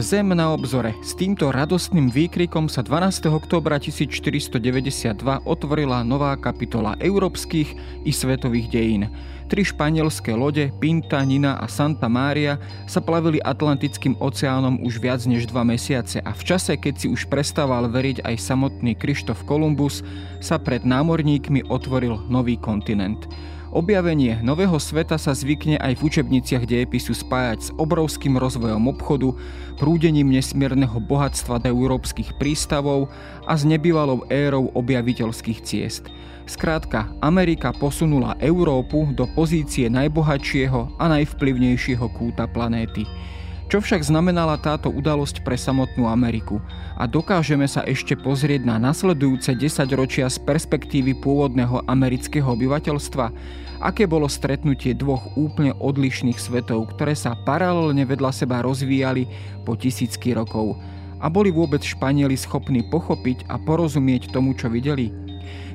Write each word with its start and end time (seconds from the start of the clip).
Zem 0.00 0.32
na 0.32 0.48
obzore. 0.56 0.96
S 1.04 1.12
týmto 1.12 1.52
radostným 1.52 2.08
výkrikom 2.08 2.72
sa 2.72 2.80
12. 2.80 3.28
oktobra 3.36 3.76
1492 3.76 4.56
otvorila 5.44 6.00
nová 6.00 6.32
kapitola 6.40 6.96
európskych 6.96 7.68
i 8.08 8.08
svetových 8.08 8.72
dejín. 8.72 9.12
Tri 9.52 9.60
španielské 9.60 10.32
lode, 10.32 10.72
Pinta, 10.80 11.20
Nina 11.20 11.60
a 11.60 11.68
Santa 11.68 12.08
Mária, 12.08 12.56
sa 12.88 13.04
plavili 13.04 13.44
Atlantickým 13.44 14.16
oceánom 14.16 14.80
už 14.80 15.04
viac 15.04 15.20
než 15.28 15.44
dva 15.44 15.68
mesiace 15.68 16.24
a 16.24 16.32
v 16.32 16.42
čase, 16.48 16.80
keď 16.80 16.94
si 16.96 17.06
už 17.12 17.28
prestával 17.28 17.84
veriť 17.92 18.24
aj 18.24 18.40
samotný 18.40 18.96
Krištof 18.96 19.44
Kolumbus, 19.44 20.00
sa 20.40 20.56
pred 20.56 20.80
námorníkmi 20.80 21.68
otvoril 21.68 22.24
nový 22.32 22.56
kontinent. 22.56 23.28
Objavenie 23.70 24.42
nového 24.42 24.82
sveta 24.82 25.14
sa 25.14 25.30
zvykne 25.30 25.78
aj 25.78 26.02
v 26.02 26.10
učebniciach 26.10 26.66
dejepisu 26.66 27.14
spájať 27.14 27.58
s 27.62 27.70
obrovským 27.78 28.34
rozvojom 28.34 28.90
obchodu, 28.90 29.30
prúdením 29.78 30.26
nesmierneho 30.34 30.98
bohatstva 30.98 31.62
do 31.62 31.70
európskych 31.70 32.34
prístavov 32.34 33.06
a 33.46 33.54
s 33.54 33.62
nebývalou 33.62 34.26
érou 34.26 34.74
objaviteľských 34.74 35.62
ciest. 35.62 36.10
Skrátka, 36.50 37.14
Amerika 37.22 37.70
posunula 37.70 38.34
Európu 38.42 39.14
do 39.14 39.30
pozície 39.38 39.86
najbohatšieho 39.86 40.98
a 40.98 41.04
najvplyvnejšieho 41.06 42.10
kúta 42.10 42.50
planéty. 42.50 43.06
Čo 43.70 43.78
však 43.78 44.02
znamenala 44.02 44.58
táto 44.58 44.90
udalosť 44.90 45.46
pre 45.46 45.54
samotnú 45.54 46.10
Ameriku? 46.10 46.58
A 46.98 47.06
dokážeme 47.06 47.70
sa 47.70 47.86
ešte 47.86 48.18
pozrieť 48.18 48.66
na 48.66 48.82
nasledujúce 48.82 49.54
10 49.54 49.86
ročia 49.94 50.26
z 50.26 50.42
perspektívy 50.42 51.14
pôvodného 51.22 51.86
amerického 51.86 52.50
obyvateľstva? 52.50 53.30
Aké 53.78 54.10
bolo 54.10 54.26
stretnutie 54.26 54.90
dvoch 54.98 55.22
úplne 55.38 55.70
odlišných 55.78 56.34
svetov, 56.34 56.98
ktoré 56.98 57.14
sa 57.14 57.38
paralelne 57.46 58.02
vedľa 58.02 58.42
seba 58.42 58.58
rozvíjali 58.58 59.30
po 59.62 59.78
tisícky 59.78 60.34
rokov? 60.34 60.74
A 61.22 61.30
boli 61.30 61.54
vôbec 61.54 61.86
Španieli 61.86 62.34
schopní 62.34 62.82
pochopiť 62.90 63.46
a 63.46 63.54
porozumieť 63.54 64.34
tomu, 64.34 64.50
čo 64.58 64.66
videli? 64.66 65.29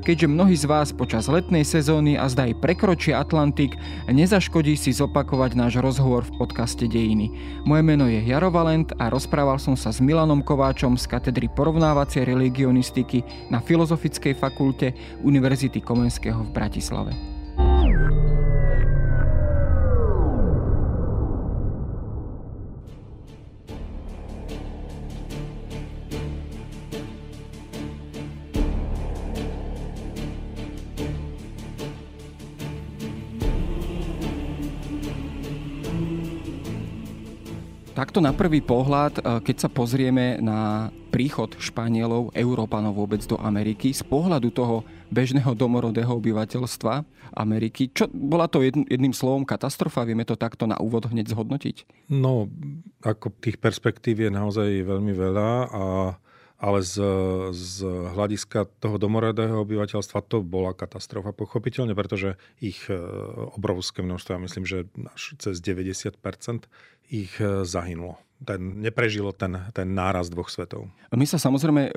Keďže 0.05 0.31
mnohí 0.31 0.53
z 0.53 0.65
vás 0.69 0.93
počas 0.93 1.25
letnej 1.25 1.65
sezóny 1.65 2.15
a 2.15 2.29
zdaj 2.29 2.57
prekročia 2.61 3.19
Atlantik, 3.19 3.75
nezaškodí 4.07 4.77
si 4.77 4.93
zopakovať 4.93 5.57
náš 5.57 5.81
rozhovor 5.81 6.23
v 6.29 6.45
podcaste 6.45 6.85
Dejiny. 6.85 7.33
Moje 7.65 7.83
meno 7.83 8.05
je 8.05 8.21
Jaro 8.23 8.53
Valent 8.53 8.93
a 9.01 9.09
rozprával 9.09 9.57
som 9.57 9.73
sa 9.73 9.89
s 9.89 9.99
Milanom 9.99 10.45
Kováčom 10.45 10.95
z 10.95 11.09
katedry 11.09 11.49
porovnávacej 11.51 12.23
religionistiky 12.25 13.25
na 13.49 13.57
Filozofickej 13.57 14.37
fakulte 14.37 14.93
Univerzity 15.25 15.81
Komenského 15.81 16.45
v 16.45 16.53
Bratislave. 16.53 17.34
Takto 37.95 38.19
na 38.19 38.35
prvý 38.35 38.59
pohľad, 38.59 39.23
e, 39.23 39.39
keď 39.39 39.55
sa 39.55 39.69
pozrieme 39.71 40.43
na 40.43 40.91
príchod 41.15 41.55
Španielov, 41.55 42.27
Európanov 42.35 42.91
vôbec 42.91 43.23
do 43.23 43.39
Ameriky, 43.39 43.95
z 43.95 44.03
pohľadu 44.03 44.51
toho 44.51 44.83
bežného 45.07 45.55
domorodého 45.55 46.11
obyvateľstva 46.11 47.07
Ameriky, 47.39 47.87
čo 47.95 48.11
bola 48.11 48.51
to 48.51 48.67
jedným 48.67 49.15
slovom 49.15 49.47
katastrofa? 49.47 50.03
Vieme 50.03 50.27
to 50.27 50.35
takto 50.35 50.67
na 50.67 50.75
úvod 50.75 51.07
hneď 51.07 51.31
zhodnotiť? 51.31 52.11
No, 52.11 52.51
ako 52.99 53.31
tých 53.39 53.63
perspektív 53.63 54.27
je 54.27 54.31
naozaj 54.31 54.83
veľmi 54.83 55.15
veľa 55.15 55.51
a 55.71 55.83
ale 56.55 56.79
z, 56.81 56.95
z 57.51 57.73
hľadiska 58.15 58.71
toho 58.79 58.95
domorodého 58.95 59.61
obyvateľstva 59.61 60.23
to 60.25 60.39
bola 60.39 60.71
katastrofa 60.71 61.35
pochopiteľne, 61.35 61.93
pretože 61.93 62.39
ich 62.63 62.87
e, 62.87 62.95
obrovské 63.53 64.01
množstvo, 64.01 64.31
ja 64.33 64.41
myslím, 64.41 64.65
že 64.65 64.87
až 65.11 65.35
cez 65.37 65.59
90% 65.59 66.15
ich 67.11 67.37
e, 67.37 67.67
zahynulo 67.67 68.24
ten, 68.43 68.83
neprežilo 68.83 69.31
ten, 69.31 69.55
ten 69.71 69.87
náraz 69.95 70.27
dvoch 70.27 70.51
svetov. 70.51 70.91
My 71.15 71.23
sa 71.23 71.39
samozrejme 71.39 71.81
e, 71.87 71.91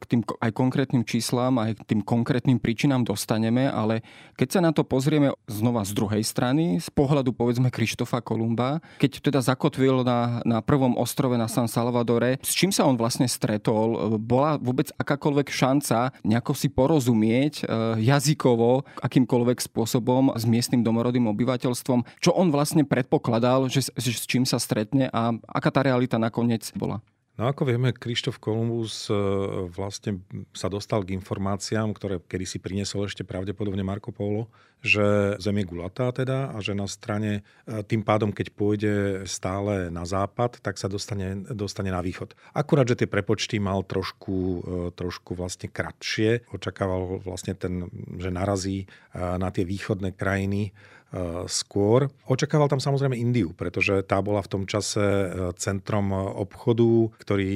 k 0.00 0.04
tým 0.08 0.20
aj 0.24 0.50
konkrétnym 0.56 1.04
číslám, 1.04 1.60
aj 1.60 1.84
k 1.84 1.94
tým 1.94 2.00
konkrétnym 2.00 2.56
príčinám 2.56 3.04
dostaneme, 3.04 3.68
ale 3.68 4.00
keď 4.40 4.48
sa 4.48 4.60
na 4.64 4.72
to 4.72 4.86
pozrieme 4.88 5.36
znova 5.44 5.84
z 5.84 5.92
druhej 5.92 6.24
strany, 6.24 6.80
z 6.80 6.88
pohľadu 6.88 7.36
povedzme 7.36 7.68
Krištofa 7.68 8.24
Kolumba, 8.24 8.80
keď 8.96 9.20
teda 9.20 9.40
zakotvil 9.44 10.00
na, 10.00 10.40
na 10.48 10.58
prvom 10.64 10.96
ostrove 10.96 11.36
na 11.36 11.50
San 11.50 11.68
Salvadore, 11.68 12.40
s 12.40 12.56
čím 12.56 12.72
sa 12.72 12.88
on 12.88 12.96
vlastne 12.96 13.28
stretol? 13.28 14.16
Bola 14.16 14.56
vôbec 14.56 14.88
akákoľvek 14.96 15.48
šanca 15.52 16.16
nejako 16.24 16.56
si 16.56 16.72
porozumieť 16.72 17.54
e, 17.60 17.64
jazykovo, 18.00 18.88
akýmkoľvek 19.04 19.58
spôsobom 19.60 20.32
s 20.32 20.48
miestnym 20.48 20.80
domorodým 20.80 21.28
obyvateľstvom, 21.28 22.08
čo 22.22 22.32
on 22.32 22.48
vlastne 22.48 22.88
predpokladal, 22.88 23.68
že, 23.68 23.92
že 23.92 24.10
s 24.16 24.24
čím 24.24 24.48
sa 24.48 24.56
stretne 24.56 25.12
a 25.12 25.36
aká 25.50 25.68
tá 25.68 25.82
realita 25.92 26.16
nakoniec 26.16 26.64
bola? 26.72 27.04
No 27.32 27.48
ako 27.48 27.64
vieme, 27.64 27.96
Krištof 27.96 28.36
Kolumbus 28.36 29.08
e, 29.08 29.16
vlastne 29.72 30.20
sa 30.52 30.68
dostal 30.68 31.00
k 31.00 31.16
informáciám, 31.16 31.88
ktoré 31.96 32.20
kedysi 32.20 32.60
priniesol 32.60 33.08
ešte 33.08 33.24
pravdepodobne 33.24 33.80
Marco 33.80 34.12
Polo, 34.12 34.52
že 34.84 35.40
Zem 35.40 35.64
je 35.64 35.64
gulatá 35.64 36.12
teda 36.12 36.52
a 36.52 36.60
že 36.60 36.76
na 36.76 36.84
strane, 36.84 37.40
e, 37.64 37.80
tým 37.88 38.04
pádom, 38.04 38.36
keď 38.36 38.52
pôjde 38.52 38.94
stále 39.24 39.88
na 39.88 40.04
západ, 40.04 40.60
tak 40.60 40.76
sa 40.76 40.92
dostane, 40.92 41.40
dostane 41.56 41.88
na 41.88 42.04
východ. 42.04 42.36
Akurát, 42.52 42.84
že 42.84 43.00
tie 43.00 43.08
prepočty 43.08 43.56
mal 43.56 43.80
trošku, 43.80 44.36
e, 44.36 44.60
trošku 44.92 45.32
vlastne 45.32 45.72
kratšie. 45.72 46.52
Očakával 46.52 47.16
vlastne 47.24 47.56
ten, 47.56 47.88
že 48.20 48.28
narazí 48.28 48.84
na 49.16 49.48
tie 49.48 49.64
východné 49.64 50.12
krajiny 50.12 50.76
skôr. 51.44 52.08
Očakával 52.24 52.72
tam 52.72 52.80
samozrejme 52.80 53.12
Indiu, 53.20 53.52
pretože 53.52 54.00
tá 54.08 54.24
bola 54.24 54.40
v 54.40 54.48
tom 54.48 54.62
čase 54.64 55.00
e, 55.02 55.26
centrom 55.60 56.08
obchodu, 56.16 57.12
ktorý 57.20 57.52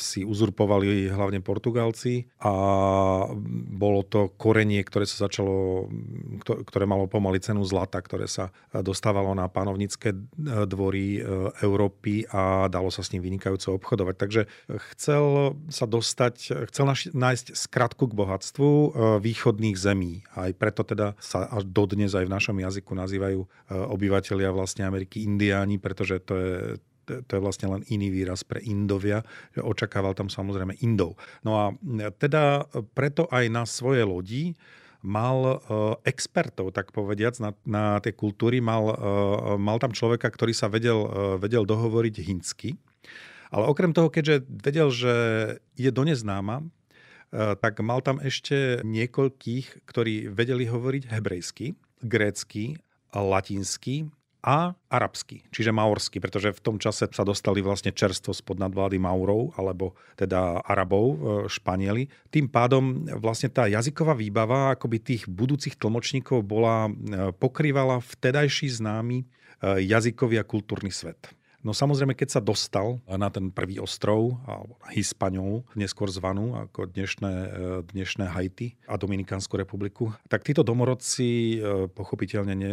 si 0.00 0.24
uzurpovali 0.24 1.12
hlavne 1.12 1.44
Portugalci 1.44 2.24
a 2.40 2.54
bolo 3.68 4.00
to 4.08 4.32
korenie, 4.40 4.80
ktoré 4.80 5.04
sa 5.04 5.28
začalo, 5.28 5.86
ktoré 6.40 6.88
malo 6.88 7.04
pomaly 7.04 7.44
cenu 7.44 7.60
zlata, 7.68 8.00
ktoré 8.00 8.24
sa 8.24 8.48
dostávalo 8.72 9.36
na 9.36 9.52
panovnické 9.52 10.16
e, 10.16 10.18
dvory 10.64 11.20
e, 11.20 11.52
Európy 11.60 12.24
a 12.32 12.72
dalo 12.72 12.88
sa 12.88 13.04
s 13.04 13.12
ním 13.12 13.28
vynikajúco 13.28 13.76
obchodovať. 13.76 14.14
Takže 14.16 14.42
chcel 14.96 15.54
sa 15.68 15.84
dostať, 15.84 16.34
chcel 16.72 16.84
nájsť 17.12 17.46
skratku 17.52 18.08
k 18.08 18.16
bohatstvu 18.16 18.70
východných 19.20 19.76
zemí. 19.76 20.24
Aj 20.32 20.50
preto 20.56 20.86
teda 20.86 21.12
sa 21.20 21.44
až 21.52 21.68
dodnes 21.68 22.16
aj 22.16 22.24
v 22.24 22.34
našom 22.34 22.56
jazyku 22.56 22.93
nazývajú 22.94 23.40
e, 23.42 23.48
obyvateľia 23.74 24.50
vlastne 24.54 24.86
Ameriky 24.86 25.26
indiáni, 25.26 25.76
pretože 25.82 26.22
to 26.22 26.34
je 26.34 26.54
to 27.04 27.36
je 27.36 27.40
vlastne 27.44 27.68
len 27.68 27.82
iný 27.92 28.08
výraz 28.08 28.48
pre 28.48 28.64
Indovia. 28.64 29.20
Očakával 29.60 30.16
tam 30.16 30.32
samozrejme 30.32 30.80
Indov. 30.80 31.20
No 31.44 31.60
a 31.60 31.64
teda 32.16 32.64
preto 32.96 33.28
aj 33.28 33.44
na 33.52 33.68
svoje 33.68 34.00
lodi 34.08 34.56
mal 35.04 35.36
e, 35.44 35.56
expertov, 36.08 36.72
tak 36.72 36.96
povediac, 36.96 37.36
na, 37.44 37.52
na 37.68 38.00
tie 38.00 38.16
kultúry. 38.16 38.64
Mal, 38.64 38.88
e, 38.88 38.96
mal 39.60 39.76
tam 39.76 39.92
človeka, 39.92 40.32
ktorý 40.32 40.56
sa 40.56 40.72
vedel, 40.72 41.04
vedel 41.36 41.68
dohovoriť 41.68 42.24
hinsky. 42.24 42.80
Ale 43.52 43.68
okrem 43.68 43.92
toho, 43.92 44.08
keďže 44.08 44.48
vedel, 44.48 44.88
že 44.88 45.14
je 45.76 45.90
do 45.92 46.02
neznáma, 46.02 46.64
tak 47.34 47.82
mal 47.82 47.98
tam 47.98 48.22
ešte 48.22 48.82
niekoľkých, 48.86 49.86
ktorí 49.86 50.30
vedeli 50.30 50.70
hovoriť 50.70 51.10
hebrejsky, 51.10 51.74
grécky 52.04 52.76
latinsky 53.14 54.12
a 54.44 54.76
arabský, 54.92 55.40
čiže 55.48 55.72
maorsky, 55.72 56.20
pretože 56.20 56.52
v 56.52 56.60
tom 56.60 56.76
čase 56.76 57.08
sa 57.08 57.24
dostali 57.24 57.64
vlastne 57.64 57.96
čerstvo 57.96 58.36
spod 58.36 58.60
nadvlády 58.60 59.00
Maurov, 59.00 59.56
alebo 59.56 59.96
teda 60.20 60.60
Arabov, 60.60 61.06
e, 61.08 61.18
Španieli. 61.48 62.12
Tým 62.28 62.52
pádom 62.52 63.08
vlastne 63.24 63.48
tá 63.48 63.64
jazyková 63.64 64.12
výbava 64.12 64.76
akoby 64.76 65.00
tých 65.00 65.22
budúcich 65.32 65.80
tlmočníkov 65.80 66.44
bola, 66.44 66.92
e, 66.92 67.32
pokrývala 67.32 68.04
vtedajší 68.04 68.68
známy 68.68 69.24
e, 69.24 69.26
jazykový 69.88 70.36
a 70.36 70.44
kultúrny 70.44 70.92
svet. 70.92 71.24
No 71.64 71.72
samozrejme, 71.72 72.12
keď 72.12 72.28
sa 72.28 72.40
dostal 72.44 73.00
na 73.08 73.32
ten 73.32 73.48
prvý 73.48 73.80
ostrov, 73.80 74.36
alebo 74.44 74.76
na 74.84 74.92
Hispanolu, 74.92 75.64
neskôr 75.72 76.12
zvanú 76.12 76.52
ako 76.60 76.92
dnešné, 76.92 77.32
e, 77.32 77.48
dnešné 77.88 78.28
Haiti 78.28 78.76
a 78.84 79.00
Dominikánsku 79.00 79.56
republiku, 79.56 80.12
tak 80.28 80.44
títo 80.44 80.60
domorodci 80.60 81.56
e, 81.56 81.88
pochopiteľne 81.88 82.52
ne, 82.52 82.72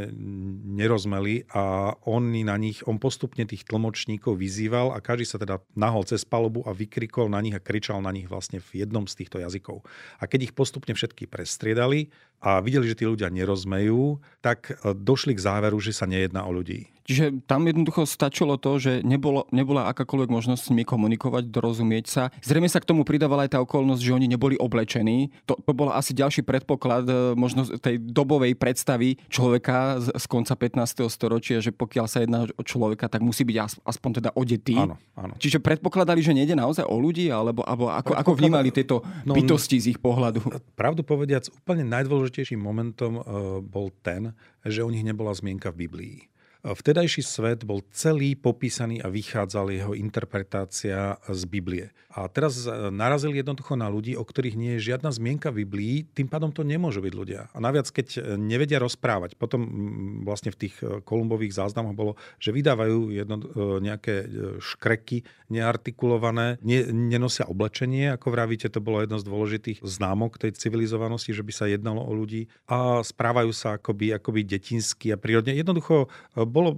nerozmeli 0.75 1.47
a 1.55 1.95
on 2.03 2.35
na 2.35 2.59
nich, 2.59 2.83
on 2.83 2.99
postupne 2.99 3.47
tých 3.47 3.63
tlmočníkov 3.63 4.35
vyzýval 4.35 4.91
a 4.91 4.99
každý 4.99 5.23
sa 5.23 5.39
teda 5.39 5.63
nahol 5.71 6.03
cez 6.03 6.27
palubu 6.27 6.59
a 6.67 6.75
vykrikol 6.75 7.31
na 7.31 7.39
nich 7.39 7.55
a 7.55 7.63
kričal 7.63 8.03
na 8.03 8.11
nich 8.11 8.27
vlastne 8.27 8.59
v 8.59 8.83
jednom 8.83 9.07
z 9.07 9.23
týchto 9.23 9.39
jazykov. 9.39 9.87
A 10.19 10.27
keď 10.27 10.51
ich 10.51 10.53
postupne 10.53 10.91
všetky 10.91 11.31
prestriedali 11.31 12.11
a 12.43 12.59
videli, 12.59 12.91
že 12.91 12.99
tí 12.99 13.07
ľudia 13.07 13.31
nerozmejú, 13.31 14.19
tak 14.43 14.75
e, 14.75 14.91
došli 14.91 15.31
k 15.31 15.43
záveru, 15.47 15.79
že 15.79 15.95
sa 15.95 16.03
nejedná 16.03 16.43
o 16.43 16.51
ľudí 16.51 16.91
Čiže 17.05 17.45
tam 17.49 17.65
jednoducho 17.65 18.05
stačilo 18.05 18.55
to, 18.61 18.77
že 18.77 18.91
nebolo, 19.01 19.49
nebola 19.49 19.89
akákoľvek 19.89 20.29
možnosť 20.29 20.61
s 20.61 20.69
nimi 20.69 20.85
komunikovať, 20.85 21.49
dorozumieť 21.49 22.05
sa. 22.07 22.23
Zrejme 22.45 22.69
sa 22.69 22.79
k 22.79 22.89
tomu 22.89 23.01
pridávala 23.01 23.49
aj 23.49 23.57
tá 23.57 23.59
okolnosť, 23.59 24.01
že 24.01 24.15
oni 24.15 24.27
neboli 24.29 24.55
oblečení. 24.57 25.33
To, 25.49 25.57
to 25.57 25.71
bol 25.73 25.89
asi 25.89 26.13
ďalší 26.13 26.45
predpoklad 26.45 27.05
e, 27.09 27.13
možno 27.33 27.65
tej 27.65 27.97
dobovej 27.97 28.53
predstavy 28.55 29.17
človeka 29.27 29.97
z, 29.97 30.07
z 30.13 30.25
konca 30.29 30.53
15. 30.53 31.09
storočia, 31.09 31.57
že 31.59 31.73
pokiaľ 31.73 32.05
sa 32.05 32.21
jedná 32.21 32.45
o 32.45 32.63
človeka, 32.63 33.09
tak 33.09 33.25
musí 33.25 33.41
byť 33.43 33.83
aspoň 33.83 34.11
teda 34.21 34.29
odetý. 34.37 34.77
Áno, 34.77 34.95
áno. 35.17 35.33
Čiže 35.41 35.59
predpokladali, 35.59 36.21
že 36.21 36.37
nejde 36.37 36.53
naozaj 36.53 36.85
o 36.85 36.97
ľudí, 37.01 37.33
alebo, 37.33 37.65
alebo 37.65 37.89
ako, 37.89 38.13
ako 38.13 38.31
vnímali 38.37 38.69
tieto 38.69 39.01
no, 39.25 39.33
bytosti 39.33 39.81
z 39.81 39.85
ich 39.97 39.99
pohľadu? 39.99 40.41
Pravdu 40.79 41.01
povediac, 41.01 41.49
úplne 41.51 41.83
najdôležitejším 41.89 42.61
momentom 42.61 43.19
uh, 43.19 43.23
bol 43.59 43.89
ten, 44.05 44.31
že 44.63 44.85
o 44.85 44.89
nich 44.89 45.03
nebola 45.03 45.33
zmienka 45.33 45.73
v 45.73 45.87
Biblii. 45.87 46.30
Vtedajší 46.61 47.25
svet 47.25 47.65
bol 47.65 47.81
celý 47.89 48.37
popísaný 48.37 49.01
a 49.01 49.09
vychádzal 49.09 49.73
jeho 49.73 49.93
interpretácia 49.97 51.17
z 51.25 51.41
Biblie. 51.49 51.89
A 52.13 52.29
teraz 52.29 52.67
e, 52.67 52.69
narazili 52.93 53.41
jednoducho 53.41 53.73
na 53.73 53.89
ľudí, 53.89 54.13
o 54.13 54.21
ktorých 54.21 54.59
nie 54.59 54.71
je 54.77 54.93
žiadna 54.93 55.09
zmienka 55.09 55.49
v 55.49 55.65
Biblii, 55.65 55.95
tým 56.11 56.29
pádom 56.29 56.53
to 56.53 56.61
nemôžu 56.61 57.01
byť 57.01 57.13
ľudia. 57.17 57.49
A 57.55 57.57
naviac, 57.57 57.87
keď 57.89 58.07
e, 58.13 58.19
nevedia 58.37 58.77
rozprávať, 58.77 59.39
potom 59.39 59.65
vlastne 60.27 60.53
v 60.53 60.67
tých 60.67 60.75
e, 60.83 61.01
kolumbových 61.01 61.55
záznamoch 61.55 61.97
bolo, 61.97 62.13
že 62.37 62.53
vydávajú 62.53 63.09
jedno, 63.09 63.35
nejaké 63.81 64.27
škreky 64.59 65.25
neartikulované, 65.49 66.61
ne, 66.61 66.79
nenosia 66.91 67.47
oblečenie, 67.47 68.13
ako 68.13 68.27
vravíte, 68.29 68.69
to 68.69 68.83
bolo 68.83 69.01
jedno 69.01 69.17
z 69.17 69.27
dôležitých 69.27 69.79
známok 69.81 70.37
tej 70.37 70.53
civilizovanosti, 70.55 71.33
že 71.33 71.41
by 71.41 71.53
sa 71.55 71.65
jednalo 71.71 72.05
o 72.05 72.11
ľudí 72.13 72.51
a 72.67 73.01
správajú 73.01 73.51
sa 73.55 73.79
akoby, 73.79 74.13
akoby 74.15 74.45
detinsky 74.45 75.09
a 75.09 75.17
prírodne. 75.17 75.55
Jednoducho 75.55 76.11
bolo, 76.51 76.75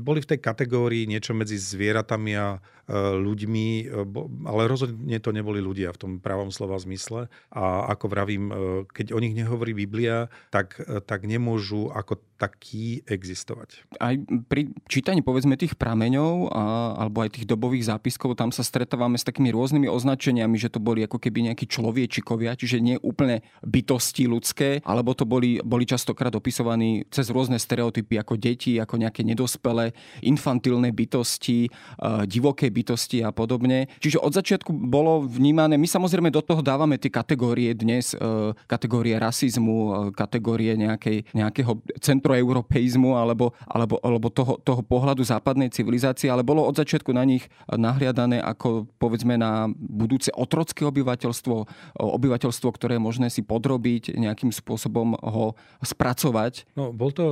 boli 0.00 0.22
v 0.22 0.30
tej 0.30 0.40
kategórii 0.40 1.10
niečo 1.10 1.34
medzi 1.34 1.58
zvieratami 1.58 2.32
a 2.38 2.62
ľuďmi, 2.94 3.68
e, 3.82 4.04
ale 4.46 4.62
rozhodne 4.70 5.18
to 5.18 5.34
neboli 5.34 5.58
ľudia 5.58 5.90
v 5.90 6.00
tom 6.00 6.12
pravom 6.22 6.54
slova 6.54 6.78
zmysle. 6.78 7.26
A 7.50 7.90
ako 7.90 8.06
vravím, 8.06 8.44
e, 8.48 8.54
keď 8.86 9.10
o 9.10 9.18
nich 9.18 9.34
nehovorí 9.34 9.74
Biblia, 9.74 10.30
tak, 10.54 10.78
tak 11.06 11.26
nemôžu 11.26 11.90
ako 11.90 12.22
taký 12.36 13.00
existovať. 13.08 13.88
Aj 13.96 14.12
pri 14.46 14.68
čítaní 14.86 15.24
povedzme 15.24 15.56
tých 15.56 15.74
prameňov 15.74 16.52
a, 16.52 16.62
alebo 17.00 17.24
aj 17.24 17.40
tých 17.40 17.48
dobových 17.48 17.88
zápiskov, 17.88 18.36
tam 18.36 18.52
sa 18.52 18.60
stretávame 18.60 19.16
s 19.16 19.24
takými 19.24 19.48
rôznymi 19.50 19.88
označeniami, 19.88 20.56
že 20.60 20.68
to 20.68 20.78
boli 20.78 21.02
ako 21.02 21.16
keby 21.16 21.48
nejakí 21.50 21.64
človiečikovia, 21.64 22.54
čiže 22.54 22.84
nie 22.84 22.96
úplne 23.00 23.40
bytosti 23.64 24.28
ľudské, 24.28 24.84
alebo 24.84 25.16
to 25.16 25.24
boli, 25.24 25.64
boli 25.64 25.88
častokrát 25.88 26.32
opisovaní 26.36 27.08
cez 27.08 27.32
rôzne 27.32 27.56
stereotypy 27.56 28.20
ako 28.20 28.36
deti, 28.36 28.76
ako 28.76 29.00
nejaké 29.00 29.24
nedospelé, 29.24 29.96
infantilné 30.20 30.92
bytosti, 30.92 31.72
divoké 32.28 32.68
bytosti 32.76 33.24
a 33.24 33.32
podobne. 33.32 33.88
Čiže 33.98 34.20
od 34.20 34.36
začiatku 34.36 34.68
bolo 34.68 35.24
vnímané, 35.24 35.80
my 35.80 35.88
samozrejme 35.88 36.28
do 36.28 36.44
toho 36.44 36.60
dávame 36.60 37.00
tie 37.00 37.08
kategórie 37.08 37.72
dnes, 37.72 38.12
e, 38.12 38.52
kategórie 38.68 39.16
rasizmu, 39.16 39.76
e, 39.76 39.90
kategórie 40.12 40.76
nejakej, 40.76 41.32
nejakého 41.32 41.80
centroeuropeizmu 42.04 43.16
alebo, 43.16 43.56
alebo, 43.64 43.96
alebo 44.04 44.28
toho, 44.28 44.60
toho 44.60 44.84
pohľadu 44.84 45.24
západnej 45.24 45.72
civilizácie, 45.72 46.28
ale 46.28 46.44
bolo 46.44 46.60
od 46.68 46.76
začiatku 46.76 47.16
na 47.16 47.24
nich 47.24 47.48
nahliadané 47.66 48.44
ako 48.44 48.90
povedzme 49.00 49.40
na 49.40 49.70
budúce 49.74 50.28
otrocké 50.34 50.84
obyvateľstvo, 50.84 51.54
obyvateľstvo, 51.96 52.68
ktoré 52.76 53.00
je 53.00 53.02
možné 53.02 53.28
si 53.32 53.40
podrobiť, 53.40 54.14
nejakým 54.14 54.52
spôsobom 54.52 55.16
ho 55.18 55.54
spracovať. 55.80 56.68
No, 56.74 56.90
bol 56.90 57.14
to, 57.14 57.26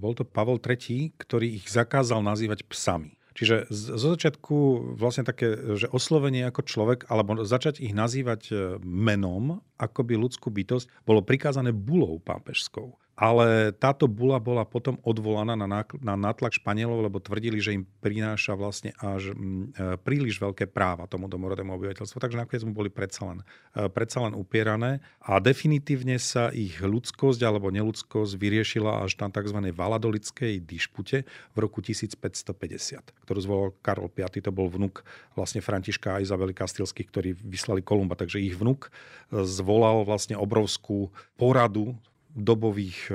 bol 0.00 0.12
to 0.16 0.24
Pavel 0.24 0.58
III, 0.60 1.12
ktorý 1.16 1.60
ich 1.60 1.66
zakázal 1.68 2.24
nazývať 2.24 2.64
psami. 2.68 3.15
Čiže 3.36 3.68
zo 3.68 4.08
začiatku 4.16 4.56
vlastne 4.96 5.28
také, 5.28 5.76
že 5.76 5.92
oslovenie 5.92 6.48
ako 6.48 6.64
človek, 6.64 6.98
alebo 7.12 7.44
začať 7.44 7.84
ich 7.84 7.92
nazývať 7.92 8.42
e, 8.48 8.54
menom, 8.80 9.60
akoby 9.76 10.16
ľudskú 10.16 10.48
bytosť, 10.48 10.88
bolo 11.04 11.20
prikázané 11.20 11.76
bulou 11.76 12.16
pápežskou 12.16 12.96
ale 13.16 13.72
táto 13.72 14.04
bula 14.04 14.36
bola 14.36 14.68
potom 14.68 15.00
odvolaná 15.00 15.56
na, 15.56 15.66
nátlak 16.04 16.60
Španielov, 16.60 17.00
lebo 17.00 17.16
tvrdili, 17.16 17.56
že 17.64 17.72
im 17.72 17.88
prináša 18.04 18.52
vlastne 18.52 18.92
až 19.00 19.32
m, 19.32 19.72
e, 19.72 19.96
príliš 19.96 20.36
veľké 20.36 20.68
práva 20.68 21.08
tomu 21.08 21.24
domorodému 21.24 21.72
obyvateľstvu, 21.72 22.20
takže 22.20 22.36
nakoniec 22.36 22.62
mu 22.68 22.76
boli 22.76 22.92
predsa 22.92 23.24
len, 23.24 23.40
e, 23.72 23.88
predsa 23.88 24.20
len 24.20 24.36
upierané 24.36 25.00
a 25.24 25.40
definitívne 25.40 26.20
sa 26.20 26.52
ich 26.52 26.76
ľudskosť 26.76 27.40
alebo 27.40 27.72
neludskosť 27.72 28.36
vyriešila 28.36 29.00
až 29.00 29.16
na 29.16 29.32
tzv. 29.32 29.64
valadolickej 29.72 30.60
dišpute 30.60 31.24
v 31.24 31.56
roku 31.56 31.80
1550, 31.80 33.16
ktorú 33.24 33.38
zvolal 33.40 33.68
Karol 33.80 34.12
V. 34.12 34.28
To 34.28 34.52
bol 34.52 34.68
vnuk 34.68 35.00
vlastne 35.32 35.64
Františka 35.64 36.20
a 36.20 36.22
Izabely 36.22 36.52
Kastilských, 36.52 37.08
ktorí 37.08 37.32
vyslali 37.32 37.80
Kolumba, 37.80 38.12
takže 38.12 38.44
ich 38.44 38.52
vnuk 38.52 38.92
zvolal 39.32 40.04
vlastne 40.04 40.36
obrovskú 40.36 41.08
poradu 41.40 41.96
dobových 42.36 43.08
e, 43.08 43.14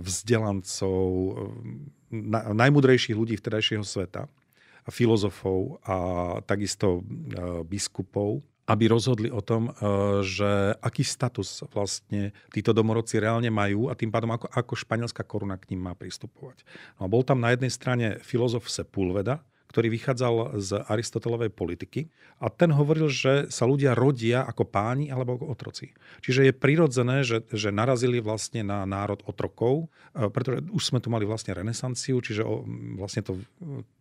vzdelancov, 0.00 1.08
e, 1.12 1.32
najmudrejších 2.56 3.12
ľudí 3.12 3.36
vtedajšieho 3.36 3.84
sveta, 3.84 4.26
filozofov 4.88 5.80
a 5.84 5.96
takisto 6.48 7.00
e, 7.00 7.02
biskupov, 7.68 8.40
aby 8.64 8.88
rozhodli 8.88 9.28
o 9.28 9.44
tom, 9.44 9.68
že 10.24 10.72
aký 10.80 11.04
status 11.04 11.68
vlastne 11.68 12.32
títo 12.48 12.72
domorodci 12.72 13.20
reálne 13.20 13.52
majú 13.52 13.92
a 13.92 13.94
tým 13.94 14.08
pádom 14.08 14.32
ako, 14.32 14.48
ako 14.48 14.72
španielská 14.72 15.20
koruna 15.20 15.60
k 15.60 15.76
ním 15.76 15.84
má 15.84 15.92
pristupovať. 15.92 16.64
No 16.96 17.04
a 17.04 17.12
bol 17.12 17.20
tam 17.20 17.44
na 17.44 17.52
jednej 17.52 17.68
strane 17.68 18.06
filozof 18.24 18.64
Sepulveda, 18.72 19.44
ktorý 19.74 19.90
vychádzal 19.90 20.62
z 20.62 20.70
Aristotelovej 20.86 21.50
politiky 21.50 22.06
a 22.38 22.46
ten 22.46 22.70
hovoril, 22.70 23.10
že 23.10 23.50
sa 23.50 23.66
ľudia 23.66 23.98
rodia 23.98 24.46
ako 24.46 24.70
páni 24.70 25.10
alebo 25.10 25.34
ako 25.34 25.50
otroci. 25.50 25.90
Čiže 26.22 26.46
je 26.46 26.54
prirodzené, 26.54 27.26
že, 27.26 27.42
že 27.50 27.74
narazili 27.74 28.22
vlastne 28.22 28.62
na 28.62 28.86
národ 28.86 29.18
otrokov, 29.26 29.90
e, 30.14 30.30
pretože 30.30 30.62
už 30.70 30.82
sme 30.94 31.02
tu 31.02 31.10
mali 31.10 31.26
vlastne 31.26 31.58
renesanciu, 31.58 32.22
čiže 32.22 32.46
vlastne 32.94 33.26
to, 33.26 33.42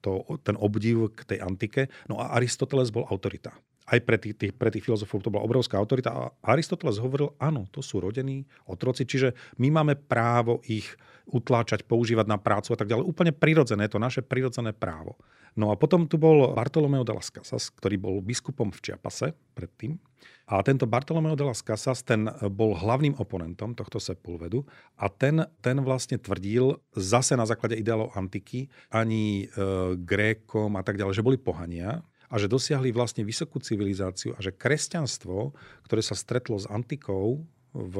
to, 0.05 0.21
ten 0.45 0.53
obdiv 0.61 1.09
k 1.17 1.25
tej 1.25 1.39
antike. 1.41 1.89
No 2.05 2.21
a 2.21 2.37
Aristoteles 2.37 2.93
bol 2.93 3.09
autorita 3.09 3.57
aj 3.89 3.99
pre 4.03 4.15
tých, 4.15 4.35
tých, 4.39 4.53
pre 4.55 4.71
tých 4.71 4.85
filozofov 4.85 5.23
to 5.23 5.33
bola 5.33 5.43
obrovská 5.43 5.75
autorita. 5.75 6.09
A 6.11 6.31
Aristoteles 6.55 7.01
hovoril, 7.03 7.35
áno, 7.39 7.67
to 7.71 7.83
sú 7.83 7.99
rodení 7.99 8.47
otroci, 8.67 9.03
čiže 9.03 9.35
my 9.59 9.71
máme 9.71 9.99
právo 9.99 10.63
ich 10.67 10.87
utláčať, 11.27 11.87
používať 11.87 12.27
na 12.27 12.39
prácu 12.39 12.75
a 12.75 12.77
tak 12.79 12.91
ďalej. 12.91 13.07
Úplne 13.07 13.31
prirodzené, 13.35 13.87
to 13.87 13.99
naše 13.99 14.23
prirodzené 14.23 14.75
právo. 14.75 15.15
No 15.53 15.69
a 15.69 15.77
potom 15.77 16.09
tu 16.09 16.17
bol 16.17 16.51
Bartolomeo 16.57 17.05
de 17.05 17.13
las 17.13 17.29
Casas, 17.29 17.69
ktorý 17.69 17.95
bol 18.01 18.15
biskupom 18.25 18.73
v 18.73 18.79
Čiapase 18.81 19.37
predtým. 19.53 20.01
A 20.49 20.59
tento 20.59 20.83
Bartolomeo 20.83 21.39
de 21.39 21.45
las 21.47 21.63
Casas, 21.63 22.03
ten 22.03 22.27
bol 22.51 22.75
hlavným 22.75 23.15
oponentom 23.15 23.71
tohto 23.77 24.01
Sepulvedu 24.01 24.67
a 24.99 25.07
ten, 25.07 25.45
ten 25.63 25.79
vlastne 25.79 26.19
tvrdil 26.19 26.83
zase 26.97 27.39
na 27.39 27.47
základe 27.47 27.79
ideálov 27.79 28.11
antiky, 28.17 28.67
ani 28.91 29.47
e, 29.47 29.55
Grékom 29.95 30.75
a 30.75 30.83
tak 30.83 30.99
ďalej, 30.99 31.15
že 31.15 31.25
boli 31.25 31.39
pohania, 31.39 32.03
a 32.33 32.41
že 32.41 32.49
dosiahli 32.49 32.89
vlastne 32.89 33.21
vysokú 33.21 33.61
civilizáciu 33.61 34.33
a 34.33 34.41
že 34.41 34.49
kresťanstvo, 34.49 35.53
ktoré 35.85 36.01
sa 36.01 36.17
stretlo 36.17 36.57
s 36.57 36.65
antikou 36.65 37.45
v, 37.73 37.95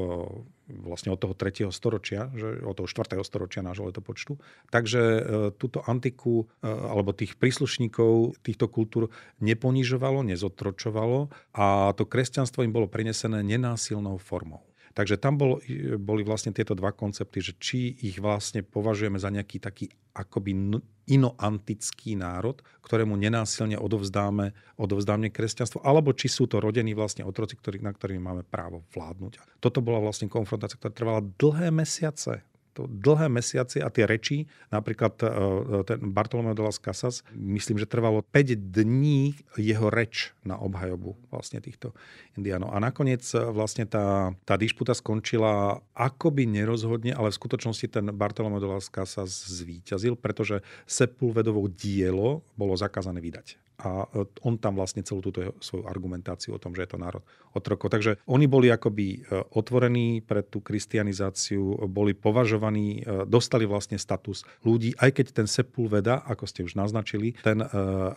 vlastne 0.66 1.14
od 1.14 1.18
toho 1.18 1.34
3. 1.34 1.70
storočia, 1.70 2.30
že 2.34 2.62
od 2.62 2.74
toho 2.78 2.86
4. 2.90 3.18
storočia 3.26 3.62
nášho 3.62 3.90
letopočtu. 3.90 4.38
Takže 4.70 5.02
e, 5.02 5.20
túto 5.54 5.82
antiku 5.86 6.46
e, 6.62 6.66
alebo 6.66 7.14
tých 7.14 7.38
príslušníkov 7.38 8.38
týchto 8.42 8.66
kultúr 8.70 9.10
neponižovalo, 9.42 10.26
nezotročovalo 10.26 11.30
a 11.54 11.94
to 11.94 12.06
kresťanstvo 12.06 12.66
im 12.66 12.74
bolo 12.74 12.90
prinesené 12.90 13.42
nenásilnou 13.42 14.18
formou. 14.18 14.62
Takže 14.94 15.18
tam 15.18 15.34
bol, 15.34 15.58
boli 15.98 16.22
vlastne 16.22 16.54
tieto 16.54 16.78
dva 16.78 16.94
koncepty, 16.94 17.42
že 17.42 17.52
či 17.58 17.98
ich 17.98 18.22
vlastne 18.22 18.62
považujeme 18.62 19.18
za 19.18 19.26
nejaký 19.26 19.58
taký 19.58 19.90
akoby 20.14 20.78
inoantický 21.10 22.14
národ, 22.14 22.62
ktorému 22.86 23.18
nenásilne 23.18 23.74
odovzdáme, 23.74 24.54
odovzdáme 24.78 25.34
kresťanstvo, 25.34 25.82
alebo 25.82 26.14
či 26.14 26.30
sú 26.30 26.46
to 26.46 26.62
rodení 26.62 26.94
vlastne 26.94 27.26
otroci, 27.26 27.58
ktorý, 27.58 27.82
na 27.82 27.90
ktorými 27.90 28.22
máme 28.22 28.42
právo 28.46 28.86
vládnuť. 28.94 29.58
Toto 29.58 29.82
bola 29.82 29.98
vlastne 29.98 30.30
konfrontácia, 30.30 30.78
ktorá 30.78 30.94
trvala 30.94 31.20
dlhé 31.42 31.74
mesiace 31.74 32.46
to 32.74 32.90
dlhé 32.90 33.30
mesiace 33.30 33.78
a 33.78 33.88
tie 33.88 34.04
reči, 34.04 34.50
napríklad 34.74 35.14
e, 35.22 35.26
ten 35.86 36.02
Bartolomeo 36.10 36.52
de 36.52 36.66
las 36.66 36.82
Casas, 36.82 37.22
myslím, 37.32 37.78
že 37.78 37.86
trvalo 37.86 38.20
5 38.20 38.74
dní 38.74 39.38
jeho 39.56 39.88
reč 39.88 40.34
na 40.42 40.58
obhajobu 40.58 41.14
vlastne 41.30 41.62
týchto 41.62 41.94
indiánov. 42.34 42.74
A 42.74 42.82
nakoniec 42.82 43.22
e, 43.32 43.38
vlastne 43.54 43.86
tá, 43.86 44.34
tá 44.42 44.58
dišputa 44.58 44.92
skončila 44.92 45.80
akoby 45.94 46.50
nerozhodne, 46.50 47.14
ale 47.14 47.30
v 47.30 47.38
skutočnosti 47.38 47.86
ten 47.86 48.06
Bartolomeo 48.10 48.58
de 48.58 48.68
las 48.68 48.90
Casas 48.90 49.30
zvíťazil, 49.30 50.18
pretože 50.18 50.60
Sepulvedovo 50.84 51.70
dielo 51.70 52.42
bolo 52.58 52.74
zakázané 52.74 53.22
vydať. 53.22 53.63
A 53.78 54.06
e, 54.06 54.26
on 54.46 54.54
tam 54.56 54.78
vlastne 54.78 55.02
celú 55.02 55.20
túto 55.20 55.54
svoju 55.58 55.84
argumentáciu 55.86 56.54
o 56.54 56.62
tom, 56.62 56.72
že 56.72 56.86
je 56.86 56.90
to 56.94 56.98
národ 56.98 57.22
otrokov. 57.54 57.90
Takže 57.90 58.22
oni 58.26 58.46
boli 58.46 58.70
akoby 58.70 59.06
e, 59.06 59.18
otvorení 59.54 60.22
pre 60.22 60.46
tú 60.46 60.62
kristianizáciu, 60.62 61.86
boli 61.90 62.14
považovaní, 62.14 63.02
e, 63.02 63.26
dostali 63.26 63.66
vlastne 63.66 63.98
status 63.98 64.46
ľudí, 64.62 64.94
aj 64.98 65.10
keď 65.20 65.26
ten 65.42 65.48
Sepulveda, 65.50 66.22
ako 66.24 66.44
ste 66.46 66.66
už 66.66 66.74
naznačili, 66.78 67.36
ten 67.42 67.62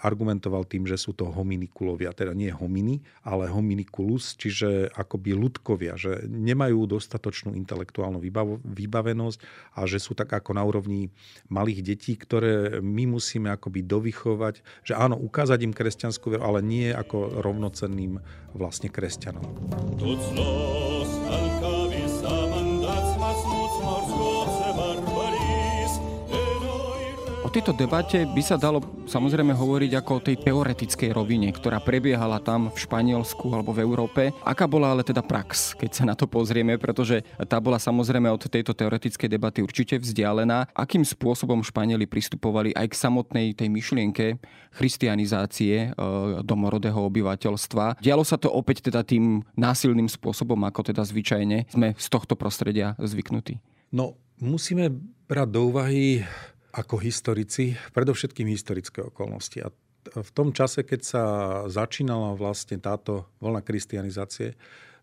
argumentoval 0.01 0.65
tým, 0.65 0.89
že 0.89 0.97
sú 0.97 1.13
to 1.13 1.29
hominikulovia, 1.29 2.15
teda 2.15 2.33
nie 2.33 2.49
hominy, 2.49 3.03
ale 3.21 3.49
hominikulus, 3.51 4.33
čiže 4.39 4.89
akoby 4.93 5.37
ľudkovia, 5.37 5.99
že 5.99 6.25
nemajú 6.25 6.87
dostatočnú 6.87 7.53
intelektuálnu 7.53 8.17
vybavenosť 8.65 9.39
a 9.77 9.85
že 9.85 10.01
sú 10.01 10.17
tak 10.17 10.33
ako 10.33 10.57
na 10.57 10.63
úrovni 10.65 11.13
malých 11.47 11.83
detí, 11.85 12.13
ktoré 12.17 12.79
my 12.81 13.17
musíme 13.17 13.51
akoby 13.53 13.85
dovychovať, 13.85 14.55
že 14.83 14.93
áno, 14.97 15.15
ukázať 15.19 15.46
ukázať 15.47 15.63
im 15.63 15.71
kresťanskú 15.71 16.35
vieru, 16.35 16.43
ale 16.43 16.59
nie 16.59 16.91
ako 16.91 17.39
rovnocenným 17.39 18.19
vlastne 18.51 18.91
kresťanom. 18.91 19.47
O 24.27 24.36
tejto 27.57 27.73
debate 27.73 28.21
by 28.29 28.43
sa 28.45 28.53
dalo 28.53 28.85
samozrejme 29.09 29.49
hovoriť 29.49 29.91
ako 29.97 30.11
o 30.13 30.21
tej 30.21 30.45
teoretickej 30.45 31.09
rovine, 31.09 31.49
ktorá 31.49 31.81
prebiehala 31.81 32.37
tam 32.37 32.69
v 32.69 32.77
Španielsku 32.77 33.49
alebo 33.49 33.73
v 33.73 33.81
Európe. 33.81 34.29
Aká 34.45 34.69
bola 34.69 34.93
ale 34.93 35.01
teda 35.01 35.25
prax, 35.25 35.73
keď 35.73 35.89
sa 35.89 36.05
na 36.05 36.13
to 36.13 36.29
pozrieme, 36.29 36.77
pretože 36.77 37.25
tá 37.49 37.57
bola 37.57 37.81
samozrejme 37.81 38.29
od 38.29 38.45
tejto 38.45 38.77
teoretickej 38.77 39.25
debaty 39.25 39.65
určite 39.65 39.97
vzdialená. 39.97 40.69
Akým 40.69 41.01
spôsobom 41.01 41.65
Španieli 41.65 42.05
pristupovali 42.05 42.77
aj 42.77 42.93
k 42.93 42.99
samotnej 43.09 43.57
tej 43.57 43.73
myšlienke 43.73 44.37
christianizácie 44.77 45.97
e, 45.97 46.05
domorodého 46.45 47.09
obyvateľstva. 47.09 47.97
Dialo 47.97 48.21
sa 48.21 48.37
to 48.37 48.53
opäť 48.53 48.93
teda 48.93 49.01
tým 49.01 49.41
násilným 49.57 50.05
spôsobom, 50.05 50.61
ako 50.61 50.93
teda 50.93 51.01
zvyčajne 51.01 51.73
sme 51.73 51.97
z 51.97 52.07
tohto 52.13 52.37
prostredia 52.37 52.93
zvyknutí. 53.01 53.57
No, 53.89 54.13
musíme 54.37 54.93
brať 55.25 55.49
do 55.49 55.73
úvahy 55.73 56.21
ako 56.73 56.99
historici, 56.99 57.77
predovšetkým 57.95 58.47
historické 58.49 59.03
okolnosti. 59.05 59.63
A 59.63 59.71
v 60.07 60.31
tom 60.31 60.55
čase, 60.55 60.87
keď 60.87 61.01
sa 61.03 61.23
začínala 61.67 62.35
vlastne 62.35 62.79
táto 62.79 63.27
vlna 63.43 63.59
kristianizácie, 63.63 64.55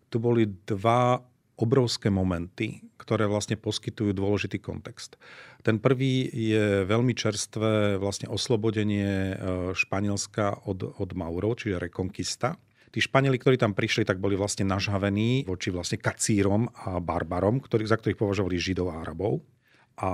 tu 0.09 0.17
boli 0.17 0.49
dva 0.65 1.21
obrovské 1.55 2.11
momenty, 2.11 2.83
ktoré 2.99 3.31
vlastne 3.31 3.55
poskytujú 3.55 4.11
dôležitý 4.11 4.59
kontext. 4.59 5.15
Ten 5.63 5.79
prvý 5.79 6.27
je 6.27 6.83
veľmi 6.83 7.15
čerstvé 7.15 7.95
vlastne 7.95 8.27
oslobodenie 8.27 9.07
e, 9.07 9.35
Španielska 9.71 10.67
od, 10.67 10.83
od 10.99 11.09
Maurov, 11.15 11.63
čiže 11.63 11.79
rekonkista. 11.79 12.59
Tí 12.91 12.99
Španieli, 12.99 13.39
ktorí 13.39 13.55
tam 13.55 13.71
prišli, 13.71 14.03
tak 14.03 14.19
boli 14.19 14.35
vlastne 14.35 14.67
nažhavení 14.67 15.47
voči 15.47 15.71
vlastne 15.71 15.95
kacírom 15.95 16.67
a 16.75 16.99
barbarom, 16.99 17.63
ktorý, 17.63 17.87
za 17.87 17.99
ktorých 17.99 18.19
považovali 18.19 18.59
Židov 18.59 18.91
a 18.91 18.99
Arabov. 19.03 19.39
A 19.95 20.11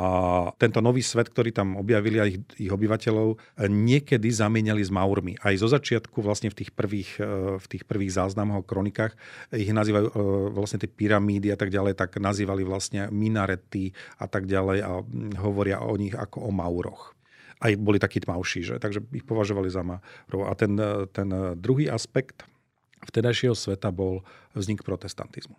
tento 0.62 0.78
nový 0.78 1.02
svet, 1.02 1.34
ktorý 1.34 1.50
tam 1.50 1.74
objavili 1.74 2.22
a 2.22 2.30
ich, 2.30 2.38
ich 2.62 2.70
obyvateľov, 2.70 3.42
niekedy 3.66 4.30
zamieniali 4.30 4.86
s 4.86 4.94
Maurmi. 4.94 5.42
Aj 5.42 5.58
zo 5.58 5.66
začiatku 5.66 6.22
vlastne 6.22 6.54
v 6.54 6.62
tých 6.62 6.70
prvých, 6.70 7.18
e, 7.18 7.58
v 7.58 7.66
tých 7.66 7.90
prvých 7.90 8.14
záznamoch 8.14 8.62
o 8.62 8.68
kronikách 8.68 9.18
ich 9.58 9.74
nazývajú 9.74 10.06
e, 10.06 10.14
vlastne 10.54 10.78
tie 10.78 10.86
pyramídy 10.86 11.50
a 11.50 11.58
tak 11.58 11.74
ďalej, 11.74 11.98
tak 11.98 12.22
nazývali 12.22 12.62
vlastne 12.62 13.10
minarety 13.10 13.90
a 14.22 14.30
tak 14.30 14.46
ďalej 14.46 14.86
a 14.86 15.02
hovoria 15.42 15.82
o 15.82 15.98
nich 15.98 16.14
ako 16.14 16.46
o 16.46 16.52
Mauroch 16.54 17.18
aj 17.62 17.78
boli 17.78 18.02
takí 18.02 18.18
tmavší, 18.18 18.66
že? 18.66 18.76
takže 18.82 19.06
ich 19.14 19.22
považovali 19.22 19.70
za 19.70 19.86
Maurov. 19.86 20.50
A 20.50 20.58
ten, 20.58 20.74
ten 21.14 21.30
druhý 21.62 21.94
aspekt 21.94 22.42
vtedajšieho 23.06 23.54
sveta 23.54 23.94
bol 23.94 24.26
vznik 24.58 24.82
protestantizmu. 24.82 25.54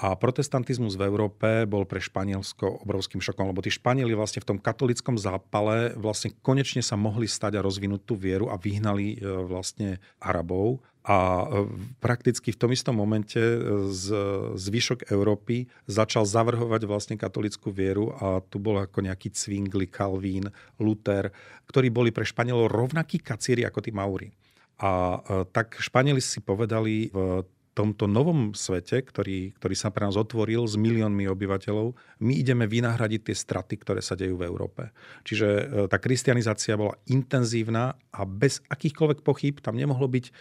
A 0.00 0.16
protestantizmus 0.16 0.96
v 0.96 1.04
Európe 1.04 1.68
bol 1.68 1.84
pre 1.84 2.00
Španielsko 2.00 2.88
obrovským 2.88 3.20
šokom, 3.20 3.52
lebo 3.52 3.60
tí 3.60 3.68
Španieli 3.68 4.16
vlastne 4.16 4.40
v 4.40 4.56
tom 4.56 4.58
katolickom 4.58 5.20
zápale 5.20 5.92
vlastne 5.92 6.32
konečne 6.40 6.80
sa 6.80 6.96
mohli 6.96 7.28
stať 7.28 7.60
a 7.60 7.64
rozvinúť 7.64 8.08
tú 8.08 8.16
vieru 8.16 8.48
a 8.48 8.56
vyhnali 8.56 9.20
e, 9.20 9.28
vlastne 9.44 10.00
Arabov. 10.16 10.80
A 11.04 11.44
e, 11.44 11.68
prakticky 12.00 12.48
v 12.48 12.60
tom 12.64 12.72
istom 12.72 12.96
momente 12.96 13.36
e, 13.36 13.92
z, 13.92 14.16
zvyšok 14.56 15.12
Európy 15.12 15.68
začal 15.84 16.24
zavrhovať 16.24 16.80
vlastne 16.88 17.16
katolickú 17.20 17.68
vieru 17.68 18.16
a 18.16 18.40
tu 18.40 18.56
bol 18.56 18.80
ako 18.80 19.04
nejaký 19.04 19.36
Zwingli, 19.36 19.84
Calvín, 19.84 20.48
Luther, 20.80 21.28
ktorí 21.68 21.92
boli 21.92 22.08
pre 22.08 22.24
Španielov 22.24 22.72
rovnakí 22.72 23.20
kacíri 23.20 23.68
ako 23.68 23.84
tí 23.84 23.92
Mauri. 23.92 24.32
A 24.80 25.20
tak 25.52 25.76
Španieli 25.76 26.24
si 26.24 26.40
povedali 26.40 27.12
v 27.12 27.44
tomto 27.70 28.10
novom 28.10 28.50
svete, 28.52 28.98
ktorý, 29.00 29.54
ktorý 29.54 29.74
sa 29.78 29.94
pre 29.94 30.02
nás 30.04 30.18
otvoril 30.18 30.66
s 30.66 30.74
miliónmi 30.74 31.30
obyvateľov, 31.30 31.94
my 32.20 32.32
ideme 32.34 32.66
vynahradiť 32.66 33.30
tie 33.30 33.36
straty, 33.38 33.78
ktoré 33.78 34.02
sa 34.02 34.18
dejú 34.18 34.36
v 34.36 34.46
Európe. 34.50 34.90
Čiže 35.22 35.48
e, 35.48 35.62
tá 35.86 36.02
kristianizácia 36.02 36.74
bola 36.74 36.98
intenzívna 37.06 37.94
a 38.10 38.26
bez 38.26 38.58
akýchkoľvek 38.66 39.22
pochyb 39.22 39.62
tam 39.62 39.78
nemohlo 39.78 40.10
byť, 40.10 40.24
e, 40.26 40.32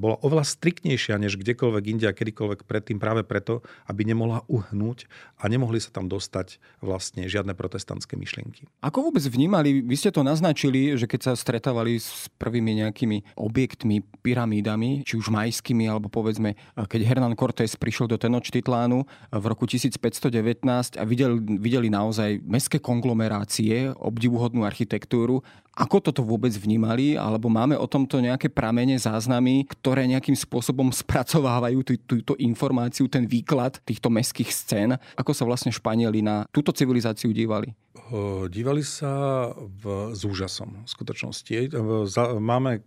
bola 0.00 0.16
oveľa 0.24 0.48
striktnejšia 0.48 1.20
než 1.20 1.36
kdekoľvek 1.36 1.84
inde 1.92 2.06
a 2.08 2.16
kedykoľvek 2.16 2.64
predtým 2.64 2.96
práve 2.96 3.20
preto, 3.22 3.60
aby 3.84 4.08
nemohla 4.08 4.42
uhnúť 4.48 5.06
a 5.38 5.52
nemohli 5.52 5.76
sa 5.76 5.92
tam 5.92 6.08
dostať 6.08 6.56
vlastne 6.80 7.28
žiadne 7.28 7.52
protestantské 7.52 8.16
myšlienky. 8.16 8.64
Ako 8.80 9.12
vôbec 9.12 9.22
vnímali, 9.28 9.84
vy 9.84 9.96
ste 10.00 10.08
to 10.08 10.24
naznačili, 10.24 10.96
že 10.96 11.04
keď 11.04 11.20
sa 11.20 11.32
stretávali 11.36 12.00
s 12.00 12.32
prvými 12.40 12.80
nejakými 12.80 13.36
objektmi, 13.36 14.00
pyramídami, 14.24 15.04
či 15.04 15.20
už 15.20 15.28
majskými, 15.28 15.84
alebo 15.84 16.08
povedzme 16.08 16.56
keď 16.76 17.00
Hernán 17.04 17.36
Cortés 17.36 17.76
prišiel 17.76 18.08
do 18.08 18.16
Tenochtitlánu 18.16 19.04
v 19.28 19.44
roku 19.44 19.68
1519 19.68 20.32
a 20.96 21.04
videli, 21.04 21.36
videli 21.60 21.88
naozaj 21.92 22.40
mestské 22.44 22.80
konglomerácie, 22.80 23.92
obdivuhodnú 24.00 24.64
architektúru, 24.64 25.44
ako 25.72 26.04
toto 26.04 26.20
vôbec 26.20 26.52
vnímali, 26.52 27.16
alebo 27.16 27.48
máme 27.48 27.76
o 27.80 27.88
tomto 27.88 28.20
nejaké 28.20 28.52
pramene, 28.52 28.96
záznamy, 29.00 29.64
ktoré 29.72 30.04
nejakým 30.04 30.36
spôsobom 30.36 30.92
spracovávajú 30.92 31.80
tú, 31.80 31.92
túto 31.96 32.32
informáciu, 32.36 33.08
ten 33.08 33.24
výklad 33.24 33.80
týchto 33.80 34.12
mestských 34.12 34.52
scén? 34.52 34.90
Ako 35.16 35.32
sa 35.32 35.48
vlastne 35.48 35.72
Španieli 35.72 36.20
na 36.20 36.44
túto 36.52 36.76
civilizáciu 36.76 37.32
dívali? 37.32 37.72
Dívali 38.52 38.84
sa 38.84 39.48
v, 39.56 40.12
s 40.12 40.28
úžasom 40.28 40.84
v 40.84 40.88
skutočnosti. 40.88 41.72
Máme 42.36 42.84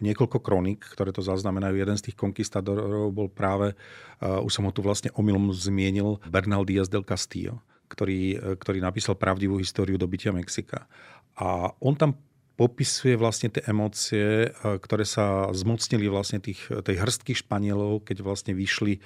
niekoľko 0.00 0.38
kronik, 0.44 0.84
ktoré 0.84 1.10
to 1.10 1.24
zaznamenajú. 1.24 1.74
Jeden 1.76 1.96
z 1.96 2.10
tých 2.10 2.16
konkistadorov 2.20 3.10
bol 3.14 3.28
práve, 3.32 3.72
uh, 3.72 4.44
už 4.44 4.52
som 4.52 4.64
ho 4.68 4.72
tu 4.72 4.84
vlastne 4.84 5.08
omylom 5.16 5.52
zmienil, 5.52 6.20
Bernal 6.28 6.68
Díaz 6.68 6.92
del 6.92 7.06
Castillo, 7.06 7.64
ktorý, 7.88 8.36
uh, 8.36 8.40
ktorý 8.60 8.84
napísal 8.84 9.16
pravdivú 9.16 9.56
históriu 9.56 9.96
dobytia 9.96 10.36
Mexika. 10.36 10.84
A 11.40 11.72
on 11.80 11.96
tam 11.96 12.14
popisuje 12.54 13.18
vlastne 13.18 13.50
tie 13.50 13.64
emócie, 13.66 14.52
uh, 14.52 14.76
ktoré 14.78 15.08
sa 15.08 15.48
zmocnili 15.50 16.06
vlastne 16.12 16.44
tých, 16.44 16.68
tej 16.84 17.00
hrstky 17.00 17.32
Španielov, 17.32 18.04
keď 18.04 18.20
vlastne 18.20 18.52
vyšli, 18.52 19.00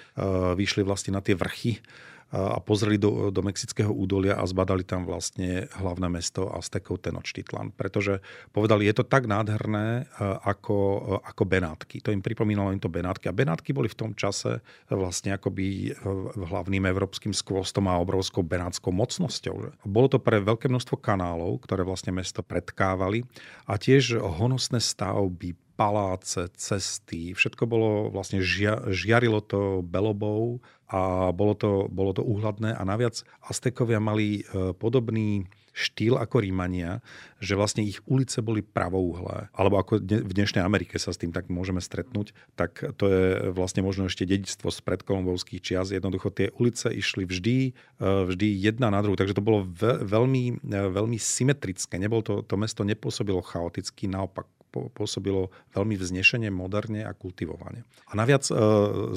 vyšli 0.59 0.83
vlastne 0.85 1.17
na 1.17 1.23
tie 1.23 1.38
vrchy 1.38 1.81
a 2.28 2.61
pozreli 2.61 3.00
do, 3.00 3.32
do 3.32 3.40
Mexického 3.40 3.88
údolia 3.88 4.37
a 4.37 4.44
zbadali 4.44 4.85
tam 4.85 5.08
vlastne 5.08 5.64
hlavné 5.80 6.12
mesto 6.12 6.52
Aztekov 6.52 7.00
Tenochtitlan. 7.00 7.73
Pretože 7.73 8.20
povedali, 8.52 8.85
je 8.85 9.00
to 9.00 9.04
tak 9.08 9.25
nádherné 9.25 10.04
ako, 10.44 10.76
ako 11.25 11.42
Benátky. 11.49 12.04
To 12.04 12.12
im 12.12 12.20
pripomínalo 12.20 12.76
im 12.76 12.82
to 12.82 12.92
Benátky. 12.92 13.32
A 13.32 13.37
Benátky 13.37 13.73
boli 13.73 13.88
v 13.88 13.97
tom 13.97 14.11
čase 14.12 14.61
vlastne 14.92 15.32
akoby 15.32 15.97
hlavným 16.37 16.85
európskym 16.85 17.32
skvostom 17.32 17.88
a 17.88 17.97
obrovskou 17.97 18.44
benátskou 18.44 18.92
mocnosťou. 18.92 19.80
Bolo 19.88 20.08
to 20.12 20.20
pre 20.20 20.37
veľké 20.44 20.68
množstvo 20.68 21.00
kanálov, 21.00 21.64
ktoré 21.64 21.80
vlastne 21.80 22.12
mesto 22.12 22.44
predkávali 22.44 23.25
a 23.64 23.80
tiež 23.80 24.20
honosné 24.20 24.85
stavby, 24.85 25.56
paláce, 25.78 26.50
cesty, 26.58 27.38
všetko 27.38 27.70
bolo 27.70 27.90
vlastne, 28.11 28.42
žia, 28.42 28.82
žiarilo 28.90 29.38
to 29.38 29.87
belobou 29.87 30.58
a 30.90 31.30
bolo 31.30 31.54
to, 31.54 31.87
bolo 31.87 32.11
to 32.11 32.26
úhladné 32.26 32.75
a 32.75 32.82
naviac 32.82 33.23
Aztekovia 33.47 34.02
mali 34.02 34.42
e, 34.42 34.75
podobný 34.75 35.47
štýl 35.78 36.18
ako 36.18 36.42
Rímania, 36.42 36.99
že 37.38 37.54
vlastne 37.54 37.87
ich 37.87 38.02
ulice 38.11 38.42
boli 38.42 38.66
pravouhlé. 38.66 39.47
Alebo 39.54 39.78
ako 39.78 40.02
v 40.02 40.32
dnešnej 40.35 40.66
Amerike 40.66 40.99
sa 40.99 41.14
s 41.14 41.23
tým 41.23 41.30
tak 41.30 41.47
môžeme 41.47 41.78
stretnúť, 41.78 42.35
tak 42.58 42.82
to 42.99 43.06
je 43.06 43.54
vlastne 43.54 43.87
možno 43.87 44.11
ešte 44.11 44.26
dedictvo 44.26 44.75
z 44.75 44.82
predkolombovských 44.82 45.62
čias. 45.62 45.94
Jednoducho 45.94 46.35
tie 46.35 46.50
ulice 46.58 46.90
išli 46.90 47.23
vždy, 47.23 47.56
e, 47.70 48.02
vždy 48.02 48.47
jedna 48.58 48.90
na 48.90 48.99
druhú. 48.99 49.14
Takže 49.14 49.38
to 49.38 49.47
bolo 49.47 49.62
veľmi, 50.02 50.58
e, 50.58 50.78
veľmi 50.90 51.18
symetrické. 51.23 52.02
Nebol 52.02 52.26
to, 52.26 52.42
to 52.42 52.58
mesto 52.58 52.82
nepôsobilo 52.82 53.38
chaoticky, 53.47 54.11
naopak 54.11 54.50
pôsobilo 54.71 55.51
veľmi 55.73 55.97
vznešene, 55.97 56.49
moderne 56.53 57.05
a 57.05 57.13
kultivovane. 57.17 57.83
A 58.09 58.13
naviac 58.17 58.47
e, 58.49 58.55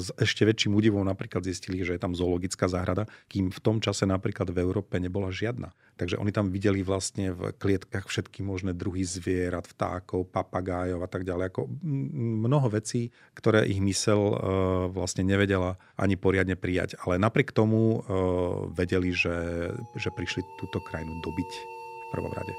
s 0.00 0.08
ešte 0.16 0.48
väčším 0.48 0.72
údivom 0.76 1.04
napríklad 1.04 1.44
zistili, 1.44 1.84
že 1.84 1.96
je 1.96 2.02
tam 2.02 2.16
zoologická 2.16 2.66
záhrada, 2.68 3.08
kým 3.28 3.52
v 3.52 3.60
tom 3.60 3.78
čase 3.78 4.08
napríklad 4.08 4.50
v 4.50 4.60
Európe 4.60 4.96
nebola 4.96 5.28
žiadna. 5.28 5.72
Takže 6.00 6.16
oni 6.16 6.32
tam 6.32 6.48
videli 6.48 6.80
vlastne 6.80 7.36
v 7.36 7.52
klietkach 7.54 8.08
všetky 8.08 8.40
možné 8.40 8.72
druhy 8.72 9.04
zvierat, 9.04 9.68
vtákov, 9.68 10.32
papagájov 10.32 11.04
a 11.04 11.08
tak 11.08 11.22
ďalej. 11.28 11.52
Ako 11.52 11.68
mnoho 12.48 12.72
vecí, 12.72 13.12
ktoré 13.36 13.68
ich 13.68 13.78
mysel 13.78 14.20
e, 14.32 14.36
vlastne 14.90 15.22
nevedela 15.22 15.76
ani 16.00 16.16
poriadne 16.16 16.56
prijať. 16.56 16.96
Ale 17.04 17.20
napriek 17.20 17.52
tomu 17.52 18.00
e, 18.00 18.10
vedeli, 18.72 19.12
že, 19.12 19.70
že 19.94 20.08
prišli 20.10 20.42
túto 20.56 20.80
krajinu 20.80 21.20
dobiť 21.20 21.50
v 21.52 22.06
prvom 22.10 22.32
rade. 22.32 22.54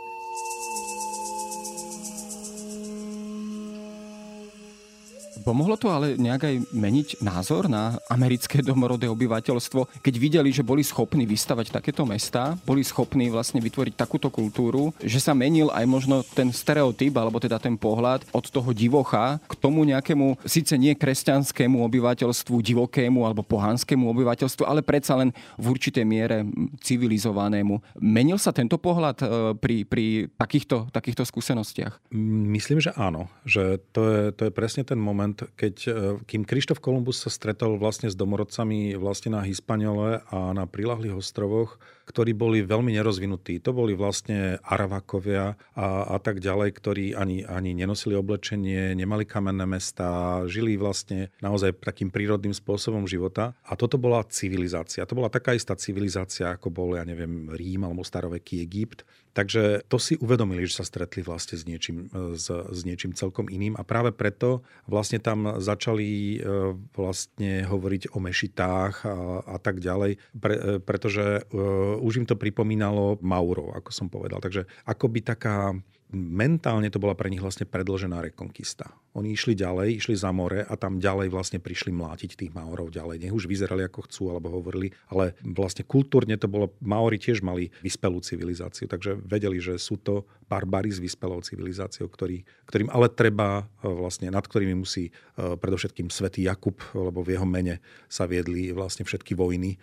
Pomohlo 5.42 5.74
to 5.74 5.90
ale 5.90 6.14
nejak 6.14 6.46
aj 6.46 6.56
meniť 6.70 7.08
názor 7.26 7.66
na 7.66 7.98
americké 8.06 8.62
domorodé 8.62 9.10
obyvateľstvo, 9.10 10.06
keď 10.06 10.14
videli, 10.22 10.54
že 10.54 10.62
boli 10.62 10.86
schopní 10.86 11.26
vystavať 11.26 11.74
takéto 11.74 12.06
mesta, 12.06 12.54
boli 12.68 12.86
schopní 12.86 13.34
vlastne 13.34 13.58
vytvoriť 13.58 13.98
takúto 13.98 14.30
kultúru, 14.30 14.94
že 15.02 15.18
sa 15.18 15.34
menil 15.34 15.74
aj 15.74 15.86
možno 15.88 16.22
ten 16.36 16.54
stereotyp, 16.54 17.16
alebo 17.16 17.40
teda 17.40 17.58
ten 17.58 17.80
pohľad 17.80 18.28
od 18.30 18.46
toho 18.46 18.70
divocha 18.76 19.40
k 19.48 19.54
tomu 19.58 19.88
nejakému, 19.88 20.44
síce 20.46 20.76
nie 20.76 20.94
kresťanskému 20.94 21.80
obyvateľstvu, 21.88 22.56
divokému 22.60 23.24
alebo 23.24 23.48
pohanskému 23.48 24.06
obyvateľstvu, 24.12 24.68
ale 24.68 24.84
predsa 24.84 25.16
len 25.16 25.32
v 25.56 25.66
určitej 25.72 26.04
miere 26.04 26.44
civilizovanému. 26.84 27.80
Menil 28.04 28.36
sa 28.36 28.52
tento 28.52 28.76
pohľad 28.76 29.18
e, 29.24 29.26
pri, 29.56 29.88
pri 29.88 30.06
takýchto, 30.36 30.92
takýchto 30.92 31.24
skúsenostiach? 31.24 32.12
Myslím, 32.52 32.84
že 32.84 32.92
áno. 33.00 33.32
Že 33.48 33.80
to 33.96 34.02
je, 34.12 34.22
to 34.36 34.42
je 34.50 34.52
presne 34.52 34.84
ten 34.84 35.00
moment, 35.00 35.23
moment, 35.24 35.48
keď, 35.56 35.76
e, 35.88 35.92
kým 36.28 36.44
Krištof 36.44 36.84
Kolumbus 36.84 37.24
sa 37.24 37.32
stretol 37.32 37.80
vlastne 37.80 38.12
s 38.12 38.20
domorodcami 38.20 39.00
vlastne 39.00 39.40
na 39.40 39.42
Hispaniole 39.48 40.20
a 40.28 40.52
na 40.52 40.68
prilahlých 40.68 41.24
ostrovoch, 41.24 41.80
ktorí 42.04 42.36
boli 42.36 42.60
veľmi 42.68 42.92
nerozvinutí. 42.92 43.64
To 43.64 43.72
boli 43.72 43.96
vlastne 43.96 44.60
Aravakovia 44.60 45.56
a, 45.72 45.88
a 46.12 46.18
tak 46.20 46.44
ďalej, 46.44 46.70
ktorí 46.76 47.06
ani, 47.16 47.48
ani 47.48 47.72
nenosili 47.72 48.20
oblečenie, 48.20 48.92
nemali 48.92 49.24
kamenné 49.24 49.64
mesta, 49.64 50.44
žili 50.52 50.76
vlastne 50.76 51.32
naozaj 51.40 51.80
takým 51.80 52.12
prírodným 52.12 52.52
spôsobom 52.52 53.08
života. 53.08 53.56
A 53.64 53.80
toto 53.80 53.96
bola 53.96 54.28
civilizácia. 54.28 55.08
To 55.08 55.16
bola 55.16 55.32
taká 55.32 55.56
istá 55.56 55.80
civilizácia, 55.80 56.52
ako 56.52 56.68
bol, 56.68 57.00
ja 57.00 57.08
neviem, 57.08 57.48
Rím 57.56 57.88
alebo 57.88 58.04
staroveký 58.04 58.60
Egypt. 58.60 59.08
Takže 59.34 59.82
to 59.90 59.98
si 59.98 60.14
uvedomili, 60.22 60.70
že 60.70 60.78
sa 60.78 60.86
stretli 60.86 61.26
vlastne 61.26 61.58
s 61.58 61.66
niečím, 61.66 62.06
s, 62.38 62.54
s 62.54 62.82
niečím 62.86 63.18
celkom 63.18 63.50
iným 63.50 63.74
a 63.74 63.82
práve 63.82 64.14
preto 64.14 64.62
vlastne 64.86 65.18
tam 65.18 65.58
začali 65.58 66.38
e, 66.38 66.78
vlastne 66.94 67.66
hovoriť 67.66 68.14
o 68.14 68.22
mešitách 68.22 68.96
a, 69.10 69.14
a 69.42 69.58
tak 69.58 69.82
ďalej, 69.82 70.22
pre, 70.38 70.54
e, 70.54 70.62
pretože 70.78 71.42
e, 71.42 71.60
už 71.98 72.22
im 72.22 72.26
to 72.30 72.38
pripomínalo 72.38 73.18
Maurov, 73.26 73.74
ako 73.74 73.90
som 73.90 74.06
povedal. 74.06 74.38
Takže 74.38 74.70
akoby 74.86 75.26
taká 75.26 75.74
mentálne 76.14 76.88
to 76.94 77.02
bola 77.02 77.18
pre 77.18 77.28
nich 77.28 77.42
vlastne 77.42 77.66
predlžená 77.66 78.22
rekonkista. 78.22 78.94
Oni 79.18 79.34
išli 79.34 79.58
ďalej, 79.58 79.98
išli 79.98 80.14
za 80.14 80.30
more 80.30 80.62
a 80.62 80.74
tam 80.78 81.02
ďalej 81.02 81.34
vlastne 81.34 81.60
prišli 81.60 81.90
mlátiť 81.90 82.38
tých 82.38 82.52
Maorov 82.54 82.94
ďalej. 82.94 83.26
Nech 83.26 83.34
už 83.34 83.50
vyzerali 83.50 83.82
ako 83.86 84.06
chcú 84.06 84.24
alebo 84.30 84.54
hovorili, 84.54 84.94
ale 85.10 85.34
vlastne 85.42 85.82
kultúrne 85.86 86.38
to 86.38 86.46
bolo, 86.46 86.74
Maori 86.82 87.18
tiež 87.18 87.42
mali 87.42 87.74
vyspelú 87.82 88.22
civilizáciu, 88.22 88.86
takže 88.86 89.18
vedeli, 89.18 89.58
že 89.58 89.82
sú 89.82 89.98
to 89.98 90.26
barbary 90.46 90.94
s 90.94 91.02
vyspelou 91.02 91.42
civilizáciou, 91.42 92.06
ktorý, 92.06 92.46
ktorým 92.70 92.94
ale 92.94 93.10
treba 93.10 93.66
e, 93.66 93.90
vlastne, 93.90 94.30
nad 94.30 94.46
ktorými 94.46 94.78
musí 94.78 95.10
e, 95.10 95.12
predovšetkým 95.58 96.14
svätý 96.14 96.46
Jakub, 96.46 96.78
lebo 96.94 97.26
v 97.26 97.34
jeho 97.34 97.48
mene 97.50 97.82
sa 98.06 98.30
viedli 98.30 98.70
vlastne 98.70 99.02
všetky 99.02 99.34
vojny 99.34 99.82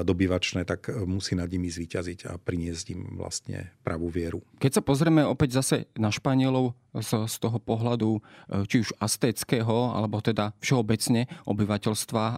dobyvačné, 0.00 0.64
tak 0.64 0.88
e, 0.88 1.04
musí 1.04 1.36
nad 1.36 1.52
nimi 1.52 1.68
zvíťaziť 1.68 2.32
a 2.32 2.40
priniesť 2.40 2.86
im 2.96 3.20
vlastne 3.20 3.76
pravú 3.84 4.08
vieru. 4.08 4.40
Keď 4.56 4.80
sa 4.80 4.82
pozrieme 4.82 5.20
opäť 5.28 5.60
zase 5.60 5.76
na 6.00 6.08
Španielov 6.08 6.72
z, 7.00 7.24
z 7.24 7.34
toho 7.40 7.56
pohľadu 7.56 8.18
e, 8.18 8.20
či 8.68 8.84
už 8.84 8.92
aztéckého, 9.00 9.96
alebo 9.96 10.20
teda 10.20 10.52
všeobecne 10.60 11.24
obyvateľstva 11.48 12.24
e, 12.24 12.34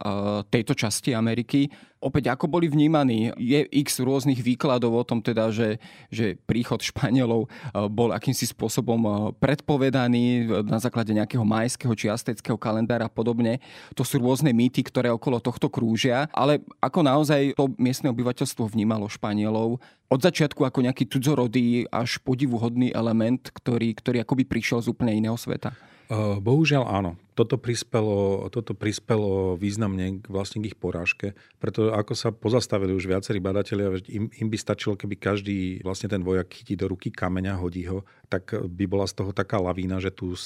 tejto 0.50 0.78
časti 0.78 1.10
Ameriky, 1.10 1.66
opäť 2.04 2.36
ako 2.36 2.46
boli 2.46 2.68
vnímaní. 2.68 3.32
Je 3.40 3.64
x 3.80 4.04
rôznych 4.04 4.38
výkladov 4.44 4.92
o 4.92 5.04
tom 5.08 5.24
teda, 5.24 5.48
že, 5.48 5.80
že 6.12 6.36
príchod 6.44 6.76
Španielov 6.84 7.48
bol 7.88 8.12
akýmsi 8.12 8.52
spôsobom 8.52 9.32
predpovedaný 9.40 10.44
na 10.68 10.76
základe 10.76 11.16
nejakého 11.16 11.40
majského 11.40 11.96
či 11.96 12.12
asteckého 12.12 12.60
kalendára 12.60 13.08
a 13.08 13.12
podobne. 13.12 13.56
To 13.96 14.04
sú 14.04 14.20
rôzne 14.20 14.52
mýty, 14.52 14.84
ktoré 14.84 15.08
okolo 15.08 15.40
tohto 15.40 15.72
krúžia, 15.72 16.28
ale 16.36 16.60
ako 16.76 17.00
naozaj 17.00 17.56
to 17.56 17.72
miestne 17.80 18.12
obyvateľstvo 18.12 18.68
vnímalo 18.68 19.08
Španielov 19.08 19.80
od 20.08 20.20
začiatku 20.20 20.62
ako 20.62 20.84
nejaký 20.84 21.08
cudzorodý 21.08 21.88
až 21.88 22.20
podivuhodný 22.20 22.92
element, 22.92 23.50
ktorý, 23.50 23.96
ktorý 23.96 24.20
akoby 24.22 24.44
prišiel 24.44 24.84
z 24.84 24.90
úplne 24.92 25.16
iného 25.16 25.36
sveta? 25.38 25.72
Bohužiaľ 26.12 26.84
áno 26.84 27.12
toto 27.34 27.58
prispelo, 27.58 28.46
toto 28.48 28.78
prispelo 28.78 29.58
významne 29.58 30.22
vlastne 30.30 30.62
k 30.62 30.70
ich 30.70 30.78
porážke, 30.78 31.34
preto 31.58 31.90
ako 31.90 32.14
sa 32.14 32.30
pozastavili 32.30 32.94
už 32.94 33.10
viacerí 33.10 33.42
badatelia, 33.42 33.90
im, 34.06 34.30
im 34.30 34.48
by 34.48 34.54
stačilo, 34.54 34.94
keby 34.94 35.18
každý 35.18 35.82
vlastne 35.82 36.06
ten 36.06 36.22
vojak 36.22 36.46
chytí 36.46 36.78
do 36.78 36.86
ruky 36.86 37.10
kameňa, 37.10 37.58
hodí 37.58 37.90
ho, 37.90 38.06
tak 38.30 38.54
by 38.54 38.86
bola 38.86 39.10
z 39.10 39.18
toho 39.18 39.34
taká 39.34 39.58
lavína, 39.58 39.98
že 39.98 40.14
tú, 40.14 40.38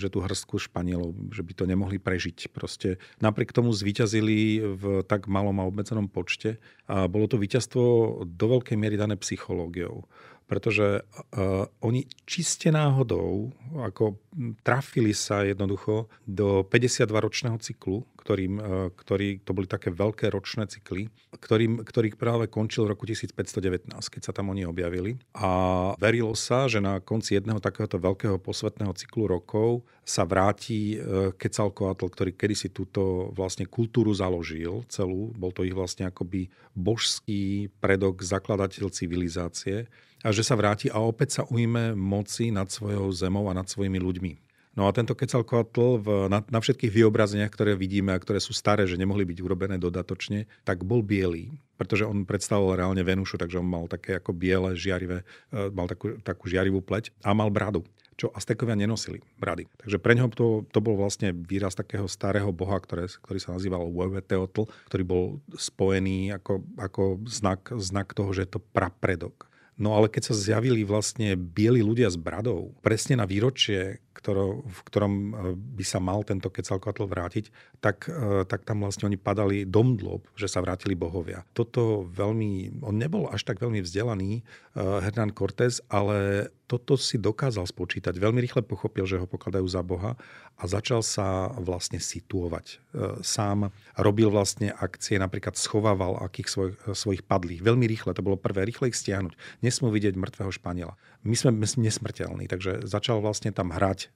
že 0.00 0.08
tú 0.08 0.24
hrstku 0.24 0.56
Španielov, 0.56 1.12
že 1.36 1.44
by 1.44 1.52
to 1.52 1.64
nemohli 1.68 2.00
prežiť. 2.00 2.48
Proste 2.48 2.96
napriek 3.20 3.52
tomu 3.52 3.76
zvíťazili 3.76 4.64
v 4.72 4.82
tak 5.04 5.28
malom 5.28 5.60
a 5.60 5.68
obmedzenom 5.68 6.08
počte 6.08 6.56
a 6.88 7.04
bolo 7.12 7.28
to 7.28 7.36
víťazstvo 7.36 8.24
do 8.24 8.46
veľkej 8.56 8.76
miery 8.80 8.96
dané 8.96 9.20
psychológiou 9.20 10.08
pretože 10.46 11.02
uh, 11.02 11.66
oni 11.82 12.06
čiste 12.22 12.70
náhodou 12.70 13.50
ako 13.74 14.22
trafili 14.62 15.10
sa 15.10 15.42
jednoducho 15.42 16.06
do 16.22 16.62
52-ročného 16.62 17.58
cyklu, 17.58 18.06
ktorým, 18.14 18.54
uh, 18.58 18.64
ktorý, 18.94 19.42
to 19.42 19.50
boli 19.50 19.66
také 19.66 19.90
veľké 19.90 20.30
ročné 20.30 20.70
cykly, 20.70 21.10
ktorým, 21.34 21.82
ktorý 21.82 22.14
práve 22.14 22.46
končil 22.46 22.86
v 22.86 22.94
roku 22.94 23.04
1519, 23.04 23.90
keď 23.90 24.22
sa 24.22 24.32
tam 24.32 24.54
oni 24.54 24.62
objavili. 24.62 25.18
A 25.34 25.50
verilo 25.98 26.32
sa, 26.38 26.70
že 26.70 26.78
na 26.78 27.02
konci 27.02 27.34
jedného 27.34 27.58
takéhoto 27.58 27.98
veľkého 27.98 28.38
posvetného 28.38 28.94
cyklu 28.94 29.26
rokov 29.26 29.82
sa 30.06 30.22
vráti 30.22 30.94
uh, 30.96 31.34
Quetzalcoatl, 31.34 32.06
ktorý 32.06 32.30
kedysi 32.38 32.70
túto 32.70 33.34
vlastne 33.34 33.66
kultúru 33.66 34.14
založil 34.14 34.86
celú. 34.86 35.34
Bol 35.34 35.50
to 35.50 35.66
ich 35.66 35.74
vlastne 35.74 36.06
akoby 36.06 36.46
božský 36.78 37.66
predok, 37.82 38.22
zakladateľ 38.22 38.94
civilizácie 38.94 39.90
a 40.26 40.34
že 40.34 40.42
sa 40.42 40.58
vráti 40.58 40.90
a 40.90 40.98
opäť 40.98 41.38
sa 41.38 41.42
ujme 41.46 41.94
moci 41.94 42.50
nad 42.50 42.66
svojou 42.66 43.14
zemou 43.14 43.46
a 43.46 43.54
nad 43.54 43.70
svojimi 43.70 44.02
ľuďmi. 44.02 44.32
No 44.76 44.84
a 44.84 44.92
tento 44.92 45.16
Quetzalcoatl 45.16 46.04
v, 46.04 46.08
na, 46.28 46.44
na 46.44 46.58
všetkých 46.60 46.92
vyobrazeniach, 46.92 47.48
ktoré 47.48 47.72
vidíme 47.78 48.12
a 48.12 48.20
ktoré 48.20 48.42
sú 48.44 48.52
staré, 48.52 48.84
že 48.84 49.00
nemohli 49.00 49.24
byť 49.24 49.38
urobené 49.40 49.80
dodatočne, 49.80 50.44
tak 50.68 50.84
bol 50.84 51.00
biely, 51.00 51.48
pretože 51.80 52.04
on 52.04 52.28
predstavoval 52.28 52.84
reálne 52.84 53.00
Venušu, 53.00 53.40
takže 53.40 53.56
on 53.56 53.70
mal 53.70 53.88
také 53.88 54.20
ako 54.20 54.36
biele, 54.36 54.76
žiarivé, 54.76 55.24
e, 55.48 55.72
mal 55.72 55.88
takú, 55.88 56.20
takú 56.20 56.52
žiarivú 56.52 56.84
pleť 56.84 57.14
a 57.24 57.32
mal 57.32 57.48
bradu 57.48 57.86
čo 58.16 58.32
Aztekovia 58.32 58.72
nenosili 58.72 59.20
brady. 59.36 59.68
Takže 59.76 60.00
pre 60.00 60.16
neho 60.16 60.32
to, 60.32 60.64
to 60.72 60.80
bol 60.80 60.96
vlastne 60.96 61.36
výraz 61.36 61.76
takého 61.76 62.08
starého 62.08 62.48
boha, 62.48 62.80
ktoré, 62.80 63.12
ktorý 63.12 63.36
sa 63.36 63.52
nazýval 63.52 63.92
Huehueteotl, 63.92 64.72
ktorý 64.88 65.04
bol 65.04 65.24
spojený 65.52 66.32
ako, 66.40 66.64
ako 66.80 67.02
znak, 67.28 67.76
znak 67.76 68.16
toho, 68.16 68.32
že 68.32 68.48
je 68.48 68.56
to 68.56 68.64
prapredok. 68.72 69.52
No 69.76 69.92
ale 69.92 70.08
keď 70.08 70.32
sa 70.32 70.34
zjavili 70.34 70.88
vlastne 70.88 71.36
bieli 71.36 71.84
ľudia 71.84 72.08
s 72.08 72.16
bradou, 72.16 72.72
presne 72.80 73.20
na 73.20 73.28
výročie, 73.28 74.00
ktoro, 74.16 74.64
v 74.64 74.80
ktorom 74.88 75.12
e, 75.12 75.30
by 75.54 75.84
sa 75.84 76.00
mal 76.00 76.24
tento 76.24 76.48
Quetzalcoatl 76.48 77.04
vrátiť, 77.04 77.52
tak, 77.84 78.08
e, 78.08 78.48
tak 78.48 78.64
tam 78.64 78.88
vlastne 78.88 79.12
oni 79.12 79.20
padali 79.20 79.68
domdlob, 79.68 80.32
že 80.32 80.48
sa 80.48 80.64
vrátili 80.64 80.96
bohovia. 80.96 81.44
Toto 81.52 82.08
veľmi, 82.08 82.80
on 82.80 82.96
nebol 82.96 83.28
až 83.28 83.44
tak 83.44 83.60
veľmi 83.60 83.84
vzdelaný, 83.84 84.40
uh, 84.40 85.04
Hernán 85.04 85.36
Cortés, 85.36 85.84
ale 85.92 86.48
toto 86.66 86.98
si 86.98 87.16
dokázal 87.16 87.66
spočítať. 87.66 88.18
Veľmi 88.18 88.42
rýchle 88.42 88.66
pochopil, 88.66 89.06
že 89.06 89.22
ho 89.22 89.26
pokladajú 89.30 89.66
za 89.70 89.86
Boha 89.86 90.18
a 90.58 90.62
začal 90.66 91.00
sa 91.00 91.54
vlastne 91.62 92.02
situovať. 92.02 92.82
Sám 93.22 93.70
robil 93.94 94.28
vlastne 94.28 94.74
akcie, 94.74 95.16
napríklad 95.16 95.54
schovával 95.54 96.18
akých 96.18 96.48
svoj, 96.50 96.70
svojich 96.90 97.22
padlých. 97.22 97.62
Veľmi 97.62 97.86
rýchle, 97.86 98.12
to 98.12 98.26
bolo 98.26 98.34
prvé, 98.34 98.66
rýchle 98.66 98.90
ich 98.90 98.98
stiahnuť. 98.98 99.62
Nesmú 99.62 99.94
vidieť 99.94 100.18
mŕtvého 100.18 100.50
Španiela. 100.50 100.98
My 101.22 101.38
sme 101.38 101.54
nesmrteľní, 101.62 102.50
takže 102.50 102.82
začal 102.86 103.22
vlastne 103.22 103.54
tam 103.54 103.70
hrať 103.70 104.10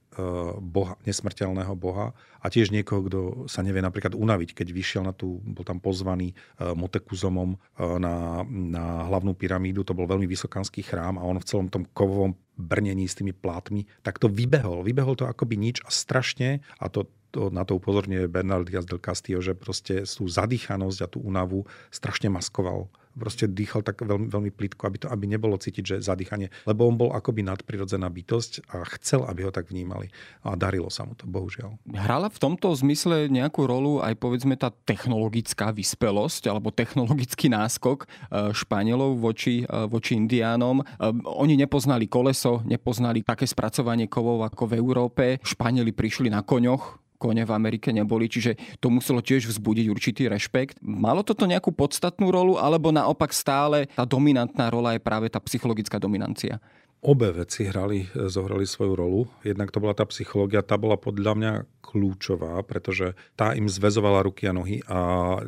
boha, 0.58 0.98
nesmrteľného 1.06 1.74
boha 1.78 2.10
a 2.42 2.46
tiež 2.50 2.74
niekoho, 2.74 3.06
kto 3.06 3.20
sa 3.46 3.62
nevie 3.62 3.78
napríklad 3.78 4.18
unaviť, 4.18 4.58
keď 4.58 4.68
vyšiel 4.74 5.02
na 5.06 5.14
tú, 5.14 5.38
bol 5.44 5.62
tam 5.62 5.78
pozvaný 5.78 6.34
Motekuzomom 6.58 7.54
na, 7.78 8.42
na 8.48 8.84
hlavnú 9.06 9.38
pyramídu, 9.38 9.86
to 9.86 9.94
bol 9.94 10.10
veľmi 10.10 10.26
vysokánsky 10.26 10.82
chrám 10.82 11.14
a 11.20 11.26
on 11.26 11.38
v 11.38 11.46
celom 11.46 11.70
tom 11.70 11.86
kovovom 11.94 12.34
brnení 12.58 13.06
s 13.06 13.16
tými 13.16 13.30
plátmi, 13.32 13.86
tak 14.02 14.18
to 14.18 14.26
vybehol. 14.26 14.82
Vybehol 14.82 15.14
to 15.14 15.30
akoby 15.30 15.56
nič 15.56 15.78
a 15.86 15.90
strašne, 15.94 16.60
a 16.82 16.90
to 16.90 17.06
to, 17.30 17.46
na 17.54 17.62
to 17.62 17.78
upozorňuje 17.78 18.26
Bernard 18.26 18.66
Diaz 18.66 18.82
del 18.84 18.98
Castillo, 18.98 19.38
že 19.38 19.54
proste 19.54 20.02
tú 20.02 20.26
zadýchanosť 20.26 20.98
a 20.98 21.06
tú 21.06 21.22
únavu 21.22 21.62
strašne 21.94 22.26
maskoval 22.26 22.90
proste 23.16 23.50
dýchal 23.50 23.82
tak 23.82 24.02
veľmi, 24.02 24.30
veľmi 24.30 24.50
plitko, 24.54 24.86
aby, 24.86 24.98
to, 25.02 25.06
aby 25.10 25.24
nebolo 25.26 25.58
cítiť, 25.58 25.84
že 25.84 25.96
zadýchanie. 26.02 26.52
Lebo 26.64 26.86
on 26.86 26.96
bol 26.96 27.10
akoby 27.12 27.42
nadprirodzená 27.46 28.06
bytosť 28.06 28.70
a 28.70 28.86
chcel, 28.98 29.26
aby 29.26 29.46
ho 29.46 29.52
tak 29.52 29.70
vnímali. 29.70 30.10
A 30.46 30.54
darilo 30.54 30.88
sa 30.88 31.02
mu 31.06 31.18
to, 31.18 31.26
bohužiaľ. 31.26 31.76
Hrala 31.90 32.30
v 32.30 32.38
tomto 32.38 32.70
zmysle 32.72 33.26
nejakú 33.30 33.66
rolu 33.66 34.00
aj 34.02 34.14
povedzme 34.18 34.54
tá 34.54 34.70
technologická 34.70 35.74
vyspelosť 35.74 36.50
alebo 36.50 36.74
technologický 36.74 37.50
náskok 37.50 38.06
eh, 38.06 38.54
Španielov 38.54 39.18
voči, 39.18 39.62
eh, 39.62 39.86
voči 39.86 40.16
Indiánom. 40.16 40.82
Eh, 40.82 41.12
oni 41.26 41.58
nepoznali 41.58 42.06
koleso, 42.06 42.62
nepoznali 42.66 43.26
také 43.26 43.44
spracovanie 43.46 44.06
kovov 44.06 44.46
ako 44.46 44.70
v 44.70 44.76
Európe. 44.78 45.24
Španieli 45.42 45.90
prišli 45.94 46.30
na 46.30 46.42
koňoch, 46.42 47.09
kone 47.20 47.44
v 47.44 47.52
Amerike 47.52 47.92
neboli, 47.92 48.32
čiže 48.32 48.56
to 48.80 48.88
muselo 48.88 49.20
tiež 49.20 49.44
vzbudiť 49.52 49.86
určitý 49.92 50.32
rešpekt. 50.32 50.80
Malo 50.80 51.20
toto 51.20 51.44
nejakú 51.44 51.76
podstatnú 51.76 52.32
rolu, 52.32 52.56
alebo 52.56 52.88
naopak 52.88 53.36
stále 53.36 53.92
tá 53.92 54.08
dominantná 54.08 54.72
rola 54.72 54.96
je 54.96 55.04
práve 55.04 55.28
tá 55.28 55.36
psychologická 55.44 56.00
dominancia? 56.00 56.56
Obe 57.00 57.32
veci 57.32 57.64
hrali, 57.64 58.04
zohrali 58.28 58.68
svoju 58.68 58.92
rolu. 58.92 59.24
Jednak 59.40 59.72
to 59.72 59.80
bola 59.80 59.96
tá 59.96 60.04
psychológia, 60.04 60.60
tá 60.60 60.76
bola 60.76 61.00
podľa 61.00 61.32
mňa 61.32 61.52
kľúčová, 61.80 62.60
pretože 62.60 63.16
tá 63.40 63.56
im 63.56 63.64
zväzovala 63.64 64.20
ruky 64.20 64.44
a 64.44 64.52
nohy 64.52 64.84
a 64.84 64.98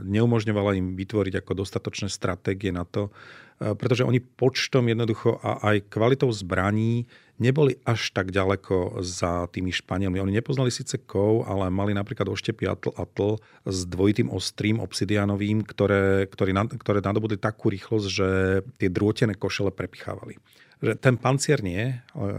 neumožňovala 0.01 0.81
im 0.81 0.97
vytvoriť 0.97 1.45
ako 1.45 1.53
dostatočné 1.61 2.09
stratégie 2.09 2.73
na 2.73 2.89
to, 2.89 3.13
e, 3.61 3.77
pretože 3.77 4.01
oni 4.01 4.25
počtom 4.25 4.89
jednoducho 4.89 5.45
a 5.45 5.77
aj 5.77 5.93
kvalitou 5.93 6.33
zbraní 6.33 7.05
neboli 7.43 7.83
až 7.83 8.15
tak 8.15 8.31
ďaleko 8.31 9.03
za 9.03 9.51
tými 9.51 9.75
Španielmi. 9.75 10.23
Oni 10.23 10.39
nepoznali 10.39 10.71
síce 10.71 11.03
kov, 11.03 11.51
ale 11.51 11.67
mali 11.75 11.91
napríklad 11.91 12.31
oštepy 12.31 12.71
atl, 12.71 12.95
atl 12.95 13.43
s 13.67 13.83
dvojitým 13.91 14.31
ostrým 14.31 14.79
obsidianovým, 14.79 15.67
ktoré, 15.67 16.31
ktoré, 16.31 16.55
ktoré 16.55 16.99
nadobudli 17.03 17.37
takú 17.37 17.75
rýchlosť, 17.75 18.07
že 18.07 18.29
tie 18.79 18.87
drôtené 18.87 19.35
košele 19.35 19.75
prepichávali 19.75 20.39
že 20.83 20.99
ten 20.99 21.15
pancier 21.15 21.63
nie 21.63 21.95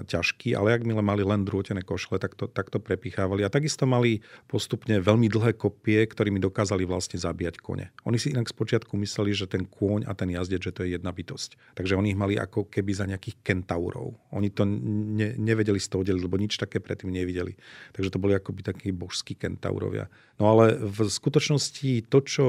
ťažký, 0.05 0.51
ale 0.51 0.75
ak 0.75 0.83
mile 0.83 0.99
mali 0.99 1.23
len 1.23 1.47
drôtené 1.47 1.79
košle, 1.79 2.19
tak 2.19 2.35
to, 2.35 2.51
tak 2.51 2.67
to 2.67 2.83
prepichávali. 2.83 3.47
A 3.47 3.49
takisto 3.49 3.87
mali 3.87 4.19
postupne 4.51 4.99
veľmi 4.99 5.31
dlhé 5.31 5.55
kopie, 5.55 6.03
ktorými 6.03 6.43
dokázali 6.43 6.83
vlastne 6.83 7.15
zabíjať 7.15 7.63
kone. 7.63 7.95
Oni 8.03 8.19
si 8.19 8.35
inak 8.35 8.51
spočiatku 8.51 8.99
mysleli, 8.99 9.31
že 9.31 9.47
ten 9.47 9.63
kôň 9.63 10.03
a 10.03 10.11
ten 10.11 10.27
jazdec, 10.27 10.59
že 10.59 10.75
to 10.75 10.83
je 10.83 10.99
jedna 10.99 11.15
bytosť. 11.15 11.79
Takže 11.79 11.95
oni 11.95 12.11
ich 12.11 12.19
mali 12.19 12.35
ako 12.35 12.67
keby 12.67 12.91
za 12.91 13.07
nejakých 13.07 13.39
kentaurov. 13.47 14.19
Oni 14.35 14.51
to 14.51 14.67
ne, 14.67 15.39
nevedeli 15.39 15.79
z 15.79 15.87
toho 15.87 16.03
deliť, 16.03 16.23
lebo 16.27 16.35
nič 16.35 16.59
také 16.59 16.83
predtým 16.83 17.15
nevideli. 17.15 17.55
Takže 17.95 18.11
to 18.11 18.19
boli 18.19 18.35
akoby 18.35 18.59
takí 18.59 18.91
božskí 18.91 19.39
kentaurovia. 19.39 20.11
No 20.35 20.51
ale 20.51 20.75
v 20.75 21.07
skutočnosti 21.07 22.11
to, 22.11 22.19
čo 22.19 22.45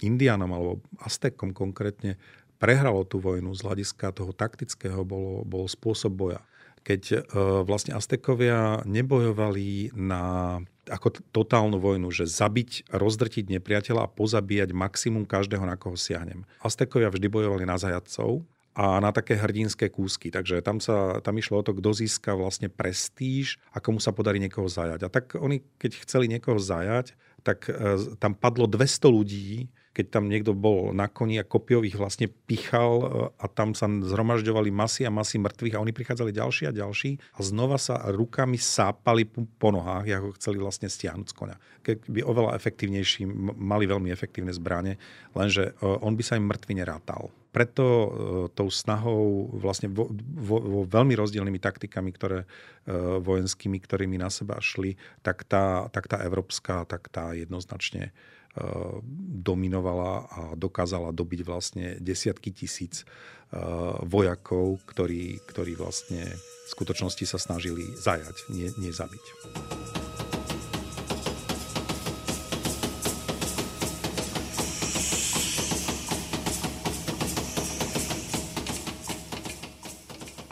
Indianom 0.00 0.48
alebo 0.48 0.80
Aztekom 1.04 1.52
konkrétne 1.52 2.16
prehralo 2.64 3.04
tú 3.04 3.20
vojnu 3.20 3.52
z 3.52 3.60
hľadiska 3.60 4.16
toho 4.16 4.32
taktického, 4.32 5.04
bolo, 5.04 5.44
bol 5.44 5.68
spôsob 5.68 6.16
boja. 6.16 6.40
Keď 6.80 7.02
e, 7.12 7.18
vlastne 7.68 7.92
Aztekovia 7.92 8.80
nebojovali 8.88 9.92
na 9.92 10.56
ako 10.88 11.20
totálnu 11.32 11.76
vojnu, 11.76 12.08
že 12.08 12.24
zabiť, 12.24 12.88
rozdrtiť 12.88 13.52
nepriateľa 13.60 14.08
a 14.08 14.12
pozabíjať 14.12 14.72
maximum 14.72 15.28
každého, 15.28 15.64
na 15.64 15.76
koho 15.76 15.96
siahnem. 15.96 16.48
Aztekovia 16.64 17.12
vždy 17.12 17.28
bojovali 17.28 17.64
na 17.68 17.76
zajadcov 17.76 18.44
a 18.72 18.96
na 19.00 19.12
také 19.12 19.36
hrdinské 19.36 19.92
kúsky. 19.92 20.32
Takže 20.32 20.64
tam, 20.64 20.80
sa, 20.80 21.20
tam 21.20 21.36
išlo 21.36 21.60
o 21.60 21.64
to, 21.64 21.76
kto 21.76 21.92
získa 21.92 22.32
vlastne 22.32 22.72
prestíž 22.72 23.60
a 23.72 23.80
komu 23.80 24.00
sa 24.00 24.12
podarí 24.12 24.40
niekoho 24.40 24.68
zajať. 24.68 25.00
A 25.04 25.08
tak 25.12 25.36
oni, 25.36 25.60
keď 25.76 26.04
chceli 26.04 26.32
niekoho 26.32 26.56
zajať, 26.56 27.12
tak 27.44 27.68
e, 27.68 28.16
tam 28.16 28.32
padlo 28.32 28.64
200 28.64 29.04
ľudí, 29.08 29.68
keď 29.94 30.06
tam 30.10 30.26
niekto 30.26 30.52
bol 30.58 30.90
na 30.90 31.06
koni 31.06 31.38
a 31.38 31.46
kopiových 31.46 31.94
vlastne 31.94 32.26
pichal 32.26 32.92
e, 32.98 33.06
a 33.38 33.46
tam 33.46 33.78
sa 33.78 33.86
zhromažďovali 33.86 34.74
masy 34.74 35.06
a 35.06 35.14
masy 35.14 35.38
mŕtvych 35.38 35.78
a 35.78 35.82
oni 35.86 35.94
prichádzali 35.94 36.34
ďalší 36.34 36.68
a 36.68 36.76
ďalší 36.76 37.22
a 37.38 37.40
znova 37.40 37.78
sa 37.78 38.02
rukami 38.10 38.58
sápali 38.58 39.24
po 39.30 39.68
nohách, 39.70 40.10
ako 40.10 40.28
chceli 40.36 40.58
vlastne 40.58 40.90
stiahnuť 40.90 41.26
z 41.30 41.34
konia. 41.38 41.56
Keby 41.86 42.26
oveľa 42.26 42.58
efektívnejší, 42.58 43.22
mali 43.54 43.86
veľmi 43.86 44.10
efektívne 44.10 44.50
zbranie, 44.50 44.98
lenže 45.38 45.72
e, 45.78 45.86
on 45.86 46.18
by 46.18 46.22
sa 46.26 46.34
im 46.34 46.50
mŕtvy 46.50 46.74
nerátal 46.74 47.30
preto 47.54 47.86
e, 47.86 48.08
tou 48.50 48.66
snahou 48.66 49.46
vlastne 49.54 49.86
vo, 49.86 50.10
vo, 50.34 50.58
vo 50.58 50.80
veľmi 50.90 51.14
rozdielnymi 51.14 51.62
taktikami, 51.62 52.10
ktoré 52.10 52.50
vojenskými, 53.24 53.80
ktorými 53.80 54.20
na 54.20 54.28
seba 54.28 54.60
šli, 54.60 55.00
tak 55.24 55.48
tá, 55.48 55.88
tak 55.88 56.04
tá 56.04 56.20
európska, 56.20 56.84
tak 56.84 57.08
tá 57.08 57.32
jednoznačne 57.32 58.12
dominovala 59.44 60.12
a 60.30 60.40
dokázala 60.54 61.10
dobiť 61.10 61.40
vlastne 61.42 61.86
desiatky 61.98 62.54
tisíc 62.54 63.02
eh, 63.02 63.58
vojakov, 64.06 64.78
ktorí, 64.86 65.42
ktorí 65.42 65.74
vlastne 65.74 66.30
v 66.30 66.68
skutočnosti 66.70 67.24
sa 67.26 67.38
snažili 67.38 67.84
zajať, 67.98 68.36
nie, 68.54 68.70
nie 68.78 68.94
zabiť. 68.94 69.24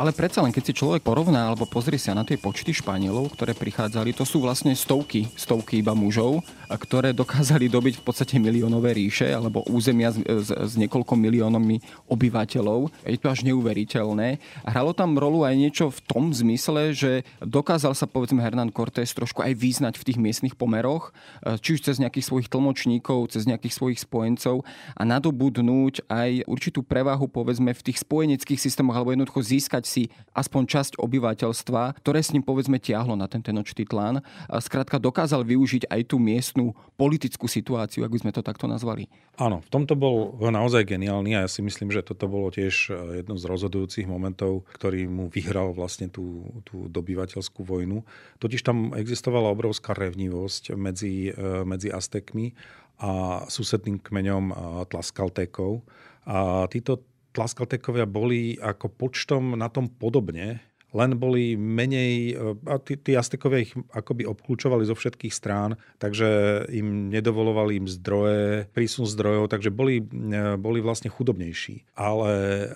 Ale 0.03 0.11
predsa 0.11 0.43
len, 0.43 0.51
keď 0.51 0.65
si 0.67 0.75
človek 0.75 1.07
porovná 1.07 1.47
alebo 1.47 1.63
pozrie 1.63 1.95
sa 1.95 2.11
na 2.11 2.27
tie 2.27 2.35
počty 2.35 2.75
Španielov, 2.75 3.39
ktoré 3.39 3.55
prichádzali, 3.55 4.11
to 4.11 4.27
sú 4.27 4.43
vlastne 4.43 4.75
stovky, 4.75 5.31
stovky 5.39 5.79
iba 5.79 5.95
mužov, 5.95 6.43
ktoré 6.67 7.15
dokázali 7.15 7.71
dobiť 7.71 8.03
v 8.03 8.05
podstate 8.11 8.43
miliónové 8.43 8.99
ríše 8.99 9.31
alebo 9.31 9.63
územia 9.71 10.11
s, 10.11 10.19
s, 10.19 10.51
s 10.51 10.75
niekoľko 10.75 11.15
miliónmi 11.15 11.79
obyvateľov. 12.11 12.91
Je 13.07 13.15
to 13.15 13.31
až 13.31 13.47
neuveriteľné. 13.47 14.43
Hralo 14.67 14.91
tam 14.91 15.15
rolu 15.15 15.47
aj 15.47 15.55
niečo 15.55 15.95
v 15.95 16.03
tom 16.03 16.35
zmysle, 16.35 16.91
že 16.91 17.23
dokázal 17.39 17.95
sa 17.95 18.11
povedzme 18.11 18.43
Hernán 18.43 18.75
Cortés 18.75 19.15
trošku 19.15 19.47
aj 19.47 19.55
význať 19.55 20.03
v 20.03 20.07
tých 20.11 20.19
miestnych 20.19 20.59
pomeroch, 20.59 21.15
či 21.63 21.79
už 21.79 21.87
cez 21.87 22.03
nejakých 22.03 22.27
svojich 22.27 22.51
tlmočníkov, 22.51 23.31
cez 23.31 23.47
nejakých 23.47 23.79
svojich 23.79 24.03
spojencov 24.03 24.67
a 24.99 25.03
nadobudnúť 25.07 26.11
aj 26.11 26.51
určitú 26.51 26.83
prevahu 26.83 27.31
povedzme 27.31 27.71
v 27.71 27.85
tých 27.87 28.03
spojeneckých 28.03 28.59
systémoch 28.59 28.99
alebo 28.99 29.15
jednoducho 29.15 29.39
získať 29.47 29.92
si 29.93 30.09
aspoň 30.33 30.63
časť 30.65 30.93
obyvateľstva, 30.97 32.01
ktoré 32.01 32.25
s 32.25 32.33
ním 32.33 32.41
povedzme 32.41 32.81
tiahlo 32.81 33.13
na 33.13 33.29
ten 33.29 33.45
Tenochtitlan. 33.45 34.25
Skrátka 34.49 34.97
dokázal 34.97 35.45
využiť 35.45 35.93
aj 35.93 36.01
tú 36.09 36.17
miestnú 36.17 36.73
politickú 36.97 37.45
situáciu, 37.45 38.09
ak 38.09 38.13
by 38.17 38.21
sme 38.25 38.33
to 38.33 38.41
takto 38.41 38.65
nazvali. 38.65 39.13
Áno, 39.37 39.61
v 39.61 39.69
tomto 39.69 39.93
bol 39.93 40.41
naozaj 40.41 40.89
geniálny 40.89 41.37
a 41.37 41.45
ja 41.45 41.51
si 41.53 41.61
myslím, 41.61 41.93
že 41.93 42.01
toto 42.01 42.25
bolo 42.29 42.49
tiež 42.49 42.89
e, 42.89 43.21
jedno 43.21 43.37
z 43.37 43.45
rozhodujúcich 43.45 44.09
momentov, 44.09 44.65
ktorý 44.77 45.05
mu 45.09 45.29
vyhral 45.29 45.77
vlastne 45.77 46.09
tú, 46.09 46.49
tú 46.65 46.89
dobyvateľskú 46.89 47.61
vojnu. 47.61 48.05
Totiž 48.41 48.61
tam 48.65 48.97
existovala 48.97 49.53
obrovská 49.53 49.93
revnivosť 49.93 50.77
medzi, 50.77 51.33
e, 51.33 51.65
medzi 51.69 51.93
Aztekmi 51.93 52.57
a 53.03 53.45
susedným 53.51 53.99
kmeňom 53.99 54.55
Tlaskaltékov. 54.87 55.83
A 56.23 56.71
títo 56.71 57.03
Tlaskaltekovia 57.33 58.05
boli 58.05 58.61
ako 58.61 58.93
počtom 58.93 59.57
na 59.57 59.73
tom 59.73 59.89
podobne, 59.89 60.61
len 60.93 61.17
boli 61.17 61.57
menej, 61.57 62.37
e, 62.37 62.53
a 62.69 62.77
tí, 62.77 63.01
tí 63.01 63.17
Aztekovia 63.17 63.65
ich 63.65 63.73
akoby 63.97 64.29
obklúčovali 64.29 64.85
zo 64.85 64.93
všetkých 64.93 65.33
strán, 65.33 65.81
takže 65.97 66.63
im 66.69 67.09
nedovolovali 67.09 67.81
im 67.81 67.89
zdroje, 67.89 68.69
prísun 68.77 69.09
zdrojov, 69.09 69.49
takže 69.49 69.73
boli, 69.73 70.05
e, 70.05 70.57
boli 70.61 70.85
vlastne 70.85 71.09
chudobnejší. 71.09 71.97
Ale 71.97 72.33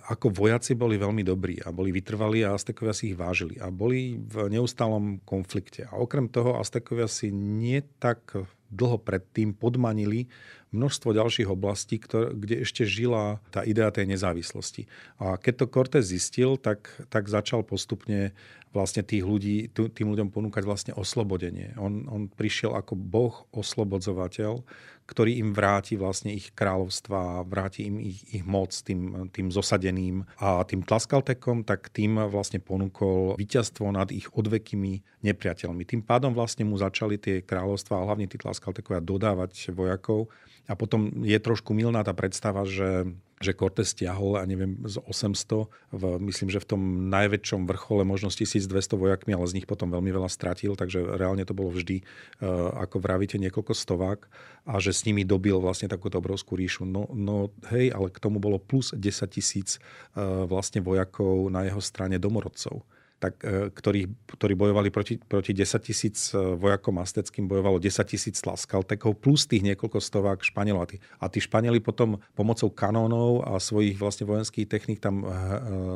ako 0.09 0.33
vojaci 0.33 0.73
boli 0.73 0.97
veľmi 0.97 1.23
dobrí 1.23 1.61
a 1.61 1.69
boli 1.71 1.93
vytrvalí 1.93 2.41
a 2.43 2.57
Aztekovia 2.57 2.97
si 2.97 3.13
ich 3.13 3.21
vážili 3.21 3.61
a 3.61 3.69
boli 3.69 4.17
v 4.17 4.49
neustálom 4.49 5.21
konflikte. 5.29 5.85
A 5.93 6.01
okrem 6.01 6.33
toho 6.33 6.57
Aztekovia 6.57 7.07
si 7.13 7.29
nie 7.29 7.85
tak 8.01 8.33
dlho 8.71 8.99
predtým 8.99 9.55
podmanili 9.55 10.27
množstvo 10.75 11.15
ďalších 11.17 11.49
oblastí, 11.49 11.97
kde 12.03 12.67
ešte 12.67 12.85
žila 12.85 13.41
tá 13.55 13.63
idea 13.63 13.89
tej 13.89 14.11
nezávislosti. 14.11 14.91
A 15.17 15.39
keď 15.39 15.65
to 15.65 15.73
Cortés 15.73 16.05
zistil, 16.11 16.59
tak, 16.61 16.91
tak 17.09 17.31
začal 17.31 17.63
postupne 17.63 18.35
vlastne 18.77 19.01
tých 19.01 19.25
ľudí, 19.25 19.73
tým 19.73 20.09
ľuďom 20.13 20.29
ponúkať 20.29 20.69
vlastne 20.69 20.93
oslobodenie. 20.93 21.73
On, 21.81 22.05
on 22.13 22.29
prišiel 22.29 22.77
ako 22.77 22.93
boh 22.93 23.49
oslobodzovateľ, 23.57 24.61
ktorý 25.07 25.39
im 25.39 25.55
vráti 25.55 25.95
vlastne 25.95 26.35
ich 26.35 26.51
kráľovstva, 26.53 27.47
vráti 27.47 27.87
im 27.87 28.03
ich, 28.03 28.27
ich 28.35 28.43
moc 28.43 28.75
tým, 28.75 29.31
tým 29.31 29.55
zosadeným 29.55 30.27
a 30.43 30.67
tým 30.67 30.83
tlaskaltekom, 30.83 31.63
tak 31.63 31.95
tým 31.95 32.27
vlastne 32.27 32.59
ponúkol 32.59 33.39
víťazstvo 33.39 33.87
nad 33.95 34.11
ich 34.11 34.27
odvekými 34.35 35.23
nepriateľmi. 35.23 35.87
Tým 35.87 36.03
pádom 36.03 36.35
vlastne 36.35 36.67
mu 36.67 36.75
začali 36.75 37.17
tie 37.23 37.41
kráľovstva 37.47 38.03
a 38.03 38.07
hlavne 38.11 38.27
tí 38.27 38.37
tlaskaltekovia 38.37 38.99
dodávať 38.99 39.71
vojakov 39.71 40.29
a 40.67 40.75
potom 40.75 41.23
je 41.23 41.39
trošku 41.39 41.71
milná 41.71 42.03
tá 42.03 42.11
predstava, 42.11 42.67
že 42.67 43.07
že 43.37 43.53
Cortés 43.53 43.93
stiahol, 43.93 44.41
a 44.41 44.49
neviem, 44.49 44.81
z 44.89 44.97
800, 45.05 45.69
v, 45.93 46.03
myslím, 46.25 46.49
že 46.49 46.63
v 46.63 46.69
tom 46.73 46.83
najväčšom 47.13 47.69
vrchole 47.69 48.09
možno 48.09 48.33
1200 48.33 48.73
vojakmi, 48.97 49.37
ale 49.37 49.45
z 49.45 49.61
nich 49.61 49.69
potom 49.69 49.93
veľmi 49.93 50.09
veľa 50.09 50.33
stratil, 50.33 50.73
takže 50.73 51.05
reálne 51.21 51.45
to 51.45 51.53
bolo 51.53 51.69
vždy, 51.69 52.01
uh, 52.01 52.73
ako 52.81 52.97
vravíte, 52.97 53.37
niekoľko 53.37 53.77
stovák 53.77 54.21
a 54.65 54.81
že 54.81 54.97
s 54.97 55.05
nimi 55.05 55.29
dobil 55.29 55.61
vlastne 55.61 55.87
takúto 55.87 56.17
obrovskú 56.17 56.57
ríšu. 56.57 56.89
No, 56.89 57.13
no 57.13 57.53
hej, 57.69 57.93
ale 57.93 58.09
k 58.09 58.19
tomu 58.19 58.41
bolo 58.41 58.57
plus 58.57 58.97
10 58.97 59.05
tisíc 59.29 59.77
uh, 60.17 60.49
vlastne 60.49 60.81
vojakov 60.81 61.53
na 61.53 61.69
jeho 61.69 61.85
strane 61.85 62.17
domorodcov 62.17 62.89
tak, 63.17 63.41
e, 63.41 63.73
ktorí, 63.73 64.13
ktorí 64.29 64.55
bojovali 64.55 64.93
proti, 64.93 65.17
proti 65.17 65.57
10 65.57 65.89
tisíc 65.89 66.31
e, 66.33 66.37
vojakom 66.37 67.01
asteckým, 67.01 67.49
bojovalo 67.49 67.81
10 67.81 68.05
tisíc 68.05 68.37
tlaskaltekov 68.45 69.17
plus 69.17 69.49
tých 69.49 69.65
niekoľko 69.65 69.99
stovák 69.99 70.45
Španielov. 70.45 70.85
A 70.85 70.89
tí, 70.89 70.97
a 71.01 71.27
tí 71.33 71.39
Španieli 71.41 71.81
potom 71.81 72.21
pomocou 72.37 72.69
kanónov 72.69 73.45
a 73.49 73.57
svojich 73.57 73.97
vlastne 73.97 74.29
vojenských 74.29 74.69
techník 74.69 75.01
tam 75.01 75.25
e, 75.25 75.27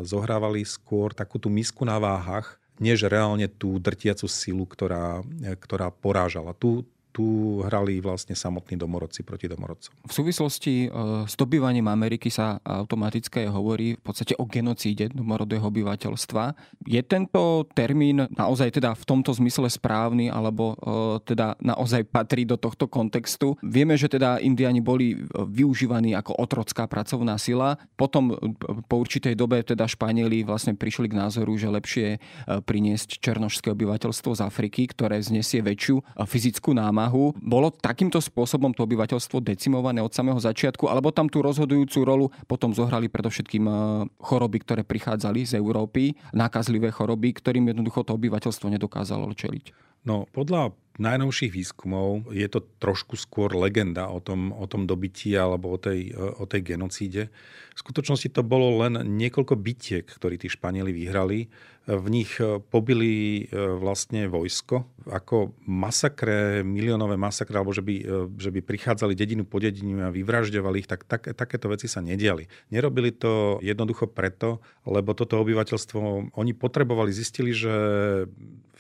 zohrávali 0.09 0.65
skôr 0.65 1.13
takú 1.13 1.37
tú 1.37 1.53
misku 1.53 1.85
na 1.85 2.01
váhach, 2.01 2.57
než 2.81 3.05
reálne 3.05 3.45
tú 3.45 3.77
drtiacu 3.77 4.25
silu, 4.25 4.65
ktorá, 4.65 5.21
ktorá 5.61 5.93
porážala. 5.93 6.57
Tu, 6.57 6.81
tu 7.11 7.59
hrali 7.67 7.99
vlastne 7.99 8.39
samotní 8.39 8.79
domorodci 8.79 9.27
proti 9.27 9.51
domorodcom. 9.51 9.91
V 10.07 10.13
súvislosti 10.15 10.87
e, 10.87 10.89
s 11.27 11.35
dobývaním 11.35 11.91
Ameriky 11.91 12.31
sa 12.31 12.63
automaticky 12.63 13.51
hovorí 13.51 13.99
v 13.99 14.03
podstate 14.03 14.39
o 14.39 14.47
genocíde 14.47 15.11
domorodého 15.11 15.67
obyvateľstva. 15.67 16.55
Je 16.87 17.03
tento 17.03 17.67
termín 17.75 18.31
naozaj 18.31 18.79
teda 18.79 18.95
v 18.95 19.05
tomto 19.05 19.35
zmysle 19.35 19.67
správny, 19.67 20.31
alebo 20.31 20.79
e, 20.79 21.27
teda 21.27 21.59
naozaj 21.59 22.07
patrí 22.07 22.47
do 22.47 22.55
tohto 22.55 22.87
kontextu? 22.87 23.59
Vieme, 23.61 23.99
že 23.99 24.07
teda 24.07 24.39
Indiani 24.39 24.79
boli 24.79 25.19
využívaní 25.35 26.15
ako 26.15 26.39
otrocká 26.39 26.87
pracovná 26.87 27.37
sila. 27.43 27.75
Potom 27.99 28.31
e, 28.31 28.55
po 28.87 29.03
určitej 29.03 29.35
dobe 29.35 29.67
teda 29.67 29.91
Španieli 29.91 30.47
vlastne 30.47 30.79
prišli 30.79 31.11
k 31.11 31.19
názoru, 31.19 31.59
že 31.59 31.67
lepšie 31.67 32.23
priniesť 32.47 33.19
černožské 33.19 33.75
obyvateľstvo 33.75 34.39
z 34.39 34.41
Afriky, 34.47 34.87
ktoré 34.87 35.19
znesie 35.19 35.59
väčšiu 35.59 36.03
fyzickú 36.25 36.71
námahu 36.71 37.00
námahu. 37.01 37.33
Bolo 37.41 37.73
takýmto 37.73 38.21
spôsobom 38.21 38.77
to 38.77 38.85
obyvateľstvo 38.85 39.41
decimované 39.41 40.05
od 40.05 40.13
samého 40.13 40.37
začiatku, 40.37 40.85
alebo 40.85 41.09
tam 41.09 41.33
tú 41.33 41.41
rozhodujúcu 41.41 41.99
rolu 42.05 42.27
potom 42.45 42.77
zohrali 42.77 43.09
predovšetkým 43.09 43.65
e, 43.65 43.73
choroby, 44.21 44.61
ktoré 44.61 44.83
prichádzali 44.85 45.49
z 45.49 45.57
Európy, 45.57 46.13
nákazlivé 46.37 46.93
choroby, 46.93 47.33
ktorým 47.33 47.73
jednoducho 47.73 48.05
to 48.05 48.13
obyvateľstvo 48.13 48.69
nedokázalo 48.69 49.33
čeliť. 49.33 49.73
No, 50.05 50.29
podľa 50.33 50.77
najnovších 51.01 51.51
výskumov 51.51 52.29
je 52.31 52.45
to 52.47 52.61
trošku 52.79 53.17
skôr 53.17 53.57
legenda 53.57 54.13
o 54.13 54.21
tom, 54.21 54.53
o 54.53 54.69
tom 54.69 54.85
dobití 54.85 55.33
alebo 55.33 55.73
o 55.75 55.79
tej, 55.81 56.13
o 56.15 56.45
tej 56.45 56.77
genocíde. 56.77 57.33
V 57.73 57.79
skutočnosti 57.81 58.29
to 58.37 58.45
bolo 58.45 58.85
len 58.85 59.01
niekoľko 59.17 59.57
bitiek, 59.57 60.05
ktorí 60.05 60.37
tí 60.37 60.53
Španieli 60.53 60.93
vyhrali. 60.93 61.49
V 61.89 62.07
nich 62.13 62.37
pobili 62.69 63.45
e, 63.49 63.57
vlastne 63.57 64.29
vojsko 64.29 64.85
ako 65.09 65.57
masakre, 65.65 66.61
miliónové 66.61 67.17
masakre, 67.17 67.57
alebo 67.57 67.73
že 67.73 67.81
by, 67.81 67.95
e, 67.97 68.05
že 68.37 68.53
by 68.53 68.61
prichádzali 68.61 69.17
dedinu 69.17 69.49
po 69.49 69.59
dedinu 69.59 70.05
a 70.05 70.13
vyvražďovali 70.13 70.85
ich, 70.85 70.89
tak, 70.91 71.09
tak 71.09 71.33
takéto 71.33 71.73
veci 71.73 71.89
sa 71.89 72.05
nediali. 72.05 72.45
Nerobili 72.69 73.17
to 73.17 73.59
jednoducho 73.65 74.13
preto, 74.13 74.61
lebo 74.85 75.17
toto 75.17 75.41
obyvateľstvo, 75.41 76.31
oni 76.37 76.53
potrebovali, 76.53 77.11
zistili, 77.11 77.57
že 77.57 77.73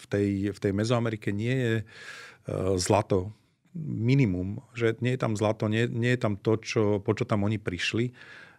v 0.00 0.06
tej, 0.08 0.28
v 0.56 0.58
tej 0.58 0.72
Mezoamerike 0.72 1.30
nie 1.30 1.54
je 1.54 1.74
e, 1.80 1.84
zlato 2.80 3.36
minimum, 3.76 4.64
že 4.74 4.98
nie 4.98 5.14
je 5.14 5.20
tam 5.20 5.38
zlato, 5.38 5.70
nie, 5.70 5.86
nie 5.86 6.16
je 6.16 6.20
tam 6.20 6.34
to, 6.34 6.58
čo, 6.58 6.82
po 6.98 7.14
čo 7.14 7.28
tam 7.28 7.46
oni 7.46 7.60
prišli, 7.60 8.10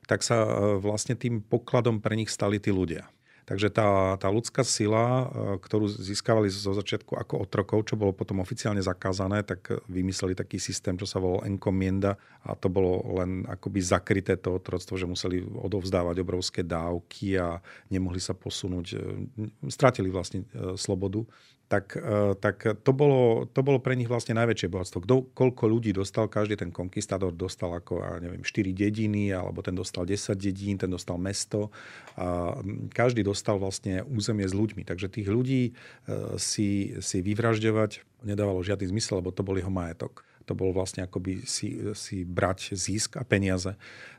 tak 0.07 0.23
sa 0.23 0.45
e, 0.45 0.49
vlastne 0.79 1.17
tým 1.17 1.43
pokladom 1.43 1.99
pre 1.99 2.15
nich 2.15 2.31
stali 2.31 2.61
tí 2.61 2.71
ľudia. 2.71 3.09
Takže 3.45 3.73
tá, 3.73 4.15
tá 4.21 4.27
ľudská 4.29 4.61
sila, 4.61 5.03
e, 5.03 5.25
ktorú 5.61 5.89
získavali 5.89 6.47
zo 6.47 6.73
začiatku 6.73 7.17
ako 7.17 7.45
otrokov, 7.45 7.89
čo 7.89 7.99
bolo 7.99 8.13
potom 8.13 8.39
oficiálne 8.39 8.81
zakázané, 8.81 9.41
tak 9.41 9.81
vymysleli 9.89 10.37
taký 10.37 10.61
systém, 10.61 10.95
čo 10.97 11.09
sa 11.09 11.17
volal 11.17 11.45
encomienda 11.49 12.15
a 12.45 12.57
to 12.57 12.69
bolo 12.69 13.01
len 13.21 13.45
akoby 13.49 13.81
zakryté 13.81 14.37
to 14.37 14.57
otroctvo, 14.57 14.97
že 14.97 15.09
museli 15.09 15.41
odovzdávať 15.41 16.15
obrovské 16.21 16.61
dávky 16.65 17.37
a 17.37 17.61
nemohli 17.89 18.21
sa 18.21 18.33
posunúť, 18.33 18.97
stratili 19.69 20.09
vlastne 20.09 20.45
slobodu 20.77 21.25
tak, 21.71 21.95
e, 21.95 22.35
tak 22.35 22.83
to, 22.83 22.91
bolo, 22.91 23.47
to 23.47 23.63
bolo 23.63 23.79
pre 23.79 23.95
nich 23.95 24.11
vlastne 24.11 24.35
najväčšie 24.35 24.67
bohatstvo. 24.67 24.99
Kto, 25.07 25.15
koľko 25.31 25.63
ľudí 25.71 25.95
dostal, 25.95 26.27
každý 26.27 26.59
ten 26.59 26.67
konkistádor 26.67 27.31
dostal 27.31 27.71
ako, 27.71 28.03
ja 28.03 28.19
neviem, 28.19 28.43
4 28.43 28.75
dediny, 28.75 29.31
alebo 29.31 29.63
ten 29.63 29.71
dostal 29.71 30.03
10 30.03 30.35
dedín, 30.35 30.75
ten 30.75 30.91
dostal 30.91 31.15
mesto. 31.15 31.71
A 32.19 32.59
každý 32.91 33.23
dostal 33.23 33.55
vlastne 33.55 34.03
územie 34.03 34.43
s 34.43 34.51
ľuďmi. 34.51 34.83
Takže 34.83 35.07
tých 35.07 35.31
ľudí 35.31 35.71
e, 35.71 36.35
si, 36.35 36.99
si 36.99 37.17
vyvražďovať 37.23 38.03
nedávalo 38.27 38.59
žiadny 38.59 38.91
zmysel, 38.91 39.23
lebo 39.23 39.31
to 39.31 39.39
bol 39.39 39.55
jeho 39.55 39.71
majetok 39.71 40.27
to 40.51 40.57
bolo 40.57 40.75
vlastne 40.75 41.05
akoby 41.05 41.47
si, 41.47 41.79
si 41.95 42.27
brať 42.27 42.75
zisk 42.75 43.15
a 43.15 43.23
peniaze. 43.23 43.77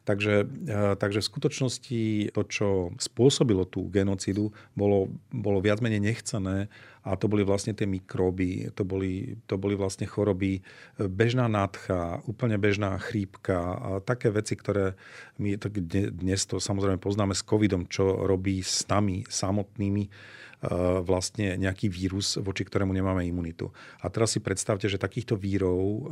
Takže, 0.08 0.48
e, 0.48 0.78
takže 0.96 1.20
v 1.20 1.28
skutočnosti 1.28 2.00
to, 2.32 2.42
čo 2.48 2.68
spôsobilo 2.96 3.68
tú 3.68 3.86
genocidu, 3.92 4.54
bolo, 4.72 5.12
bolo 5.28 5.60
viac 5.60 5.84
menej 5.84 6.00
nechcené 6.00 6.72
a 7.02 7.18
to 7.18 7.26
boli 7.26 7.42
vlastne 7.42 7.74
tie 7.74 7.86
mikróby, 7.86 8.70
to 8.72 8.86
boli, 8.86 9.38
to 9.50 9.58
boli 9.58 9.74
vlastne 9.74 10.06
choroby, 10.06 10.58
e, 10.58 10.62
bežná 11.06 11.50
nádcha, 11.50 12.22
úplne 12.30 12.56
bežná 12.56 12.94
chrípka 12.98 13.58
a 13.58 13.88
také 14.02 14.30
veci, 14.30 14.54
ktoré 14.54 14.94
my 15.38 15.58
tak 15.58 15.78
dnes 16.14 16.46
to 16.46 16.62
samozrejme 16.62 17.02
poznáme 17.02 17.34
s 17.34 17.42
covidom, 17.42 17.86
čo 17.90 18.26
robí 18.26 18.62
s 18.62 18.86
nami 18.86 19.26
samotnými 19.26 20.08
Eh, 20.62 20.70
vlastne 21.02 21.58
nejaký 21.58 21.90
vírus, 21.90 22.38
voči 22.38 22.62
ktorému 22.62 22.94
nemáme 22.94 23.26
imunitu. 23.26 23.74
A 23.98 24.06
teraz 24.06 24.30
si 24.30 24.38
predstavte, 24.38 24.86
že 24.86 24.94
takýchto 24.94 25.34
vírov, 25.34 25.82
eh, 25.82 26.02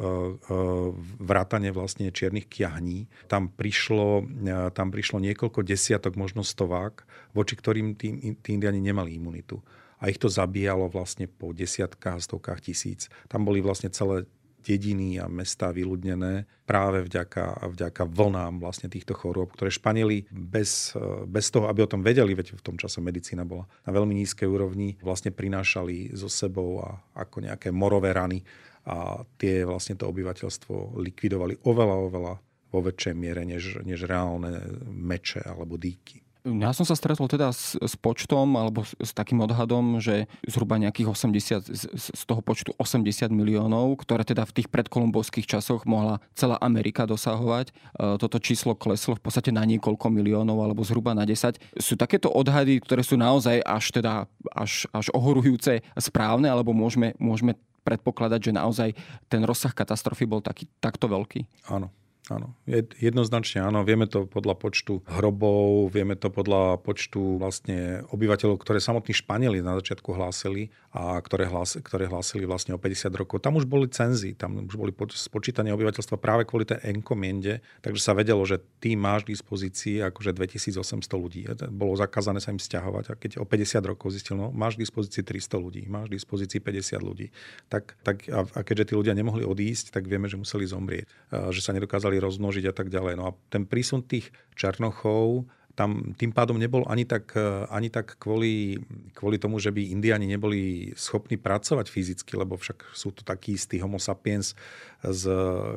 vrátane 1.22 1.70
vlastne 1.70 2.10
čiernych 2.10 2.50
kiahní, 2.50 3.06
tam 3.30 3.46
prišlo, 3.46 4.26
tam 4.74 4.90
prišlo 4.90 5.22
niekoľko 5.22 5.62
desiatok, 5.62 6.18
možno 6.18 6.42
stovák, 6.42 7.06
voči 7.30 7.54
ktorým 7.54 7.94
tí, 7.94 8.34
tí 8.42 8.58
indiani 8.58 8.82
nemali 8.82 9.14
imunitu 9.14 9.62
a 10.00 10.08
ich 10.08 10.16
to 10.16 10.32
zabíjalo 10.32 10.88
vlastne 10.88 11.28
po 11.28 11.52
desiatkách, 11.52 12.24
stovkách 12.24 12.60
tisíc. 12.64 13.12
Tam 13.28 13.44
boli 13.44 13.60
vlastne 13.60 13.92
celé 13.92 14.24
dediny 14.60 15.16
a 15.16 15.24
mesta 15.28 15.72
vyľudnené 15.72 16.44
práve 16.68 17.00
vďaka, 17.08 17.64
vďaka 17.64 18.02
vlnám 18.04 18.60
vlastne 18.60 18.92
týchto 18.92 19.16
chorôb, 19.16 19.52
ktoré 19.56 19.72
Španieli 19.72 20.28
bez, 20.28 20.92
bez 21.26 21.48
toho, 21.48 21.66
aby 21.66 21.84
o 21.84 21.90
tom 21.90 22.04
vedeli, 22.04 22.36
veď 22.36 22.60
v 22.60 22.64
tom 22.64 22.76
čase 22.76 23.00
medicína 23.00 23.48
bola 23.48 23.64
na 23.88 23.90
veľmi 23.90 24.12
nízkej 24.20 24.44
úrovni, 24.44 25.00
vlastne 25.00 25.32
prinášali 25.32 26.12
so 26.12 26.28
sebou 26.28 26.84
a 26.84 27.00
ako 27.16 27.48
nejaké 27.48 27.72
morové 27.72 28.12
rany 28.12 28.44
a 28.84 29.24
tie 29.40 29.64
vlastne 29.64 29.96
to 29.96 30.08
obyvateľstvo 30.08 31.00
likvidovali 31.00 31.64
oveľa, 31.64 31.96
oveľa 32.08 32.34
vo 32.70 32.80
väčšej 32.84 33.14
miere 33.16 33.42
než, 33.42 33.82
než 33.82 34.06
reálne 34.06 34.60
meče 34.88 35.42
alebo 35.42 35.74
dýky. 35.74 36.29
Ja 36.40 36.72
som 36.72 36.88
sa 36.88 36.96
stretol 36.96 37.28
teda 37.28 37.52
s, 37.52 37.76
s 37.76 37.94
počtom 38.00 38.56
alebo 38.56 38.80
s, 38.80 38.96
s 38.96 39.12
takým 39.12 39.44
odhadom, 39.44 40.00
že 40.00 40.24
zhruba 40.48 40.80
nejakých 40.80 41.12
80, 41.12 41.68
z, 41.68 41.84
z 41.92 42.22
toho 42.24 42.40
počtu 42.40 42.72
80 42.80 43.28
miliónov, 43.28 44.00
ktoré 44.00 44.24
teda 44.24 44.48
v 44.48 44.56
tých 44.56 44.68
predkolumbovských 44.72 45.44
časoch 45.44 45.84
mohla 45.84 46.24
celá 46.32 46.56
Amerika 46.64 47.04
dosahovať. 47.04 47.70
E, 47.70 47.72
toto 48.16 48.40
číslo 48.40 48.72
kleslo 48.72 49.20
v 49.20 49.22
podstate 49.28 49.52
na 49.52 49.68
niekoľko 49.68 50.08
miliónov 50.08 50.56
alebo 50.64 50.80
zhruba 50.80 51.12
na 51.12 51.28
10. 51.28 51.60
Sú 51.76 52.00
takéto 52.00 52.32
odhady, 52.32 52.80
ktoré 52.80 53.04
sú 53.04 53.20
naozaj 53.20 53.60
až 53.60 53.84
teda 53.92 54.24
až, 54.56 54.88
až 54.96 55.12
ohorujúce 55.12 55.84
správne, 56.00 56.48
alebo 56.48 56.72
môžeme, 56.72 57.12
môžeme 57.20 57.56
predpokladať, 57.84 58.40
že 58.50 58.52
naozaj 58.56 58.88
ten 59.28 59.44
rozsah 59.44 59.72
katastrofy 59.72 60.28
bol 60.28 60.44
taký, 60.44 60.68
takto 60.80 61.08
veľký? 61.08 61.44
Áno. 61.72 61.92
Áno. 62.28 62.52
Jednoznačne 63.00 63.64
áno. 63.64 63.80
Vieme 63.86 64.04
to 64.04 64.28
podľa 64.28 64.58
počtu 64.60 65.00
hrobov, 65.08 65.88
vieme 65.94 66.18
to 66.18 66.28
podľa 66.28 66.76
počtu 66.84 67.40
vlastne 67.40 68.04
obyvateľov, 68.12 68.60
ktoré 68.60 68.82
samotní 68.82 69.16
Španieli 69.16 69.64
na 69.64 69.78
začiatku 69.80 70.12
hlásili 70.12 70.68
a 70.90 71.22
ktoré, 71.22 71.46
hlás, 71.46 71.78
ktoré 71.78 72.10
hlásili 72.10 72.50
vlastne 72.50 72.74
o 72.74 72.80
50 72.82 73.14
rokov. 73.14 73.38
Tam 73.38 73.54
už 73.54 73.64
boli 73.70 73.86
cenzy, 73.86 74.34
tam 74.34 74.58
už 74.66 74.74
boli 74.74 74.90
spočítanie 75.14 75.70
obyvateľstva 75.70 76.18
práve 76.18 76.42
kvôli 76.42 76.66
tej 76.66 76.82
enkomiende, 76.82 77.62
takže 77.78 78.02
sa 78.02 78.12
vedelo, 78.12 78.42
že 78.42 78.58
ty 78.82 78.98
máš 78.98 79.22
k 79.22 79.38
dispozícii 79.38 80.02
akože 80.02 80.34
2800 80.34 81.06
ľudí. 81.14 81.46
Bolo 81.70 81.94
zakázané 81.94 82.42
sa 82.42 82.50
im 82.50 82.58
stiahovať 82.58 83.04
a 83.06 83.14
keď 83.14 83.30
o 83.38 83.46
50 83.46 83.86
rokov 83.86 84.18
zistil, 84.18 84.34
no 84.34 84.50
máš 84.50 84.74
k 84.74 84.82
dispozícii 84.82 85.22
300 85.22 85.62
ľudí, 85.62 85.82
máš 85.86 86.10
k 86.10 86.18
dispozícii 86.18 86.58
50 86.58 86.98
ľudí. 86.98 87.30
Tak, 87.70 87.94
tak 88.02 88.26
a, 88.26 88.42
a 88.50 88.60
keďže 88.66 88.90
tí 88.90 88.94
ľudia 88.98 89.14
nemohli 89.14 89.46
odísť, 89.46 89.94
tak 89.94 90.10
vieme, 90.10 90.26
že 90.26 90.34
museli 90.34 90.66
zomrieť, 90.66 91.06
že 91.54 91.62
sa 91.62 91.70
nedokázali 91.70 92.09
rozmnožiť 92.18 92.64
a 92.66 92.74
tak 92.74 92.90
ďalej. 92.90 93.14
No 93.20 93.24
a 93.30 93.36
ten 93.52 93.68
prísun 93.68 94.02
tých 94.02 94.34
černochov 94.58 95.46
tam 95.78 96.12
tým 96.12 96.34
pádom 96.34 96.60
nebol 96.60 96.84
ani 96.92 97.08
tak, 97.08 97.32
ani 97.72 97.88
tak 97.88 98.20
kvôli, 98.20 98.82
kvôli 99.16 99.40
tomu, 99.40 99.56
že 99.56 99.72
by 99.72 99.88
Indiani 99.88 100.28
neboli 100.28 100.92
schopní 100.92 101.40
pracovať 101.40 101.88
fyzicky, 101.88 102.36
lebo 102.36 102.60
však 102.60 102.92
sú 102.92 103.16
to 103.16 103.24
takí 103.24 103.56
istí 103.56 103.80
homo 103.80 103.96
sapiens, 103.96 104.52
z, 105.00 105.24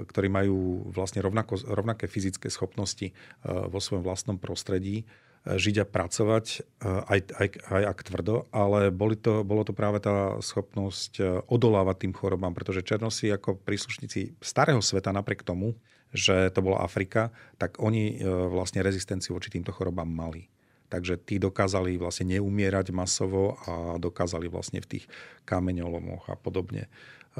ktorí 0.10 0.28
majú 0.28 0.90
vlastne 0.92 1.24
rovnako, 1.24 1.64
rovnaké 1.72 2.12
fyzické 2.12 2.52
schopnosti 2.52 3.08
eh, 3.08 3.16
vo 3.48 3.80
svojom 3.80 4.04
vlastnom 4.04 4.36
prostredí 4.36 5.08
žiť 5.44 5.84
a 5.84 5.86
pracovať, 5.86 6.46
aj, 6.88 7.20
aj, 7.36 7.48
aj 7.68 7.84
ak 7.84 8.00
tvrdo, 8.08 8.48
ale 8.56 8.96
boli 8.96 9.20
to, 9.20 9.44
bolo 9.44 9.68
to 9.68 9.76
práve 9.76 10.00
tá 10.00 10.40
schopnosť 10.40 11.44
odolávať 11.52 12.08
tým 12.08 12.14
chorobám, 12.16 12.56
pretože 12.56 12.80
Černosi 12.80 13.28
ako 13.28 13.60
príslušníci 13.60 14.40
starého 14.40 14.80
sveta 14.80 15.12
napriek 15.12 15.44
tomu, 15.44 15.76
že 16.14 16.54
to 16.54 16.62
bola 16.62 16.86
Afrika, 16.86 17.34
tak 17.58 17.82
oni 17.82 18.22
e, 18.22 18.26
vlastne 18.26 18.86
rezistenciu 18.86 19.34
voči 19.34 19.50
týmto 19.50 19.74
chorobám 19.74 20.08
mali. 20.08 20.48
Takže 20.94 21.18
tí 21.26 21.42
dokázali 21.42 21.98
vlastne 21.98 22.38
neumierať 22.38 22.94
masovo 22.94 23.58
a 23.66 23.98
dokázali 23.98 24.46
vlastne 24.46 24.78
v 24.78 24.98
tých 24.98 25.06
kameňolomoch 25.50 26.30
a 26.30 26.38
podobne 26.38 26.86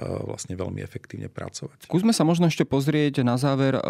vlastne 0.02 0.58
veľmi 0.58 0.82
efektívne 0.82 1.30
pracovať. 1.30 1.86
Skúsme 1.86 2.10
sa 2.18 2.26
možno 2.26 2.50
ešte 2.50 2.66
pozrieť 2.66 3.22
na 3.22 3.38
záver, 3.38 3.78
e, 3.78 3.82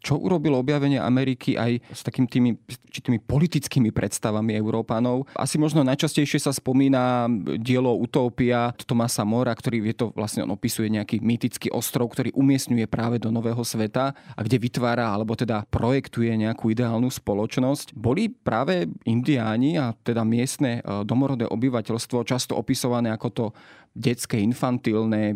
čo 0.00 0.16
urobilo 0.16 0.56
objavenie 0.56 0.96
Ameriky 0.96 1.60
aj 1.60 1.84
s 1.92 2.00
takými 2.00 2.28
tými, 2.28 2.50
tými 2.88 3.20
politickými 3.20 3.92
predstavami 3.92 4.56
Európanov. 4.56 5.28
Asi 5.36 5.60
možno 5.60 5.84
najčastejšie 5.84 6.40
sa 6.40 6.56
spomína 6.56 7.28
dielo 7.60 7.92
Utopia 7.92 8.72
Tomasa 8.72 9.28
Mora, 9.28 9.52
ktorý 9.52 9.92
je 9.92 9.96
to 10.00 10.06
vlastne 10.16 10.48
on 10.48 10.56
opisuje 10.56 10.88
nejaký 10.88 11.20
mýtický 11.20 11.68
ostrov, 11.70 12.16
ktorý 12.16 12.32
umiestňuje 12.32 12.88
práve 12.88 13.20
do 13.20 13.28
nového 13.28 13.60
sveta 13.60 14.16
a 14.16 14.40
kde 14.40 14.56
vytvára 14.56 15.12
alebo 15.12 15.36
teda 15.36 15.68
projektuje 15.68 16.32
nejakú 16.40 16.72
ideálnu 16.72 17.12
spoločnosť. 17.12 17.92
Boli 17.92 18.32
práve 18.32 18.88
indiáni 19.04 19.76
a 19.76 19.92
teda 19.92 20.24
miestne 20.24 20.80
e, 20.80 21.04
domorodé 21.04 21.44
obyvateľstvo 21.44 22.24
často 22.24 22.56
opisované 22.56 23.12
ako 23.12 23.28
to 23.28 23.46
detské, 23.90 24.38
infantilné, 24.38 25.34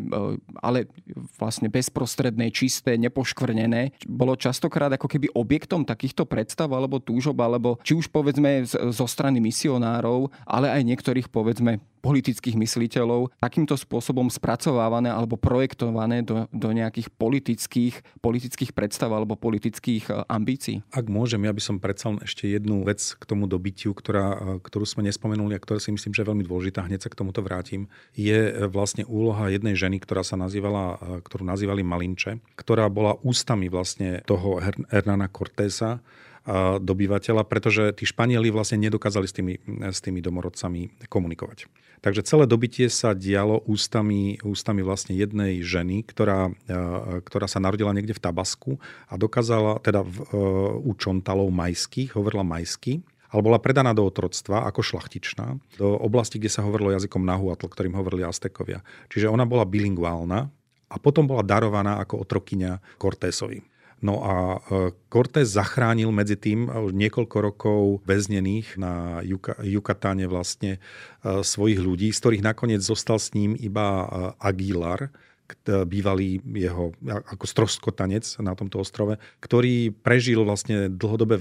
ale 0.61 0.87
vlastne 1.39 1.69
bezprostredné, 1.69 2.51
čisté, 2.55 2.95
nepoškvrnené, 2.99 4.07
bolo 4.07 4.39
častokrát 4.39 4.93
ako 4.95 5.07
keby 5.11 5.33
objektom 5.35 5.83
takýchto 5.83 6.25
predstav 6.25 6.71
alebo 6.73 7.03
túžob, 7.03 7.39
alebo 7.43 7.77
či 7.83 7.97
už 7.97 8.09
povedzme 8.09 8.65
zo 8.69 9.07
strany 9.09 9.43
misionárov, 9.43 10.31
ale 10.47 10.71
aj 10.71 10.83
niektorých 10.83 11.29
povedzme 11.29 11.83
politických 12.05 12.61
mysliteľov 12.61 13.33
takýmto 13.41 13.81
spôsobom 13.81 14.29
spracovávané 14.29 15.09
alebo 15.09 15.41
projektované 15.41 16.21
do, 16.21 16.45
do 16.53 16.69
nejakých 16.69 17.09
politických, 17.17 18.21
politických 18.21 18.77
predstav 18.77 19.09
alebo 19.09 19.41
politických 19.41 20.13
e, 20.13 20.13
ambícií? 20.29 20.85
Ak 20.93 21.09
môžem, 21.09 21.49
ja 21.49 21.57
by 21.57 21.63
som 21.65 21.81
predsa 21.81 22.13
ešte 22.21 22.45
jednu 22.53 22.85
vec 22.85 23.01
k 23.01 23.25
tomu 23.25 23.49
dobytiu, 23.49 23.97
ktorá, 23.97 24.61
e, 24.61 24.61
ktorú 24.61 24.85
sme 24.85 25.09
nespomenuli 25.09 25.57
a 25.57 25.63
ktorá 25.65 25.81
si 25.81 25.89
myslím, 25.89 26.13
že 26.13 26.21
je 26.21 26.29
veľmi 26.29 26.45
dôležitá, 26.45 26.85
hneď 26.85 27.09
sa 27.09 27.11
k 27.11 27.17
tomuto 27.17 27.41
vrátim, 27.41 27.89
je 28.13 28.53
e, 28.53 28.69
vlastne 28.69 29.09
úloha 29.09 29.49
jednej 29.49 29.73
ženy, 29.73 30.05
ktorá 30.05 30.21
sa 30.21 30.37
nazývala, 30.37 31.01
ktorú 31.25 31.49
nazývali 31.49 31.81
Malinče, 31.81 32.45
ktorá 32.61 32.93
bola 32.93 33.17
ústami 33.25 33.73
vlastne 33.73 34.21
toho 34.29 34.61
Hernana 34.93 35.33
Cortésa, 35.33 36.05
dobyvateľa, 36.81 37.43
pretože 37.49 37.97
tí 37.97 38.05
Španieli 38.05 38.53
vlastne 38.53 38.77
nedokázali 38.85 39.25
s 39.25 39.33
tými, 39.33 39.55
s 39.81 40.05
tými 40.05 40.21
domorodcami 40.21 41.09
komunikovať. 41.09 41.73
Takže 42.05 42.21
celé 42.21 42.45
dobytie 42.45 42.93
sa 42.93 43.17
dialo 43.17 43.65
ústami, 43.65 44.37
ústami 44.45 44.85
vlastne 44.85 45.17
jednej 45.17 45.65
ženy, 45.65 46.05
ktorá, 46.05 46.53
ktorá 47.25 47.49
sa 47.49 47.65
narodila 47.65 47.97
niekde 47.97 48.13
v 48.13 48.21
Tabasku 48.21 48.77
a 49.09 49.17
dokázala, 49.17 49.81
teda 49.81 50.05
v, 50.05 50.21
e, 50.21 50.25
u 50.85 50.93
čontalov 51.01 51.49
majských, 51.49 52.13
hovorila 52.13 52.45
majsky, 52.45 53.01
ale 53.33 53.41
bola 53.41 53.57
predaná 53.57 53.97
do 53.97 54.05
otroctva 54.05 54.69
ako 54.69 54.85
šlachtičná 54.85 55.59
do 55.81 55.97
oblasti, 55.97 56.37
kde 56.37 56.53
sa 56.53 56.61
hovorilo 56.61 56.93
jazykom 56.93 57.25
Nahuatl, 57.25 57.73
ktorým 57.73 57.97
hovorili 57.97 58.23
Aztekovia. 58.29 58.85
Čiže 59.09 59.33
ona 59.33 59.49
bola 59.49 59.65
bilingválna 59.65 60.53
a 60.93 60.97
potom 61.01 61.25
bola 61.25 61.41
darovaná 61.41 61.99
ako 62.05 62.21
otrokyňa 62.21 63.01
Cortésovi. 63.01 63.74
No 64.05 64.21
a 64.21 64.37
e, 64.37 64.93
Cortés 65.09 65.49
zachránil 65.57 66.13
medzi 66.13 66.37
tým 66.37 66.69
niekoľko 66.93 67.37
rokov 67.41 67.81
väznených 68.05 68.77
na 68.77 69.25
Jukatáne 69.65 70.29
vlastne 70.29 70.77
e, 70.77 71.41
svojich 71.41 71.81
ľudí, 71.81 72.13
z 72.13 72.21
ktorých 72.21 72.45
nakoniec 72.45 72.85
zostal 72.85 73.17
s 73.17 73.33
ním 73.33 73.57
iba 73.57 74.05
e, 74.05 74.07
Aguilar, 74.45 75.09
bývalý 75.65 76.41
jeho 76.57 76.97
ako 77.05 77.45
stroskotanec 77.45 78.25
na 78.41 78.57
tomto 78.57 78.81
ostrove, 78.81 79.21
ktorý 79.45 79.93
prežil 79.93 80.41
vlastne 80.41 80.89
dlhodobé 80.89 81.37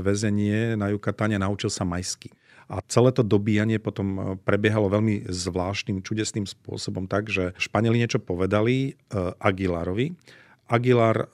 väzenie 0.00 0.80
na 0.80 0.88
Jukatáne 0.88 1.36
a 1.36 1.44
naučil 1.44 1.68
sa 1.68 1.84
majsky. 1.84 2.32
A 2.72 2.80
celé 2.88 3.12
to 3.12 3.20
dobíjanie 3.20 3.76
potom 3.76 4.40
prebiehalo 4.48 4.88
veľmi 4.88 5.28
zvláštnym, 5.28 6.00
čudesným 6.00 6.48
spôsobom 6.48 7.04
tak, 7.04 7.28
že 7.28 7.52
Španieli 7.60 8.00
niečo 8.00 8.16
povedali 8.16 8.96
Aguilarovi. 9.12 10.16
Aguilar 10.64 11.28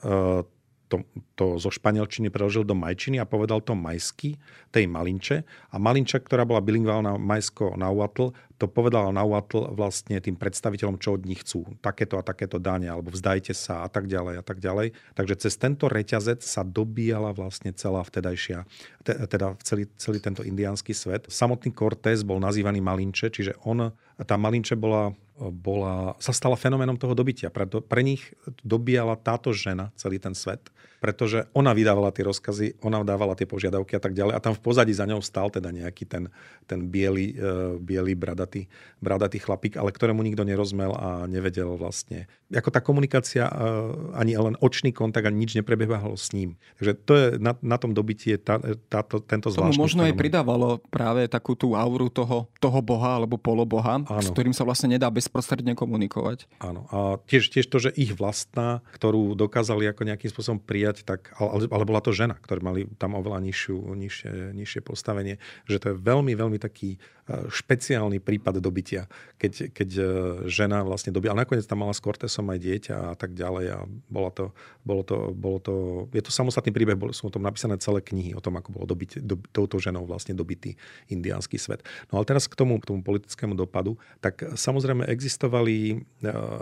to, 0.91 1.07
to 1.39 1.55
zo 1.55 1.71
španielčiny 1.71 2.27
preložil 2.27 2.67
do 2.67 2.75
majčiny 2.75 3.23
a 3.23 3.23
povedal 3.23 3.63
to 3.63 3.71
majsky, 3.71 4.35
tej 4.75 4.91
Malinče. 4.91 5.47
A 5.71 5.79
Malinča, 5.79 6.19
ktorá 6.19 6.43
bola 6.43 6.59
bilingválna 6.59 7.15
majsko 7.15 7.79
Nauatl, 7.79 8.35
to 8.59 8.67
povedala 8.67 9.15
Nauatl 9.15 9.71
vlastne 9.71 10.19
tým 10.19 10.35
predstaviteľom, 10.35 10.99
čo 10.99 11.15
od 11.15 11.23
nich 11.23 11.47
chcú. 11.47 11.65
Takéto 11.79 12.19
a 12.19 12.23
takéto 12.27 12.59
dáne, 12.59 12.91
alebo 12.91 13.09
vzdajte 13.09 13.55
sa 13.55 13.87
a 13.87 13.89
tak 13.89 14.11
ďalej 14.11 14.37
a 14.37 14.43
tak 14.43 14.59
ďalej. 14.59 14.91
Takže 15.15 15.47
cez 15.47 15.55
tento 15.55 15.87
reťazec 15.87 16.43
sa 16.43 16.61
dobíjala 16.67 17.31
vlastne 17.31 17.71
celá 17.71 18.03
vtedajšia, 18.03 18.67
teda 19.07 19.55
celý, 19.63 19.87
celý 19.95 20.19
tento 20.19 20.43
indiánsky 20.43 20.91
svet. 20.91 21.31
Samotný 21.31 21.71
Cortés 21.71 22.21
bol 22.21 22.37
nazývaný 22.43 22.83
Malinče, 22.83 23.31
čiže 23.31 23.57
on, 23.63 23.95
tá 24.19 24.35
Malinče 24.35 24.75
bola 24.75 25.15
bola, 25.49 26.13
sa 26.21 26.29
stala 26.29 26.53
fenoménom 26.53 26.93
toho 26.93 27.17
dobytia. 27.17 27.49
Pre, 27.49 27.65
pre 27.81 28.01
nich 28.05 28.29
dobíjala 28.61 29.17
táto 29.17 29.49
žena 29.49 29.89
celý 29.97 30.21
ten 30.21 30.37
svet, 30.37 30.69
pretože 31.01 31.49
ona 31.57 31.73
vydávala 31.73 32.13
tie 32.13 32.21
rozkazy, 32.21 32.77
ona 32.85 33.01
dávala 33.01 33.33
tie 33.33 33.49
požiadavky 33.49 33.97
a 33.97 34.01
tak 34.01 34.13
ďalej. 34.13 34.37
A 34.37 34.43
tam 34.43 34.53
v 34.53 34.61
pozadí 34.61 34.93
za 34.93 35.09
ňou 35.09 35.25
stál 35.25 35.49
teda 35.49 35.73
nejaký 35.73 36.05
ten, 36.05 36.29
ten 36.69 36.85
biely, 36.85 37.33
uh, 37.41 37.81
biely 37.81 38.13
bradatý, 38.13 38.69
bradatý 39.01 39.41
chlapík, 39.41 39.81
ale 39.81 39.89
ktorému 39.89 40.21
nikto 40.21 40.45
nerozmel 40.45 40.93
a 40.93 41.25
nevedel 41.25 41.73
vlastne. 41.73 42.29
Ako 42.53 42.69
tá 42.69 42.85
komunikácia, 42.85 43.49
uh, 43.49 44.13
ani 44.13 44.37
len 44.37 44.53
očný 44.61 44.93
kontakt, 44.93 45.25
ani 45.25 45.41
nič 45.41 45.57
neprebiehalo 45.57 46.13
s 46.13 46.37
ním. 46.37 46.61
Takže 46.77 46.93
to 47.01 47.13
je 47.17 47.25
na, 47.41 47.57
na 47.65 47.81
tom 47.81 47.97
dobytie 47.97 48.37
tá, 48.37 48.61
táto, 48.93 49.25
tento 49.25 49.49
zvláštny 49.49 49.73
Tomu 49.73 49.81
možno 49.81 50.05
aj 50.05 50.13
pridávalo 50.13 50.77
práve 50.93 51.25
takú 51.25 51.57
tú 51.57 51.73
auru 51.73 52.13
toho, 52.13 52.45
toho 52.61 52.79
boha 52.85 53.17
alebo 53.17 53.41
poloboha, 53.41 54.05
Áno. 54.05 54.21
s 54.21 54.29
ktorým 54.29 54.53
sa 54.53 54.61
vlastne 54.61 54.93
nedá 54.93 55.09
bez 55.09 55.31
bezprostredne 55.31 55.79
komunikovať. 55.79 56.51
Áno. 56.59 56.83
A 56.91 57.15
tiež, 57.23 57.47
tiež 57.47 57.71
to, 57.71 57.79
že 57.79 57.95
ich 57.95 58.11
vlastná, 58.11 58.83
ktorú 58.91 59.31
dokázali 59.39 59.87
ako 59.87 60.03
nejakým 60.03 60.27
spôsobom 60.27 60.59
prijať, 60.59 60.90
tak, 60.99 61.31
ale, 61.39 61.71
ale 61.71 61.83
bola 61.87 62.03
to 62.03 62.11
žena, 62.11 62.35
ktorá 62.35 62.59
mali 62.59 62.85
tam 62.99 63.15
oveľa 63.15 63.39
nižšiu, 63.39 63.75
nižšie, 63.95 64.31
nižšie 64.51 64.81
postavenie, 64.83 65.39
že 65.63 65.79
to 65.79 65.93
je 65.93 65.95
veľmi, 65.95 66.35
veľmi 66.35 66.59
taký 66.59 66.95
e, 66.95 66.99
špeciálny 67.47 68.19
prípad 68.19 68.59
dobytia, 68.59 69.07
keď, 69.39 69.71
keď 69.71 69.89
e, 69.95 70.03
žena 70.51 70.83
vlastne 70.83 71.15
dobí, 71.15 71.31
ale 71.31 71.47
nakoniec 71.47 71.63
tam 71.63 71.87
mala 71.87 71.95
s 71.95 72.03
Cortesom 72.03 72.51
aj 72.51 72.59
dieťa 72.59 72.95
a 73.11 73.15
tak 73.15 73.31
ďalej 73.31 73.65
a 73.71 73.79
bola 74.11 74.31
to, 74.35 74.51
bolo 74.83 75.03
to, 75.07 75.17
bolo 75.31 75.57
to, 75.63 75.73
je 76.11 76.23
to 76.23 76.31
samostatný 76.35 76.75
príbeh, 76.75 76.99
bol, 76.99 77.15
sú 77.15 77.31
o 77.31 77.33
tom 77.33 77.47
napísané 77.47 77.79
celé 77.79 78.03
knihy 78.03 78.35
o 78.35 78.43
tom, 78.43 78.59
ako 78.59 78.75
bolo 78.75 78.85
dobyť, 78.91 79.23
do, 79.23 79.39
touto 79.55 79.79
ženou 79.79 80.03
vlastne 80.03 80.35
dobitý 80.35 80.75
indiánsky 81.07 81.55
svet. 81.55 81.81
No 82.11 82.19
ale 82.19 82.27
teraz 82.27 82.51
k 82.51 82.57
tomu, 82.59 82.75
k 82.83 82.91
tomu 82.91 82.99
politickému 83.05 83.55
dopadu, 83.55 83.95
tak 84.19 84.43
samozrejme 84.57 85.07
existovali, 85.07 86.03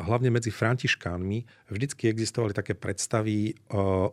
hlavne 0.06 0.30
medzi 0.30 0.52
františkánmi, 0.54 1.70
vždycky 1.72 2.12
existovali 2.12 2.52
také 2.52 2.76
predstavy 2.76 3.56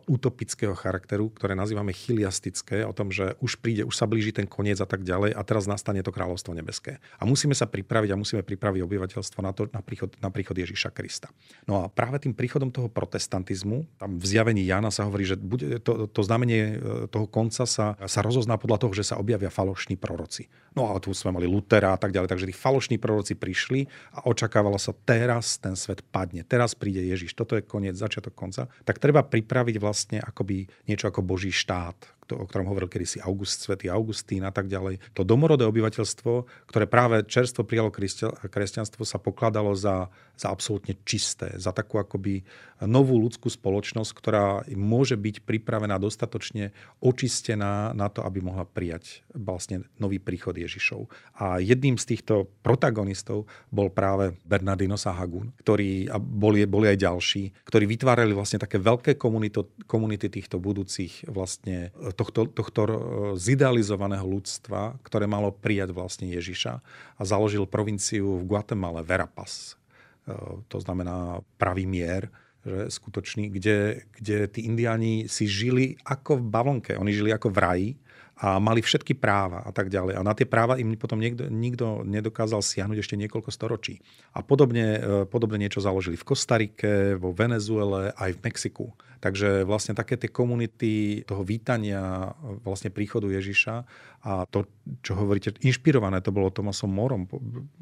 utopického 0.07 0.71
charakteru, 0.73 1.27
ktoré 1.29 1.53
nazývame 1.53 1.91
chiliastické, 1.91 2.87
o 2.87 2.95
tom, 2.95 3.11
že 3.11 3.35
už 3.43 3.59
príde, 3.59 3.83
už 3.83 3.93
sa 3.93 4.07
blíži 4.07 4.31
ten 4.31 4.47
koniec 4.47 4.79
a 4.79 4.87
tak 4.87 5.03
ďalej 5.03 5.35
a 5.35 5.41
teraz 5.43 5.67
nastane 5.67 5.99
to 5.99 6.15
kráľovstvo 6.15 6.55
nebeské. 6.55 7.03
A 7.19 7.27
musíme 7.27 7.51
sa 7.51 7.67
pripraviť 7.67 8.15
a 8.15 8.19
musíme 8.19 8.41
pripraviť 8.41 8.81
obyvateľstvo 8.87 9.39
na, 9.43 9.51
to, 9.51 9.67
na, 9.69 9.83
príchod, 9.83 10.15
na 10.23 10.31
príchod 10.31 10.55
Ježiša 10.55 10.95
Krista. 10.95 11.27
No 11.67 11.83
a 11.83 11.91
práve 11.91 12.23
tým 12.23 12.31
príchodom 12.31 12.71
toho 12.71 12.87
protestantizmu, 12.87 13.83
tam 13.99 14.15
v 14.15 14.25
zjavení 14.25 14.63
Jana 14.63 14.89
sa 14.89 15.03
hovorí, 15.05 15.27
že 15.27 15.35
bude, 15.35 15.83
to, 15.83 16.07
to 16.07 16.21
znamenie 16.23 16.79
toho 17.11 17.27
konca 17.27 17.67
sa, 17.67 17.99
sa 17.99 18.19
rozozná 18.23 18.55
podľa 18.55 18.87
toho, 18.87 18.95
že 18.95 19.11
sa 19.11 19.19
objavia 19.19 19.51
falošní 19.51 19.99
proroci. 19.99 20.47
No 20.71 20.93
a 20.93 21.01
tu 21.03 21.11
sme 21.11 21.35
mali 21.35 21.49
Lutera 21.49 21.91
a 21.91 21.99
tak 21.99 22.13
ďalej, 22.13 22.29
takže 22.31 22.47
tí 22.47 22.55
falošní 22.55 22.95
proroci 23.01 23.33
prišli 23.33 23.89
a 24.13 24.29
očakávalo 24.29 24.77
sa, 24.77 24.93
teraz 24.93 25.57
ten 25.57 25.73
svet 25.73 26.05
padne, 26.05 26.45
teraz 26.45 26.77
príde 26.77 27.01
Ježiš, 27.01 27.33
toto 27.33 27.57
je 27.57 27.65
koniec, 27.65 27.97
začiatok 27.97 28.37
konca. 28.37 28.69
Tak 28.85 29.01
treba 29.01 29.25
pripraviť 29.25 29.75
vlastne 29.81 29.96
akoby 30.21 30.69
niečo 30.85 31.09
ako 31.09 31.25
Boží 31.25 31.49
štát, 31.49 31.97
o 32.35 32.43
ktorom 32.43 32.67
hovoril 32.67 32.91
kedysi 32.91 33.23
August, 33.23 33.63
svätý 33.63 33.87
Augustín 33.87 34.43
a 34.43 34.51
tak 34.51 34.67
ďalej. 34.67 34.99
To 35.15 35.23
domorodé 35.23 35.63
obyvateľstvo, 35.63 36.31
ktoré 36.67 36.85
práve 36.89 37.23
čerstvo 37.23 37.63
prijalo 37.63 37.93
kresťanstvo, 37.93 39.07
sa 39.07 39.21
pokladalo 39.21 39.71
za, 39.77 40.11
za 40.35 40.51
absolútne 40.51 40.99
čisté, 41.07 41.55
za 41.55 41.71
takú 41.71 42.01
akoby 42.01 42.43
novú 42.85 43.17
ľudskú 43.17 43.49
spoločnosť, 43.49 44.11
ktorá 44.13 44.61
môže 44.77 45.17
byť 45.17 45.41
pripravená 45.41 45.97
dostatočne 45.97 46.75
očistená 47.01 47.95
na 47.97 48.07
to, 48.11 48.21
aby 48.21 48.43
mohla 48.43 48.69
prijať 48.69 49.25
vlastne 49.33 49.89
nový 49.97 50.21
príchod 50.21 50.53
Ježišov. 50.53 51.09
A 51.41 51.57
jedným 51.57 51.97
z 51.97 52.13
týchto 52.13 52.49
protagonistov 52.61 53.49
bol 53.73 53.89
práve 53.89 54.37
Bernardino 54.45 54.93
Sahagún, 54.93 55.57
ktorý, 55.61 56.05
a 56.13 56.21
boli, 56.21 56.69
boli 56.69 56.93
aj 56.93 57.01
ďalší, 57.01 57.43
ktorí 57.65 57.89
vytvárali 57.89 58.33
vlastne 58.37 58.61
také 58.61 58.77
veľké 58.77 59.17
komunito, 59.17 59.73
komunity 59.89 60.29
týchto 60.29 60.61
budúcich 60.61 61.25
vlastne 61.25 61.89
tohto, 62.17 62.49
tohto 62.49 62.81
e, 62.83 62.91
zidealizovaného 63.37 64.25
ľudstva, 64.25 64.97
ktoré 65.05 65.29
malo 65.29 65.53
prijať 65.53 65.93
vlastne 65.93 66.25
Ježiša 66.33 66.73
a 67.15 67.21
založil 67.21 67.69
provinciu 67.69 68.41
v 68.41 68.47
Guatemala, 68.49 69.05
Verapaz. 69.05 69.77
E, 70.25 70.33
to 70.65 70.81
znamená 70.81 71.45
pravý 71.61 71.85
mier, 71.85 72.33
že 72.67 72.91
skutočný, 72.99 73.47
kde, 73.47 74.03
kde 74.19 74.49
tí 74.51 74.67
indiáni 74.67 75.31
si 75.31 75.47
žili 75.47 75.95
ako 76.03 76.43
v 76.43 76.45
bavlnke. 76.51 76.91
Oni 76.99 77.15
žili 77.15 77.31
ako 77.31 77.47
v 77.47 77.57
raji 77.63 77.89
a 78.37 78.61
mali 78.61 78.85
všetky 78.85 79.17
práva 79.17 79.65
a 79.65 79.73
tak 79.73 79.89
ďalej. 79.89 80.13
A 80.17 80.21
na 80.21 80.37
tie 80.37 80.45
práva 80.45 80.77
im 80.77 80.93
potom 80.93 81.17
niekto, 81.17 81.49
nikto 81.49 82.05
nedokázal 82.05 82.61
siahnuť 82.61 83.01
ešte 83.01 83.17
niekoľko 83.17 83.49
storočí. 83.49 83.97
A 84.37 84.45
podobne, 84.45 84.87
e, 84.97 84.99
podobne 85.25 85.65
niečo 85.65 85.81
založili 85.81 86.13
v 86.13 86.27
Kostarike, 86.27 87.17
vo 87.17 87.33
Venezuele, 87.33 88.13
aj 88.13 88.37
v 88.37 88.43
Mexiku. 88.45 88.85
Takže 89.17 89.65
vlastne 89.65 89.97
také 89.97 90.13
tie 90.13 90.29
komunity 90.29 91.25
toho 91.25 91.41
vítania 91.41 92.37
vlastne 92.61 92.93
príchodu 92.93 93.25
Ježiša 93.25 93.75
a 94.21 94.45
to, 94.45 94.69
čo 95.01 95.17
hovoríte, 95.17 95.57
inšpirované, 95.65 96.21
to 96.21 96.29
bolo 96.29 96.53
Tomasom 96.53 96.93
Morom. 96.93 97.25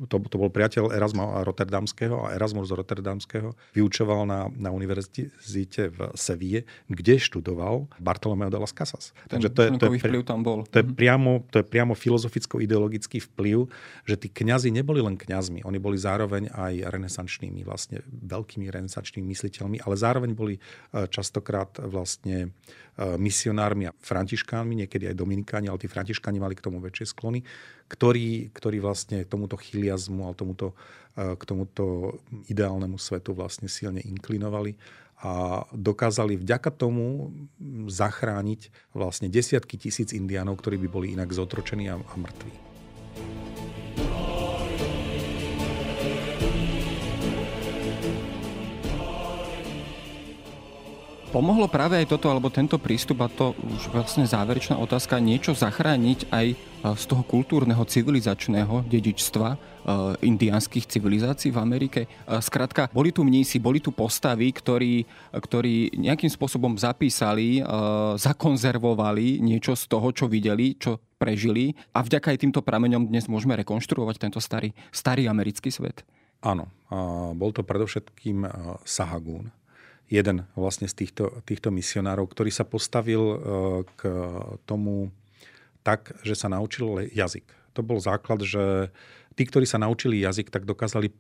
To, 0.08 0.16
to 0.24 0.36
bol 0.40 0.48
priateľ 0.48 0.96
Erasma 0.96 1.44
Rotterdamského 1.44 2.26
a 2.26 2.34
Erasmus 2.34 2.72
Rotterdamského 2.72 3.52
vyučoval 3.76 4.24
na, 4.24 4.48
na 4.56 4.72
univerzite 4.72 5.92
v 5.92 6.00
Seville, 6.16 6.64
kde 6.88 7.20
študoval 7.20 7.92
Bartolomeo 8.00 8.48
de 8.48 8.58
las 8.58 8.72
Casas. 8.72 9.12
Takže 9.28 9.52
to 9.52 9.60
je, 9.68 9.70
to 9.76 9.86
je, 9.92 10.00
vplyv 10.00 10.24
tam 10.24 10.42
bol. 10.42 10.64
To 10.72 10.80
je, 10.80 10.86
mhm. 10.88 10.96
priamo, 10.96 11.32
to 11.52 11.60
je 11.60 11.66
priamo 11.68 11.94
filozoficko-ideologický 11.94 13.20
vplyv, 13.34 13.68
že 14.08 14.16
tí 14.16 14.32
kňazi 14.32 14.72
neboli 14.72 15.04
len 15.04 15.20
kňazmi, 15.20 15.68
oni 15.68 15.80
boli 15.84 16.00
zároveň 16.00 16.48
aj 16.56 16.74
renesančnými, 16.90 17.68
vlastne 17.68 18.00
veľkými 18.08 18.72
renesančnými 18.72 19.28
mysliteľmi, 19.28 19.84
ale 19.84 19.96
zároveň 20.00 20.32
boli 20.32 20.56
čas 21.12 21.26
častokrát 21.26 21.82
vlastne 21.82 22.54
e, 22.96 23.08
misionármi 23.18 23.90
a 23.90 23.96
františkánmi, 23.98 24.86
niekedy 24.86 25.10
aj 25.10 25.18
dominikáni, 25.18 25.66
ale 25.74 25.82
tí 25.82 25.90
františkáni 25.90 26.25
mali 26.34 26.58
k 26.58 26.66
tomu 26.66 26.82
väčšie 26.82 27.14
sklony, 27.14 27.46
ktorí, 27.86 28.50
ktorí 28.50 28.82
vlastne 28.82 29.22
tomuto 29.30 29.54
chiliazmu 29.62 30.26
a 30.26 30.34
tomuto, 30.34 30.74
e, 31.14 31.38
k 31.38 31.44
tomuto 31.46 32.18
ideálnemu 32.50 32.98
svetu 32.98 33.38
vlastne 33.38 33.70
silne 33.70 34.02
inklinovali 34.02 34.74
a 35.22 35.64
dokázali 35.72 36.36
vďaka 36.36 36.74
tomu 36.76 37.32
zachrániť 37.88 38.92
vlastne 38.92 39.32
desiatky 39.32 39.80
tisíc 39.80 40.12
indiánov, 40.12 40.60
ktorí 40.60 40.82
by 40.82 40.88
boli 40.92 41.08
inak 41.14 41.32
zotročení 41.32 41.88
a, 41.88 41.96
a 42.02 42.16
mŕtvi. 42.18 42.65
Pomohlo 51.36 51.68
práve 51.68 52.00
aj 52.00 52.16
toto, 52.16 52.32
alebo 52.32 52.48
tento 52.48 52.80
prístup, 52.80 53.20
a 53.20 53.28
to 53.28 53.52
už 53.60 53.92
vlastne 53.92 54.24
záverečná 54.24 54.80
otázka, 54.80 55.20
niečo 55.20 55.52
zachrániť 55.52 56.32
aj 56.32 56.48
e, 56.48 56.56
z 56.96 57.04
toho 57.12 57.28
kultúrneho 57.28 57.84
civilizačného 57.84 58.88
dedičstva 58.88 59.48
e, 59.52 59.58
indiánskych 60.32 60.88
civilizácií 60.88 61.52
v 61.52 61.60
Amerike. 61.60 62.02
E, 62.08 62.40
skrátka, 62.40 62.88
boli 62.88 63.12
tu 63.12 63.28
mnísi, 63.28 63.60
boli 63.60 63.84
tu 63.84 63.92
postavy, 63.92 64.48
ktorí, 64.56 65.04
ktorí 65.36 66.00
nejakým 66.00 66.32
spôsobom 66.32 66.80
zapísali, 66.80 67.60
zakonzervovali 68.16 69.44
niečo 69.44 69.76
z 69.76 69.92
toho, 69.92 70.16
čo 70.16 70.32
videli, 70.32 70.80
čo 70.80 71.04
prežili 71.20 71.76
a 71.92 72.00
vďaka 72.00 72.32
aj 72.32 72.48
týmto 72.48 72.64
prameňom 72.64 73.12
dnes 73.12 73.28
môžeme 73.28 73.60
rekonštruovať 73.60 74.24
tento 74.24 74.40
starý, 74.40 74.72
starý 74.88 75.28
americký 75.28 75.68
svet. 75.68 76.08
Áno, 76.40 76.72
bol 77.36 77.52
to 77.52 77.60
predovšetkým 77.68 78.48
Sahagún 78.88 79.52
jeden 80.10 80.46
vlastne 80.54 80.86
z 80.86 81.06
týchto, 81.06 81.42
týchto 81.46 81.74
misionárov, 81.74 82.30
ktorý 82.30 82.52
sa 82.54 82.66
postavil 82.66 83.22
e, 83.22 83.38
k 83.98 84.02
tomu 84.70 85.10
tak, 85.82 86.14
že 86.26 86.38
sa 86.38 86.50
naučil 86.50 87.10
jazyk. 87.14 87.46
To 87.78 87.82
bol 87.82 88.02
základ, 88.02 88.42
že 88.42 88.90
tí, 89.34 89.44
ktorí 89.46 89.66
sa 89.66 89.82
naučili 89.82 90.22
jazyk, 90.22 90.50
tak 90.50 90.66
dokázali 90.66 91.14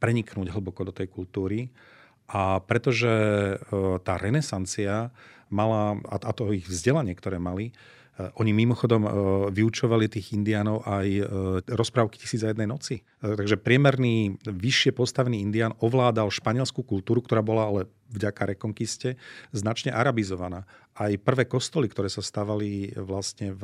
preniknúť 0.00 0.52
hlboko 0.52 0.88
do 0.88 0.92
tej 0.92 1.08
kultúry. 1.12 1.68
A 2.30 2.62
pretože 2.64 3.10
e, 3.10 3.54
tá 4.00 4.16
renesancia 4.16 5.12
mala, 5.50 5.98
a 6.08 6.30
to 6.32 6.54
ich 6.54 6.64
vzdelanie, 6.64 7.12
ktoré 7.12 7.42
mali, 7.42 7.74
oni 8.36 8.52
mimochodom 8.52 9.02
eh, 9.04 9.10
vyučovali 9.54 10.10
tých 10.10 10.36
indiánov 10.36 10.84
aj 10.84 11.06
eh, 11.08 11.24
rozprávky 11.68 12.20
tisíc 12.20 12.44
za 12.44 12.52
jednej 12.52 12.68
noci. 12.68 13.02
Takže 13.20 13.60
priemerný, 13.60 14.40
vyššie 14.48 14.96
postavený 14.96 15.44
indián 15.44 15.76
ovládal 15.76 16.32
španielskú 16.32 16.80
kultúru, 16.80 17.20
ktorá 17.20 17.44
bola 17.44 17.68
ale 17.68 17.80
vďaka 18.10 18.56
rekonkiste 18.56 19.20
značne 19.52 19.92
arabizovaná. 19.94 20.64
Aj 20.96 21.12
prvé 21.20 21.44
kostoly, 21.46 21.86
ktoré 21.86 22.08
sa 22.08 22.24
stavali 22.24 22.96
vlastne 22.96 23.54
v 23.54 23.62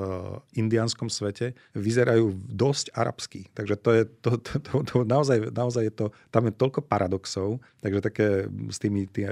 indiánskom 0.55 1.11
svete, 1.11 1.57
vyzerajú 1.73 2.33
dosť 2.53 2.95
arabsky. 2.95 3.49
Takže 3.53 3.75
to 3.81 3.91
je, 3.97 4.03
to, 4.23 4.31
to, 4.39 4.53
to, 4.63 4.73
to 4.87 4.97
naozaj, 5.09 5.51
naozaj 5.51 5.89
je 5.89 5.95
to, 6.05 6.07
tam 6.31 6.49
je 6.49 6.53
toľko 6.55 6.81
paradoxov, 6.87 7.59
takže 7.83 8.01
také 8.05 8.29
s 8.71 8.79
tými, 8.79 9.11
tý, 9.11 9.27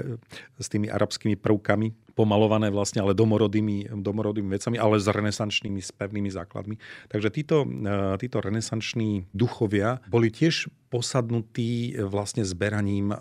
s 0.59 0.67
tými 0.67 0.91
arabskými 0.91 1.39
prvkami, 1.39 2.04
pomalované 2.15 2.71
vlastne, 2.71 3.03
ale 3.03 3.11
domorodými, 3.11 3.91
domorodými 3.91 4.49
vecami, 4.55 4.79
ale 4.79 4.97
s 5.03 5.07
renesančnými, 5.11 5.83
s 5.83 5.91
pevnými 5.91 6.31
základmi. 6.31 6.79
Takže 7.11 7.29
títo, 7.29 7.67
e, 7.67 8.15
títo 8.17 8.39
renesanční 8.39 9.27
duchovia 9.35 9.99
boli 10.07 10.31
tiež 10.31 10.71
posadnutí 10.87 11.99
vlastne 11.99 12.47
zberaním 12.47 13.13
e, 13.13 13.17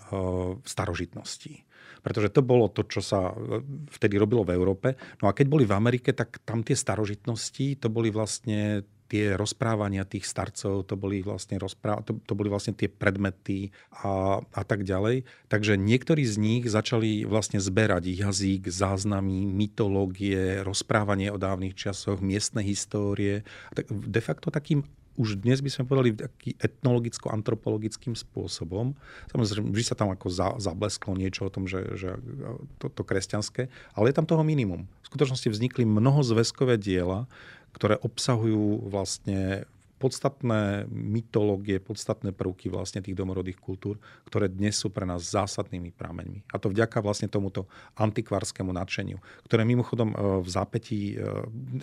starožitností 0.62 1.66
pretože 2.04 2.36
to 2.36 2.44
bolo 2.44 2.68
to, 2.68 2.84
čo 2.84 3.00
sa 3.00 3.32
e, 3.32 3.64
vtedy 3.88 4.20
robilo 4.20 4.44
v 4.44 4.52
Európe. 4.52 5.00
No 5.24 5.32
a 5.32 5.32
keď 5.32 5.46
boli 5.48 5.64
v 5.64 5.72
Amerike, 5.72 6.12
tak 6.12 6.36
tam 6.44 6.60
tie 6.60 6.76
starožitnosti, 6.76 7.80
to 7.80 7.88
boli 7.88 8.12
vlastne 8.12 8.84
tie 9.14 9.38
rozprávania 9.38 10.02
tých 10.02 10.26
starcov, 10.26 10.90
to 10.90 10.98
boli 10.98 11.22
vlastne, 11.22 11.54
rozpráv- 11.62 12.02
to, 12.02 12.18
to 12.26 12.34
boli 12.34 12.50
vlastne 12.50 12.74
tie 12.74 12.90
predmety 12.90 13.70
a, 14.02 14.42
a 14.42 14.62
tak 14.66 14.82
ďalej. 14.82 15.22
Takže 15.46 15.78
niektorí 15.78 16.26
z 16.26 16.34
nich 16.34 16.66
začali 16.66 17.22
vlastne 17.22 17.62
zberať 17.62 18.10
jazyk, 18.10 18.66
záznamy, 18.66 19.46
mytológie, 19.46 20.66
rozprávanie 20.66 21.30
o 21.30 21.38
dávnych 21.38 21.78
časoch, 21.78 22.18
miestne 22.18 22.66
histórie. 22.66 23.46
De 23.86 24.18
facto 24.18 24.50
takým 24.50 24.82
už 25.14 25.38
dnes 25.38 25.62
by 25.62 25.70
sme 25.70 25.86
povedali 25.86 26.10
taký 26.18 26.58
etnologicko-antropologickým 26.58 28.18
spôsobom. 28.18 28.98
Samozrejme, 29.30 29.70
vždy 29.70 29.84
sa 29.86 29.94
tam 29.94 30.10
ako 30.10 30.26
za, 30.26 30.58
zablesklo 30.58 31.14
niečo 31.14 31.46
o 31.46 31.54
tom, 31.54 31.70
že, 31.70 31.86
že 31.94 32.18
to, 32.82 32.90
to 32.90 33.06
kresťanské, 33.06 33.70
ale 33.94 34.10
je 34.10 34.16
tam 34.18 34.26
toho 34.26 34.42
minimum. 34.42 34.90
V 35.06 35.14
skutočnosti 35.14 35.54
vznikli 35.54 35.86
mnohozväzkové 35.86 36.82
diela, 36.82 37.30
ktoré 37.74 37.98
obsahujú 38.00 38.86
vlastne 38.88 39.66
podstatné 40.04 40.84
mytológie, 40.92 41.80
podstatné 41.80 42.36
prvky 42.36 42.68
vlastne 42.68 43.00
tých 43.00 43.16
domorodých 43.16 43.56
kultúr, 43.56 43.96
ktoré 44.28 44.52
dnes 44.52 44.76
sú 44.76 44.92
pre 44.92 45.08
nás 45.08 45.32
zásadnými 45.32 45.96
prameňmi. 45.96 46.44
A 46.52 46.60
to 46.60 46.68
vďaka 46.68 47.00
vlastne 47.00 47.30
tomuto 47.30 47.64
antikvárskému 47.96 48.68
nadšeniu, 48.74 49.16
ktoré 49.48 49.64
mimochodom 49.64 50.12
e, 50.12 50.16
v 50.44 50.48
zápätí 50.52 51.16
e, 51.16 51.32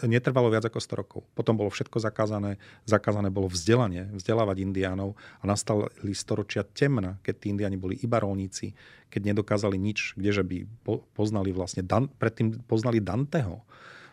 netrvalo 0.06 0.54
viac 0.54 0.70
ako 0.70 0.78
100 0.78 1.02
rokov. 1.02 1.22
Potom 1.34 1.58
bolo 1.58 1.74
všetko 1.74 1.98
zakázané, 1.98 2.62
zakázané 2.86 3.34
bolo 3.34 3.50
vzdelanie, 3.50 4.12
vzdelávať 4.14 4.70
indiánov 4.70 5.18
a 5.42 5.50
nastali 5.50 6.14
storočia 6.14 6.62
temna, 6.62 7.18
keď 7.26 7.36
tí 7.42 7.46
indiáni 7.50 7.80
boli 7.82 7.98
iba 8.06 8.22
rolníci, 8.22 8.78
keď 9.10 9.34
nedokázali 9.34 9.82
nič, 9.82 10.14
kdeže 10.14 10.46
by 10.46 10.70
poznali 11.18 11.50
vlastne, 11.50 11.82
Dan, 11.82 12.06
predtým 12.06 12.62
poznali 12.70 13.02
Danteho, 13.02 13.66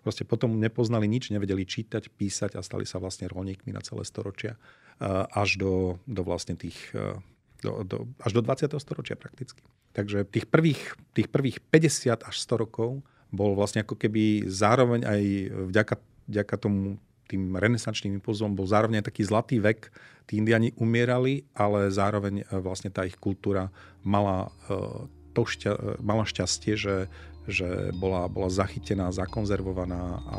Proste 0.09 0.25
potom 0.25 0.57
nepoznali 0.57 1.05
nič, 1.05 1.29
nevedeli 1.29 1.69
čítať, 1.69 2.09
písať 2.09 2.57
a 2.57 2.65
stali 2.65 2.89
sa 2.89 2.97
vlastne 2.97 3.29
rolníkmi 3.29 3.77
na 3.77 3.85
celé 3.85 4.09
storočia. 4.09 4.57
Až 5.37 5.61
do, 5.61 6.01
do 6.09 6.25
vlastne 6.25 6.57
tých 6.57 6.81
do, 7.61 7.85
do, 7.85 8.09
až 8.25 8.33
do 8.33 8.41
20. 8.41 8.73
storočia 8.81 9.21
prakticky. 9.21 9.61
Takže 9.93 10.25
tých 10.25 10.49
prvých, 10.49 10.97
tých 11.13 11.29
prvých 11.29 11.61
50 11.61 12.25
až 12.25 12.37
100 12.41 12.57
rokov 12.57 13.05
bol 13.29 13.53
vlastne 13.53 13.85
ako 13.85 14.01
keby 14.01 14.49
zároveň 14.49 15.05
aj 15.05 15.23
vďaka, 15.77 15.95
vďaka 16.25 16.55
tomu 16.57 16.97
tým 17.29 17.61
renesančným 17.61 18.17
impulzom 18.17 18.57
bol 18.57 18.65
zároveň 18.65 19.05
aj 19.05 19.13
taký 19.13 19.29
zlatý 19.29 19.61
vek. 19.61 19.93
Tí 20.25 20.41
indiani 20.41 20.73
umierali, 20.81 21.45
ale 21.53 21.93
zároveň 21.93 22.41
e, 22.41 22.45
vlastne 22.65 22.89
tá 22.89 23.05
ich 23.05 23.21
kultúra 23.21 23.69
mala, 24.01 24.49
to 25.37 25.45
šťa, 25.45 26.01
mala 26.01 26.25
šťastie, 26.25 26.75
že 26.81 26.95
že 27.49 27.91
bola, 27.97 28.29
bola 28.29 28.53
zachytená, 28.53 29.09
zakonzervovaná 29.11 30.03
a 30.29 30.39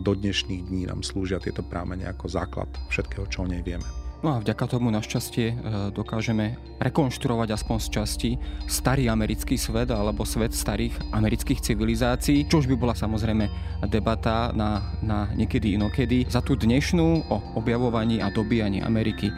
do 0.00 0.12
dnešných 0.16 0.62
dní 0.72 0.82
nám 0.88 1.04
slúžia 1.04 1.36
tieto 1.36 1.60
prámene 1.60 2.08
ako 2.08 2.26
základ 2.32 2.70
všetkého, 2.88 3.28
čo 3.28 3.44
o 3.44 3.50
nej 3.50 3.60
vieme. 3.60 3.84
No 4.24 4.32
a 4.32 4.40
vďaka 4.40 4.64
tomu 4.66 4.88
našťastie 4.88 5.46
e, 5.52 5.54
dokážeme 5.92 6.56
rekonštruovať 6.80 7.52
aspoň 7.52 7.76
z 7.78 7.88
časti 7.92 8.30
starý 8.64 9.12
americký 9.12 9.60
svet 9.60 9.92
alebo 9.92 10.24
svet 10.24 10.56
starých 10.56 10.96
amerických 11.12 11.60
civilizácií, 11.60 12.48
čo 12.48 12.64
už 12.64 12.66
by 12.72 12.76
bola 12.80 12.96
samozrejme 12.96 13.44
debata 13.92 14.56
na, 14.56 14.96
na 15.04 15.28
niekedy 15.36 15.76
inokedy. 15.76 16.24
Za 16.32 16.40
tú 16.40 16.56
dnešnú 16.56 17.28
o 17.28 17.36
objavovaní 17.60 18.24
a 18.24 18.32
dobíjaní 18.32 18.80
Ameriky 18.80 19.28
e, 19.28 19.34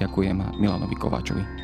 ďakujem 0.00 0.56
Milanovi 0.56 0.96
Kováčovi. 0.96 1.63